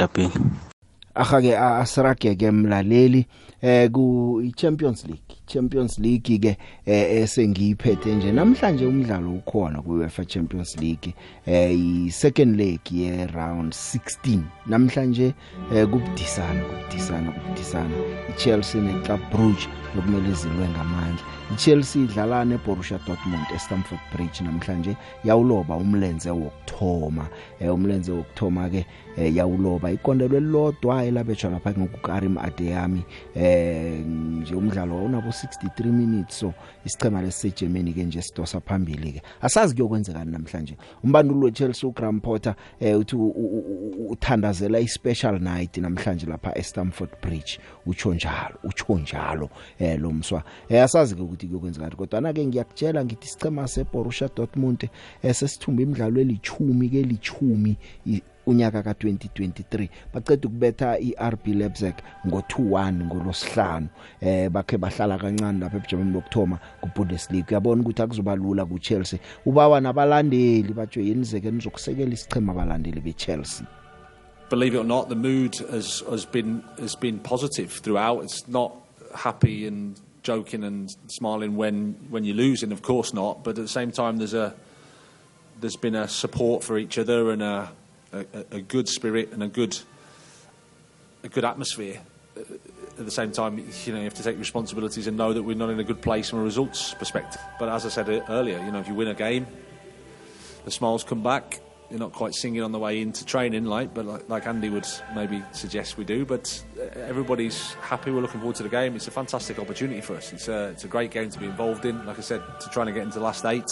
tapini 1.16 1.52
ahake 1.52 1.58
asirageke 1.58 2.50
mlaleli 2.50 3.26
eh 3.62 3.90
ku 3.90 4.42
Champions 4.56 5.04
League. 5.04 5.22
Champions 5.46 5.98
League 5.98 6.38
ke 6.38 6.56
eh 6.86 7.22
esengiyiphethe 7.22 8.14
nje. 8.14 8.32
Namhlanje 8.32 8.86
umdlalo 8.86 9.30
ukhona 9.32 9.82
ku 9.82 9.92
UEFA 9.92 10.24
Champions 10.24 10.76
League 10.76 11.14
eh 11.46 11.70
i 11.72 12.10
second 12.10 12.56
leg 12.56 12.80
ye 12.92 13.26
round 13.26 13.72
16 13.72 14.40
namhlanje 14.66 15.34
eh 15.74 15.86
kubudisana 15.88 16.60
kubudisana 16.62 17.32
kubudisana. 17.32 17.90
iChelsea 18.36 18.80
neClub 18.82 19.20
Brugge 19.32 19.68
lokumele 19.96 20.34
zilwe 20.34 20.68
ngamandla. 20.68 21.24
iChelsea 21.54 22.02
idlala 22.02 22.44
neBorussia 22.44 22.98
Dortmund 23.06 23.46
eStamford 23.54 24.00
Bridge. 24.14 24.44
Namhlanje 24.44 24.96
yawuloba 25.24 25.76
umlenze 25.76 26.30
wokthoma 26.30 27.28
eh 27.60 27.74
umlenze 27.74 28.12
wokthoma 28.12 28.68
ke 28.70 28.86
eh, 29.16 29.36
yawuloba. 29.36 29.90
Iqondelwe 29.90 30.40
lodwa 30.40 31.05
elabetshwa 31.07 31.50
lapha 31.50 31.70
ngokukarim 31.72 32.38
adeyami 32.38 33.02
eh 33.34 34.00
nje 34.07 34.54
umdlalo 34.54 35.04
unabo 35.04 35.28
63 35.28 35.84
minutes. 35.92 36.38
So 36.38 36.52
isichema 36.84 37.22
lesisegermany 37.22 37.92
ke 37.92 38.04
nje 38.04 38.22
sidosa 38.22 38.61
phambili 38.61 39.12
ke. 39.12 39.22
Asazi 39.40 39.74
kuyokwenzekani 39.74 40.32
namhlanje. 40.32 40.76
Umbanduli 41.04 41.44
weChelsea 41.44 41.88
uGraham 41.88 42.20
Potter 42.20 42.54
eh 42.80 42.98
uthi 42.98 43.16
u- 43.16 43.28
u- 43.28 43.59
u- 43.59 44.09
uthandazela 44.11 44.78
ispecial 44.80 45.40
night 45.40 45.76
namhlanje 45.76 46.26
lapha 46.26 46.59
eStamford 46.59 47.11
Bridge. 47.22 47.59
Utsho 47.86 48.14
njalo 48.14 48.54
utsho 48.64 48.98
njalo 48.98 49.50
eh 49.78 50.00
lo 50.00 50.11
mswa. 50.12 50.42
Eh 50.68 50.82
asazi 50.84 51.14
ke 51.14 51.22
ukuthi 51.22 51.46
kuyokwenzekani 51.46 51.96
kodwa 51.96 52.20
na 52.20 52.32
ke 52.32 52.46
ngiyakutshela 52.46 53.04
ngithi 53.04 53.26
isichema 53.26 53.68
seBorussia 53.68 54.28
Dortmund 54.36 54.88
esesithumba 55.22 55.82
imidlalo 55.82 56.20
elichumi 56.20 56.88
ke 56.88 57.02
lichumi 57.02 57.76
i- 58.07 58.22
unyaka 58.47 58.80
ka2023 58.80 59.88
baqeda 60.14 60.49
ukubetha 60.49 60.99
iRB 60.99 61.47
Leipzig 61.47 61.94
ngo2-1 62.26 63.05
ngolosihlanu 63.05 63.88
eh 64.20 64.51
bakhe 64.51 64.78
bahlala 64.78 65.18
kancane 65.18 65.61
lapha 65.61 65.76
ebujameni 65.76 66.12
bokthoma 66.12 66.59
kuBundesliga 66.80 67.49
uyabona 67.51 67.82
ukuthi 67.82 68.03
akuzoba 68.03 68.36
lula 68.36 68.64
kuChelsea 68.64 69.18
ubawa 69.47 69.80
nabalandeli 69.80 70.72
batsho 70.72 71.01
yenizeke 71.01 71.51
nizokusekela 71.51 72.12
isichema 72.12 72.53
abalandeli 72.53 73.01
beChelsea 73.01 73.66
believe 74.49 74.74
it 74.74 74.78
or 74.78 74.84
not, 74.84 75.09
the 75.09 75.16
mood 75.16 75.57
has, 75.70 76.03
has 76.09 76.24
been 76.24 76.62
has 76.78 76.94
been 76.94 77.18
positive 77.18 77.72
throughout. 77.72 78.24
It's 78.24 78.47
not 78.49 78.76
happy 79.14 79.66
and 79.66 79.99
joking 80.22 80.64
and 80.64 80.94
smiling 81.09 81.57
when, 81.57 81.94
when 82.11 82.24
you're 82.24 82.36
losing, 82.36 82.72
of 82.72 82.82
course 82.82 83.12
not. 83.12 83.44
But 83.44 83.51
at 83.51 83.64
the 83.64 83.68
same 83.68 83.90
time, 83.90 84.18
there's 84.18 84.34
a 84.34 84.55
there's 85.61 85.76
been 85.76 85.94
a 85.94 86.07
support 86.07 86.62
for 86.62 86.76
each 86.78 86.99
other 86.99 87.30
and 87.30 87.42
a 87.42 87.70
a, 88.32 88.56
a 88.56 88.60
good 88.60 88.88
spirit 88.88 89.32
and 89.32 89.42
a 89.42 89.48
good 89.48 89.78
a 91.22 91.28
good 91.28 91.44
atmosphere. 91.44 92.00
Uh, 92.36 92.40
At 92.98 93.04
the 93.04 93.10
same 93.10 93.30
time, 93.30 93.58
you 93.58 93.92
know, 93.92 93.98
you 93.98 94.04
have 94.04 94.14
to 94.14 94.22
take 94.22 94.38
responsibilities 94.38 95.06
and 95.06 95.16
know 95.18 95.32
that 95.34 95.42
we're 95.42 95.56
not 95.56 95.68
in 95.68 95.78
a 95.80 95.84
good 95.84 96.00
place 96.00 96.30
from 96.30 96.38
a 96.38 96.42
results 96.42 96.94
perspective. 96.94 97.40
But 97.58 97.68
as 97.68 97.84
I 97.84 97.90
said 97.90 98.08
e- 98.08 98.22
earlier, 98.28 98.58
you 98.64 98.72
know, 98.72 98.80
if 98.80 98.88
you 98.88 98.94
win 98.94 99.08
a 99.08 99.14
game, 99.14 99.46
the 100.64 100.70
smiles 100.70 101.04
come 101.04 101.22
back. 101.22 101.60
You're 101.90 102.00
not 102.00 102.12
quite 102.12 102.34
singing 102.34 102.62
on 102.62 102.72
the 102.72 102.78
way 102.80 103.00
into 103.00 103.24
training, 103.24 103.64
like, 103.66 103.94
but 103.94 104.06
like, 104.06 104.28
like 104.28 104.46
Andy 104.46 104.70
would 104.70 104.88
maybe 105.14 105.42
suggest 105.52 105.98
we 105.98 106.04
do. 106.04 106.24
But 106.24 106.64
uh, 106.80 106.98
everybody's 107.00 107.74
happy. 107.74 108.10
We're 108.10 108.22
looking 108.22 108.40
forward 108.40 108.56
to 108.56 108.64
the 108.64 108.68
game. 108.70 108.96
It's 108.96 109.06
a 109.08 109.12
fantastic 109.12 109.58
opportunity 109.58 110.00
for 110.00 110.16
us. 110.16 110.32
It's 110.32 110.48
a, 110.48 110.70
it's 110.70 110.84
a 110.84 110.88
great 110.88 111.10
game 111.12 111.30
to 111.30 111.38
be 111.38 111.46
involved 111.46 111.84
in. 111.84 112.04
Like 112.06 112.18
I 112.18 112.22
said, 112.22 112.42
to 112.60 112.68
trying 112.70 112.86
to 112.86 112.92
get 112.92 113.02
into 113.02 113.18
the 113.18 113.24
last 113.24 113.44
eight. 113.44 113.70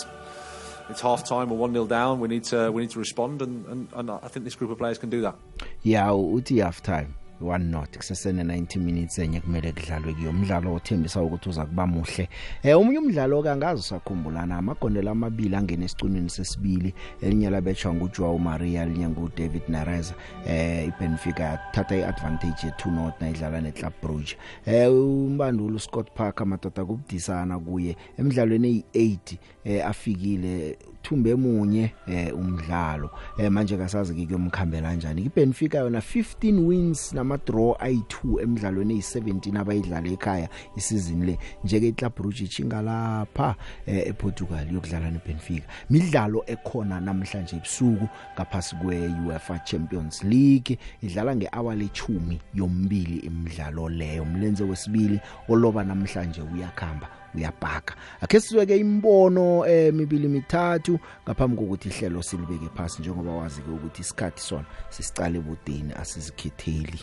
It's 0.91 1.01
half 1.01 1.25
time. 1.25 1.49
We're 1.51 1.57
one 1.57 1.73
0 1.73 1.87
down. 1.87 2.21
We 2.21 2.29
need 2.29 2.45
to 2.45 2.71
we 2.71 2.83
need 2.83 2.91
to 2.91 2.99
respond, 2.99 3.43
and, 3.43 3.67
and, 3.67 3.89
and 3.95 4.11
I 4.11 4.29
think 4.29 4.45
this 4.45 4.55
group 4.55 4.71
of 4.71 4.79
players 4.79 4.99
can 4.99 5.11
do 5.11 5.21
that. 5.23 5.37
ya 5.83 6.11
uthi 6.13 6.63
half 6.63 6.83
time 6.83 7.15
one 7.41 7.71
not. 7.71 7.97
Kusesene 7.97 8.43
90 8.43 8.79
minutes 8.79 9.19
enye 9.19 9.41
kumele 9.41 9.73
kudlalwe 9.73 10.15
kuyo 10.15 10.31
umdlalo 10.31 10.75
othembisa 10.75 11.23
ukuthi 11.23 11.49
uza 11.49 11.67
kuba 11.67 11.87
muhle. 11.87 12.29
Eh 12.63 12.79
omunye 12.79 12.99
umdlalo 12.99 13.43
kangazi 13.43 13.83
sakhumbulana 13.83 14.57
amagondela 14.57 15.11
amabili 15.11 15.57
angena 15.57 15.85
esicunini 15.85 16.31
sesibili. 16.31 16.95
Elinye 17.23 17.51
labetshwa 17.51 17.95
nguJoao 17.95 18.39
Maria 18.39 18.83
elinye 18.83 19.09
nguDavid 19.09 19.63
Neres. 19.69 20.15
Eh 20.47 20.89
iBenfica 20.89 21.41
yathatha 21.41 21.97
iadvantage 21.97 22.67
ye2 22.67 22.91
not 22.91 23.21
nayidlala 23.21 23.61
neClub 23.61 23.93
Brugge. 24.03 24.37
Eh 24.67 24.93
umbandulu 24.93 25.79
Scott 25.79 26.11
Parker 26.15 26.47
madoda 26.47 26.85
kubudisana 26.85 27.59
kuye. 27.59 27.97
Emidlalweni 28.19 28.85
eyi8 28.95 29.37
eh 29.65 29.87
afikile 29.87 30.79
thumbe 31.05 31.31
emunye 31.31 31.93
eh 32.09 32.35
umdlalo. 32.35 33.11
Eh 33.39 33.51
manje 33.51 33.77
kasazi 33.77 34.15
ke 34.15 34.27
kuyomkhambela 34.27 34.89
kanjani. 34.89 35.23
iBenfica 35.23 35.75
yona 35.79 36.01
15 36.01 36.67
wins 36.67 37.13
nama 37.13 37.37
draw 37.37 37.77
ayi2 37.79 38.43
emidlalweni 38.43 38.99
eyi17 38.99 39.59
abayidlala 39.59 40.09
ekhaya 40.09 40.49
isizini 40.77 41.27
le. 41.27 41.39
Nje 41.65 41.81
ke 41.81 41.89
iClub 41.89 42.13
Brugge 42.17 42.45
ichinga 42.45 42.83
lapha 42.83 43.55
eh, 43.87 44.09
ePortugal 44.09 44.73
yokudlala 44.73 45.11
neBenfica. 45.11 45.67
Midlalo 45.91 46.45
ekhona 46.47 47.01
namhlanje 47.01 47.57
ebusuku 47.57 48.09
ngaphasi 48.35 48.77
kweUEFA 48.77 49.59
Champions 49.65 50.25
League. 50.25 50.79
Idlala 51.03 51.37
ngehour 51.37 51.75
le10 51.75 52.39
yombili 52.55 53.17
imidlalo 53.17 53.89
leyo. 53.89 54.23
Umlenze 54.23 54.65
wesibili 54.65 55.21
oloba 55.49 55.85
namhlanje 55.85 56.43
uyakhamba. 56.43 57.24
Uyabhaka 57.37 57.95
akhe 58.21 58.41
sizweke 58.41 58.77
imbono 58.77 59.67
emibili 59.67 60.29
mithathu 60.29 60.99
ngaphambi 61.25 61.57
kokuthi 61.57 61.89
ihlelo 61.89 62.23
silibeke 62.23 62.69
phasi 62.77 63.03
njengoba 63.03 63.33
wazi 63.33 63.61
ke 63.61 63.71
ukuthi 63.71 64.01
isikhathi 64.01 64.41
sona 64.41 64.65
sisicala 64.91 65.37
ebudeni 65.37 65.93
asizikhetheli 66.01 67.01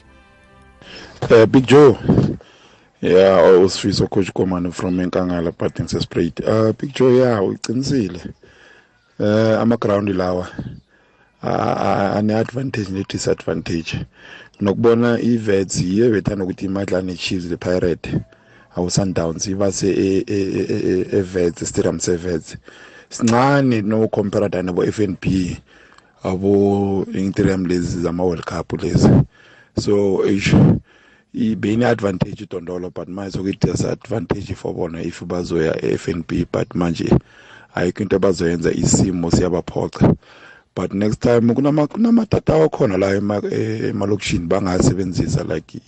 Uh, 1.29 1.45
Big 1.45 1.67
Joe. 1.67 1.95
Yeah, 3.01 3.61
usifiso 3.63 4.09
coach 4.09 4.33
Komane 4.33 4.73
from 4.73 4.97
Enkangala 4.97 5.53
but 5.55 5.75
ngisesprayed. 5.75 6.41
Uh 6.47 6.73
Big 6.73 6.93
Joe 6.93 7.09
yeah, 7.09 7.39
uqinisile. 7.39 8.33
Uh 9.19 9.61
ama 9.61 9.77
ground 9.77 10.09
lawa 10.09 10.47
ane 11.43 12.33
advantage 12.33 12.89
ne 12.89 13.03
disadvantage. 13.07 14.05
Nokubona 14.59 15.19
iVets 15.19 15.81
yiye 15.81 16.09
bethana 16.09 16.43
ukuthi 16.43 16.65
imadlane 16.65 17.15
Chiefs 17.15 17.45
le 17.45 17.57
Pirate 17.57 18.21
awu 18.75 18.89
Sundowns 18.89 19.47
ibase 19.47 19.89
eVets 21.11 21.65
stadium 21.65 21.99
seVets. 21.99 22.57
Sincane 23.09 23.83
no 23.83 24.07
compare 24.07 24.49
dana 24.49 24.73
bo 24.73 24.81
FNB 24.83 25.57
abo 26.23 27.05
interim 27.13 27.65
lezi 27.65 28.01
zama 28.01 28.23
World 28.23 28.45
Cup 28.45 28.67
lezi. 28.69 29.25
so 29.77 30.23
ibene 31.33 31.85
advantage 31.85 32.43
idondolo 32.43 32.93
but 32.93 33.07
manje 33.07 33.37
sokuthi 33.37 33.71
disadvantage 33.71 34.53
for 34.55 34.73
bona 34.73 34.99
if 34.99 35.21
bazoya 35.21 35.73
e-FNB 35.83 36.45
but 36.51 36.69
manje 36.75 37.09
ayikho 37.75 38.01
into 38.01 38.15
abazoyenza 38.15 38.71
isimo 38.71 39.31
siyabaphoxa 39.31 40.15
but 40.75 40.93
next 40.93 41.19
time 41.19 41.53
kunama 41.53 41.87
kunamatatawa 41.87 42.69
khona 42.69 42.97
la 42.97 43.15
emalokishini 43.15 44.47
bangasebenzisa 44.47 45.43
like 45.43 45.81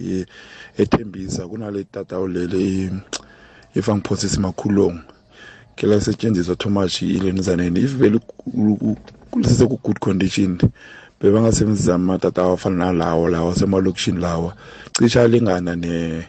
ethembisa. 0.78 1.48
Kunale 1.48 1.84
tatawu 1.84 2.28
lele 2.28 2.90
if 3.76 3.90
angiphosisa 3.90 4.40
makhulong 4.42 5.00
ke 5.76 5.88
la 5.88 6.02
setshenziswa 6.02 6.56
too 6.58 6.70
much 6.70 7.02
ilenizaneni. 7.02 7.80
If 7.80 7.96
vele 7.96 8.20
kulisise 9.32 9.68
ku 9.68 9.80
good 9.84 10.00
condition 10.00 10.58
bebangasebenzisa 11.22 11.96
amatatawu 11.96 12.54
afana 12.54 12.86
nalawo 12.86 13.30
lawo 13.30 13.52
asemalokishini 13.52 14.20
lawa 14.22 14.54
cishe 15.00 15.22
alingana 15.22 15.76
ne 15.76 16.28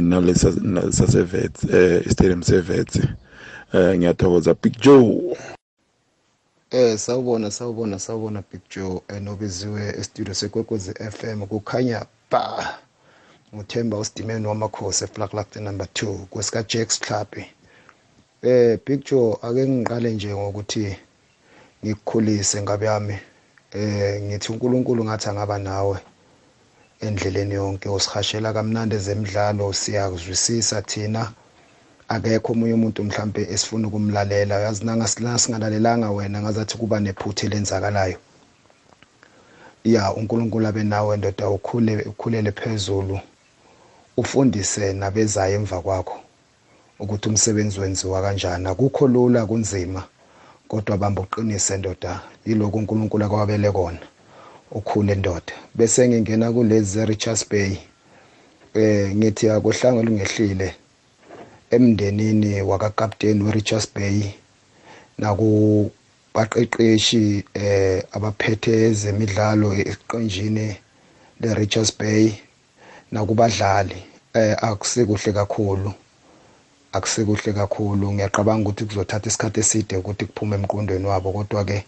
nalesa 0.00 0.52
sasevets 0.92 1.64
eh 1.64 2.02
stadium 2.10 2.42
sevets 2.42 3.00
eh 3.72 3.96
ngiyathokoza. 3.98 4.54
Big 4.62 4.80
joe. 4.80 5.36
Eh 6.78 6.98
sawubona 6.98 7.50
sawubona 7.50 7.98
sawubona 7.98 8.40
Big 8.50 8.62
Joe 8.72 9.00
enobiziwe 9.16 9.82
e-studio 10.00 10.34
sekwekwezi 10.40 10.92
FM 11.16 11.38
kukhanya 11.52 11.98
ba 12.30 12.44
uthemba 13.60 13.98
usidimeni 14.02 14.46
wamakhosi 14.46 15.04
eFlaglagte 15.04 15.58
number 15.60 15.86
2 15.86 16.16
kwesika 16.32 16.62
Jacks 16.70 16.96
Club 17.04 17.28
eh 18.42 18.78
Big 18.86 19.00
Joe 19.08 19.36
ake 19.46 19.62
ngiqale 19.68 20.08
nje 20.14 20.34
ngokuthi 20.34 20.96
ngikukhulise 21.84 22.62
ngabe 22.62 22.86
yami. 22.86 23.16
Eh 23.72 24.22
ngithi 24.22 24.52
uNkulunkulu 24.52 25.04
ngathi 25.04 25.28
angaba 25.28 25.58
nawe 25.58 25.96
endleleni 27.00 27.54
yonke 27.54 27.88
usihashela 27.88 28.52
kamnandi 28.56 28.94
ezemidlalo 28.96 29.72
siyakuzwisisa 29.80 30.82
thina. 30.82 31.22
Akekho 32.08 32.52
omunye 32.52 32.74
umuntu 32.74 33.04
mhlambe 33.04 33.42
esifuna 33.52 33.88
ukumlalela. 33.88 34.60
Yazi 34.60 34.84
nanga 34.84 35.08
singalalelanga 35.08 36.10
wena 36.10 36.42
ngazathi 36.42 36.76
kuba 36.76 37.00
nephutha 37.00 37.46
elenzakalayo. 37.46 38.18
Ya 39.84 40.12
uNkulunkulu 40.14 40.66
abe 40.66 40.82
nawe 40.82 41.16
ndoda 41.16 41.48
ukhule 41.48 42.02
ukhulele 42.02 42.52
phezulu. 42.52 43.20
Ufundise 44.16 44.92
nabezayo 44.92 45.54
emva 45.54 45.80
kwakho 45.80 46.20
ukuthi 46.98 47.28
umsebenzi 47.28 47.80
wenziwa 47.80 48.22
kanjani. 48.22 48.68
Akukho 48.68 49.08
lula 49.08 49.46
kunzima 49.46 50.04
kodwa 50.68 50.96
bamba 50.96 51.22
uqinise 51.22 51.76
ndoda. 51.76 52.20
Yiloko 52.46 52.78
uNkulunkulu 52.78 53.24
akwabele 53.24 53.70
kona. 53.70 53.98
Ukhule 54.70 55.14
ndoda. 55.14 55.52
Bese 55.74 56.08
ngingena 56.08 56.52
kulezi 56.52 57.06
Richards 57.06 57.48
Bay 57.50 57.76
eh 58.74 59.16
ngithi 59.16 59.50
akuhlanga 59.50 60.02
lungehlile. 60.02 60.74
Emndenini 61.74 62.62
wakakapteni 62.70 63.42
weRichards 63.46 63.88
Bay 63.94 64.18
naku 65.18 65.90
baqeqeshi 66.34 67.44
eh 67.54 68.02
abaphethe 68.16 68.72
ezemidlalo 68.88 69.68
eqenjini 69.90 70.66
leRichards 71.40 71.92
Bay 71.98 72.24
nakubadlali. 73.12 73.98
Eh 74.34 74.54
akusekuhle 74.68 75.32
kakhulu 75.32 75.90
akusekuhle 76.92 77.52
kakhulu. 77.52 78.12
Ngiyaqabanga 78.12 78.68
ukuthi 78.68 78.84
kuzothatha 78.84 79.28
isikhathi 79.28 79.60
eside 79.60 79.96
ukuthi 79.96 80.24
kuphume 80.26 80.56
emqondweni 80.56 81.06
wabo 81.06 81.32
kodwa 81.32 81.64
ke 81.64 81.78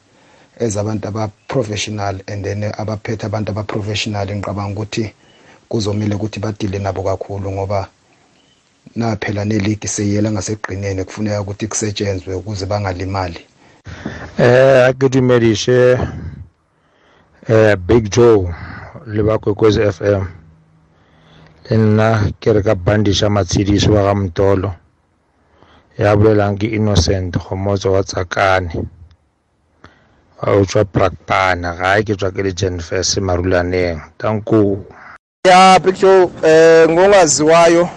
ezabantu 0.59 1.09
aba-professional 1.09 2.17
and 2.27 2.45
then 2.45 2.65
abaphethe 2.65 3.27
abantu 3.27 3.51
aba-professional 3.51 4.27
ngiqabanga 4.37 4.73
ukuthi 4.73 5.05
kuzomele 5.69 6.15
ukuthi 6.15 6.41
badile 6.41 6.79
nabo 6.79 7.03
kakhulu 7.03 7.53
ngoba 7.53 7.89
naphela 8.95 9.45
neligi 9.45 9.89
seyiyela 9.89 10.33
ngasekugqineni 10.33 11.05
kufuneka 11.05 11.41
ukuthi 11.41 11.67
kusetshenzwe 11.69 12.35
ukuze 12.35 12.67
bangalimali. 12.67 13.41
Eh 14.39 14.87
akudumedishe 14.89 15.99
eh 17.49 17.77
Big 17.77 18.11
Joe 18.11 18.55
le 19.07 19.23
ba 19.23 19.39
kwekwezi 19.39 19.81
FM 19.93 20.25
le 21.71 21.77
nna 21.77 22.33
ke 22.41 22.53
re 22.53 22.63
ka 22.63 22.75
bandisha 22.75 23.31
matshediso 23.31 23.93
wa 23.93 24.03
ga 24.03 24.15
mtolo 24.15 24.75
ya 25.99 26.17
bolelang 26.17 26.59
ke 26.59 26.67
innocent 26.67 27.39
gomotso 27.39 27.93
wa 27.93 28.03
tsakane 28.03 28.71
o 30.43 30.65
tswa 30.65 30.85
prakpana 30.85 31.75
ga 31.75 32.03
ke 32.03 32.15
tswa 32.17 32.31
ke 32.31 32.43
le 32.43 32.53
jenfes 32.53 33.17
marulaneng 33.19 34.01
tanku 34.19 34.85
ya 35.47 35.81
picture 35.81 36.29
eh 36.43 36.89
ngongaziwayo 36.91 37.89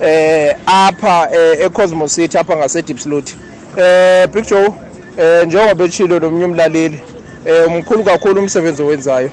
eh 0.00 0.56
apha 0.66 1.28
eCosmos 1.60 2.14
City 2.14 2.38
apha 2.38 2.56
ngase 2.56 2.82
Diepsloot 2.82 3.34
eh 3.76 4.28
picture 4.32 4.72
eh 5.18 5.46
njengoba 5.46 5.74
betshilo 5.74 6.20
nomnye 6.20 6.44
umlaleli 6.44 7.00
eh 7.44 7.66
umkhulu 7.68 8.04
kakhulu 8.04 8.40
umsebenzi 8.40 8.82
owenzayo. 8.82 9.30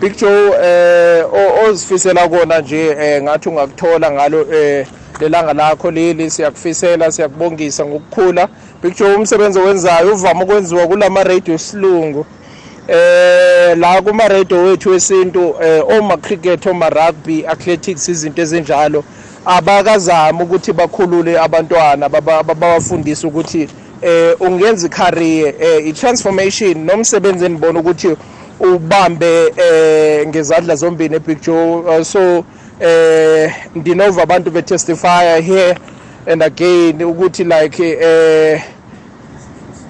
Picture 0.00 0.50
eh 0.62 1.24
ozifisela 1.68 2.28
kona 2.28 2.58
nje 2.58 2.96
eh 3.00 3.22
ngathi 3.22 3.48
ungakuthola 3.48 4.10
ngalo 4.10 4.46
eh 4.54 4.86
lelanga 5.20 5.52
lakho 5.52 5.90
leli. 5.90 6.30
Siyakufisela 6.30 7.12
siyakubongisa 7.12 7.84
ngokukhula. 7.86 8.48
Picture 8.82 9.14
umsebenzi 9.14 9.58
owenzayo 9.58 10.12
uvama 10.12 10.44
ukwenziwa 10.44 10.86
kulama 10.86 11.24
radio 11.24 11.58
silungu 11.58 12.26
eh 12.88 13.76
la 13.78 14.02
kuma 14.02 14.28
radio 14.28 14.62
wethu 14.62 14.90
wesintu 14.90 15.54
eh 15.62 15.84
oma 15.98 16.16
cricket 16.16 16.66
oma 16.66 16.90
rugby 16.90 17.46
athletics 17.46 18.08
izinto 18.08 18.42
ezinjalo. 18.42 19.04
Abakazama 19.44 20.44
ukuthi 20.44 20.72
bakhulule 20.72 21.38
abantwana 21.38 22.08
babafundise 22.08 23.26
ukuthi 23.26 23.68
eh 24.02 24.40
ungenza 24.40 24.86
icareer 24.86 25.54
eh 25.60 25.86
i-transformation 25.86 26.78
nomsebenzi 26.84 27.44
enibona 27.44 27.80
ukuthi 27.80 28.16
ubambe 28.60 29.52
eh 29.56 30.28
ngezandla 30.28 30.76
zombili 30.76 31.14
eBig 31.16 31.40
Joe. 31.40 32.04
So 32.04 32.44
eh 32.80 33.52
ndinova 33.74 34.22
abantu 34.22 34.50
betestify 34.50 35.40
here 35.42 35.76
and 36.26 36.42
again 36.42 37.02
ukuthi 37.02 37.44
like 37.44 37.82
eh 38.00 38.62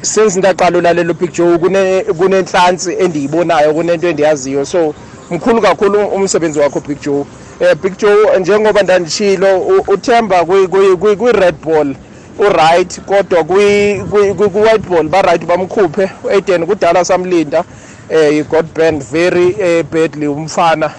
since 0.03 0.39
ndaqala 0.39 0.79
ulalela 0.79 1.13
Big 1.13 1.33
Joe 1.33 1.59
kune 1.59 2.03
kunenhlansi 2.03 2.93
endiyibonayo 2.99 3.75
kunento 3.75 4.09
endiyaziyo. 4.09 4.67
So 4.67 4.95
mkhulu 5.31 5.63
kakhulu 5.63 6.07
umsebenzi 6.07 6.59
wakho 6.59 6.81
Big 6.81 7.01
Joe. 7.01 7.25
Eh 7.61 7.77
Joe 7.99 8.39
njengoba 8.41 8.83
ndandishilo 8.83 9.59
uthemba 9.87 10.45
kwi 10.45 11.33
red 11.33 11.55
ball 11.65 11.95
uright 12.39 13.01
kodwa 13.01 13.45
kwi 13.45 14.03
white 14.55 14.89
ball 14.89 15.09
ba 15.09 15.23
right 15.23 15.45
bamkhuphe. 15.47 16.11
Eden 16.33 16.67
kudala 16.67 17.05
samlinda 17.05 17.65
eh 18.09 18.45
got 18.49 18.67
banned 18.75 19.03
very 19.05 19.55
eh, 19.61 19.85
badly 19.85 20.27
umfana. 20.27 20.91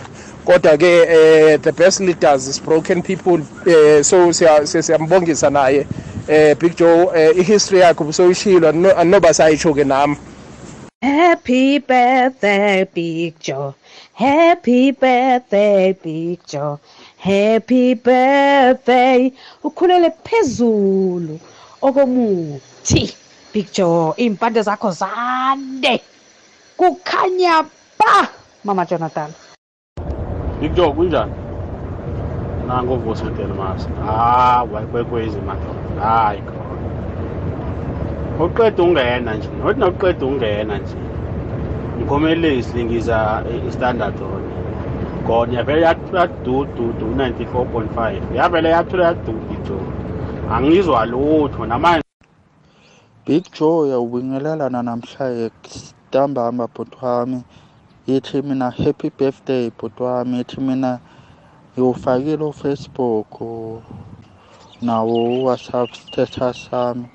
Kodwa 0.45 0.77
ke 0.77 0.85
eh, 1.09 1.59
the 1.61 1.73
best 1.73 1.99
leaders 1.99 2.47
is 2.47 2.59
broken 2.61 3.01
people 3.03 3.39
eh, 3.67 4.01
so 4.03 4.31
siyambongisa 4.31 5.49
naye. 5.49 5.85
Eh 6.27 6.55
Big 6.57 6.75
Joe 6.77 7.09
eh, 7.15 7.37
ihistory 7.37 7.79
yakhe 7.81 8.13
soyishilo 8.13 8.69
anoba 8.97 9.33
sayisho 9.33 9.73
ke 9.73 9.83
nami. 9.83 10.15
Happy 11.01 11.79
birthday 11.79 12.85
Big 12.93 13.39
Joe. 13.39 13.75
Happy 14.13 14.91
birthday 14.91 15.93
Big 15.93 16.39
Joe. 16.47 16.79
Happy 17.17 17.93
birthday 17.95 19.31
ukhulele 19.63 20.09
phezulu 20.23 21.39
okomuthi. 21.81 23.13
Big 23.53 23.71
Joe 23.73 24.13
impande 24.17 24.61
zakho 24.63 24.91
zande. 24.91 26.01
Kukhanya 26.77 27.63
ba 27.99 28.29
Mama 28.63 28.85
Jonathan. 28.85 29.31
Big 30.59 30.73
Joe 30.75 30.93
kunjani? 30.93 31.33
Nangu 32.67 32.93
uvusa 32.93 33.23
udelmas 33.25 33.87
hawa 34.05 34.81
ikwekwezi 34.81 35.37
madoda 35.37 36.01
hayi 36.01 36.41
khona 38.37 38.45
uqeda 38.45 38.83
ungena 38.83 39.35
nje 39.35 39.49
nothi 39.59 39.79
nawuqeda 39.79 40.25
ungena 40.25 40.77
nje. 40.79 40.97
Ngikhomelisi 41.97 42.83
ngiza 42.85 43.43
i-standard 43.67 44.17
zone 44.19 44.53
khona 45.25 45.53
yavele 45.57 45.81
yadududu 45.81 46.85
94.5 47.17 48.35
yavele 48.35 48.69
yathula 48.69 49.03
yadudu 49.05 49.55
jo 49.67 49.77
angizwa 50.51 51.05
lutho 51.05 51.65
namanje. 51.65 52.03
Big 53.25 53.43
Joe 53.55 53.79
uyawubingelelana 53.79 54.83
namhlanje 54.83 55.51
ntambama 56.09 56.67
bhuti 56.67 56.97
wami. 57.01 57.43
Yithi 58.07 58.41
mina 58.41 58.69
happy 58.69 59.09
birthday 59.09 59.69
bhuti 59.77 60.03
wami. 60.03 60.37
Yithi 60.37 60.61
mina 60.61 60.99
ngiwufakile 61.73 62.43
uFacebook 62.43 63.31
nawo 64.81 65.15
uWhatsApp 65.25 65.93
status 65.93 66.69
sami 66.69 67.05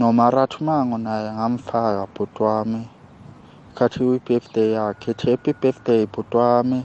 noMarath 0.00 0.56
Mango 0.66 0.96
naye 1.06 1.28
ngamfaka 1.36 2.02
bhuti 2.14 2.40
wami 2.46 2.80
khathi 3.76 3.98
uyi-birthday 4.08 4.68
yakhe 4.78 5.08
ithi 5.12 5.26
happy 5.32 5.52
birthday 5.62 6.02
bhuti 6.12 6.36
wami 6.42 6.78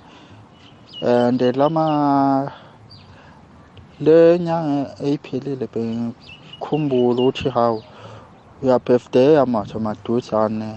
and 1.14 1.40
lama 1.60 1.86
le 4.06 4.18
nyanga 4.46 4.78
eyiphelile 5.06 5.66
bengikhumbula 5.74 7.20
ukuthi 7.24 7.48
hawu 7.58 7.80
uya 8.64 8.78
birthday 8.88 9.32
amatha 9.44 9.78
maduzane 9.86 10.70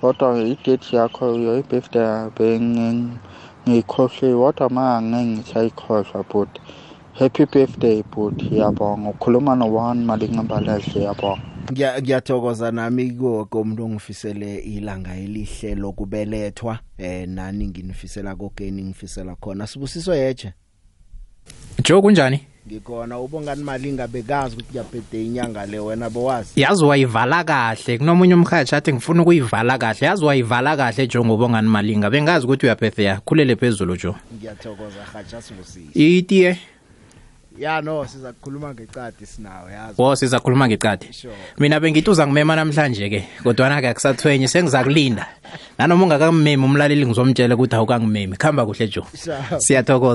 kodwa 0.00 0.28
i-date 0.52 0.86
yakho 0.98 1.24
i-birthday 1.60 2.12
bengiyikhohliwe 2.36 4.38
kodwa 4.44 4.66
manga 4.76 5.18
ngisayikhohlwa 5.30 6.20
bhuti 6.30 6.58
happy 7.18 7.44
birthday 7.54 7.98
bhuti 8.12 8.46
yabonga 8.62 9.08
ukhuluma 9.14 9.52
no-one 9.60 10.00
malingcebalehle 10.08 11.00
yabonga 11.08 11.44
Ngiya- 11.44 11.55
ngiyathokoza 11.72 12.70
nami 12.70 13.10
konke 13.10 13.58
umuntu 13.58 13.84
ongifisele 13.84 14.58
ilanga 14.58 15.14
elihle 15.16 15.74
lokubelethwa. 15.74 16.78
Eh 16.98 17.28
nani 17.28 17.68
nginifisela 17.68 18.36
kokeni 18.36 18.82
ngifisela 18.82 19.36
khona? 19.36 19.66
Sibusiso 19.66 20.14
yeje 20.14 20.52
Jo 21.84 22.02
kunjani? 22.02 22.40
ngikhona. 22.66 23.18
Ubongani 23.18 23.64
mali 23.64 23.88
ingabekazi 23.88 24.54
ukuthi 24.54 24.70
kuyabhede 24.70 25.24
inyanga 25.26 25.66
le 25.66 25.78
wena 25.78 26.10
bowazi? 26.10 26.60
Yazi 26.60 26.84
wayivala 26.84 27.44
kahle. 27.44 27.98
Kunomunye 27.98 28.34
umhathi 28.34 28.74
athi 28.74 28.92
ngifuna 28.92 29.22
ukuyivala 29.22 29.78
kahle. 29.78 30.06
Yazi 30.06 30.24
wayivala 30.24 30.76
kahle 30.76 31.06
Jo 31.06 31.24
ngobongani 31.24 31.68
malinga 31.68 32.10
bengazi 32.10 32.46
ukuthi 32.46 32.66
uyabhethya 32.66 33.20
khulele 33.24 33.56
phezulu 33.56 33.96
Jo. 33.96 34.14
Ngiyathokoza 34.34 35.04
hatsha 35.12 35.42
sibusise 35.42 36.16
itiye? 36.18 36.58
Ya 37.58 37.80
no 37.80 38.04
siza 38.06 38.32
kukhuluma 38.32 38.74
ngecadi 38.74 39.26
sinawe 39.26 39.72
yazi. 39.72 40.02
Wo 40.02 40.16
sizakhuluma 40.16 40.68
ngecadi 40.68 41.12
Sure. 41.12 41.34
mina 41.58 41.80
bengithi 41.80 42.10
uza 42.10 42.26
ngimema 42.26 42.56
namhlanje 42.56 43.08
ke 43.10 43.24
kodwana 43.42 43.80
ke 43.80 43.88
akusathwenye 43.88 44.48
sengizakulinda. 44.48 45.26
Nanoma 45.78 46.04
ungakammemi 46.04 46.64
umlaleli 46.64 47.06
ngizomtshela 47.06 47.54
ukuthi 47.54 47.74
awukangimemi. 47.76 48.36
Khamba 48.36 48.66
kuhle 48.66 48.88
Jo 48.88 49.02
Sure. 49.14 49.36
siyathokoza. 49.58 50.14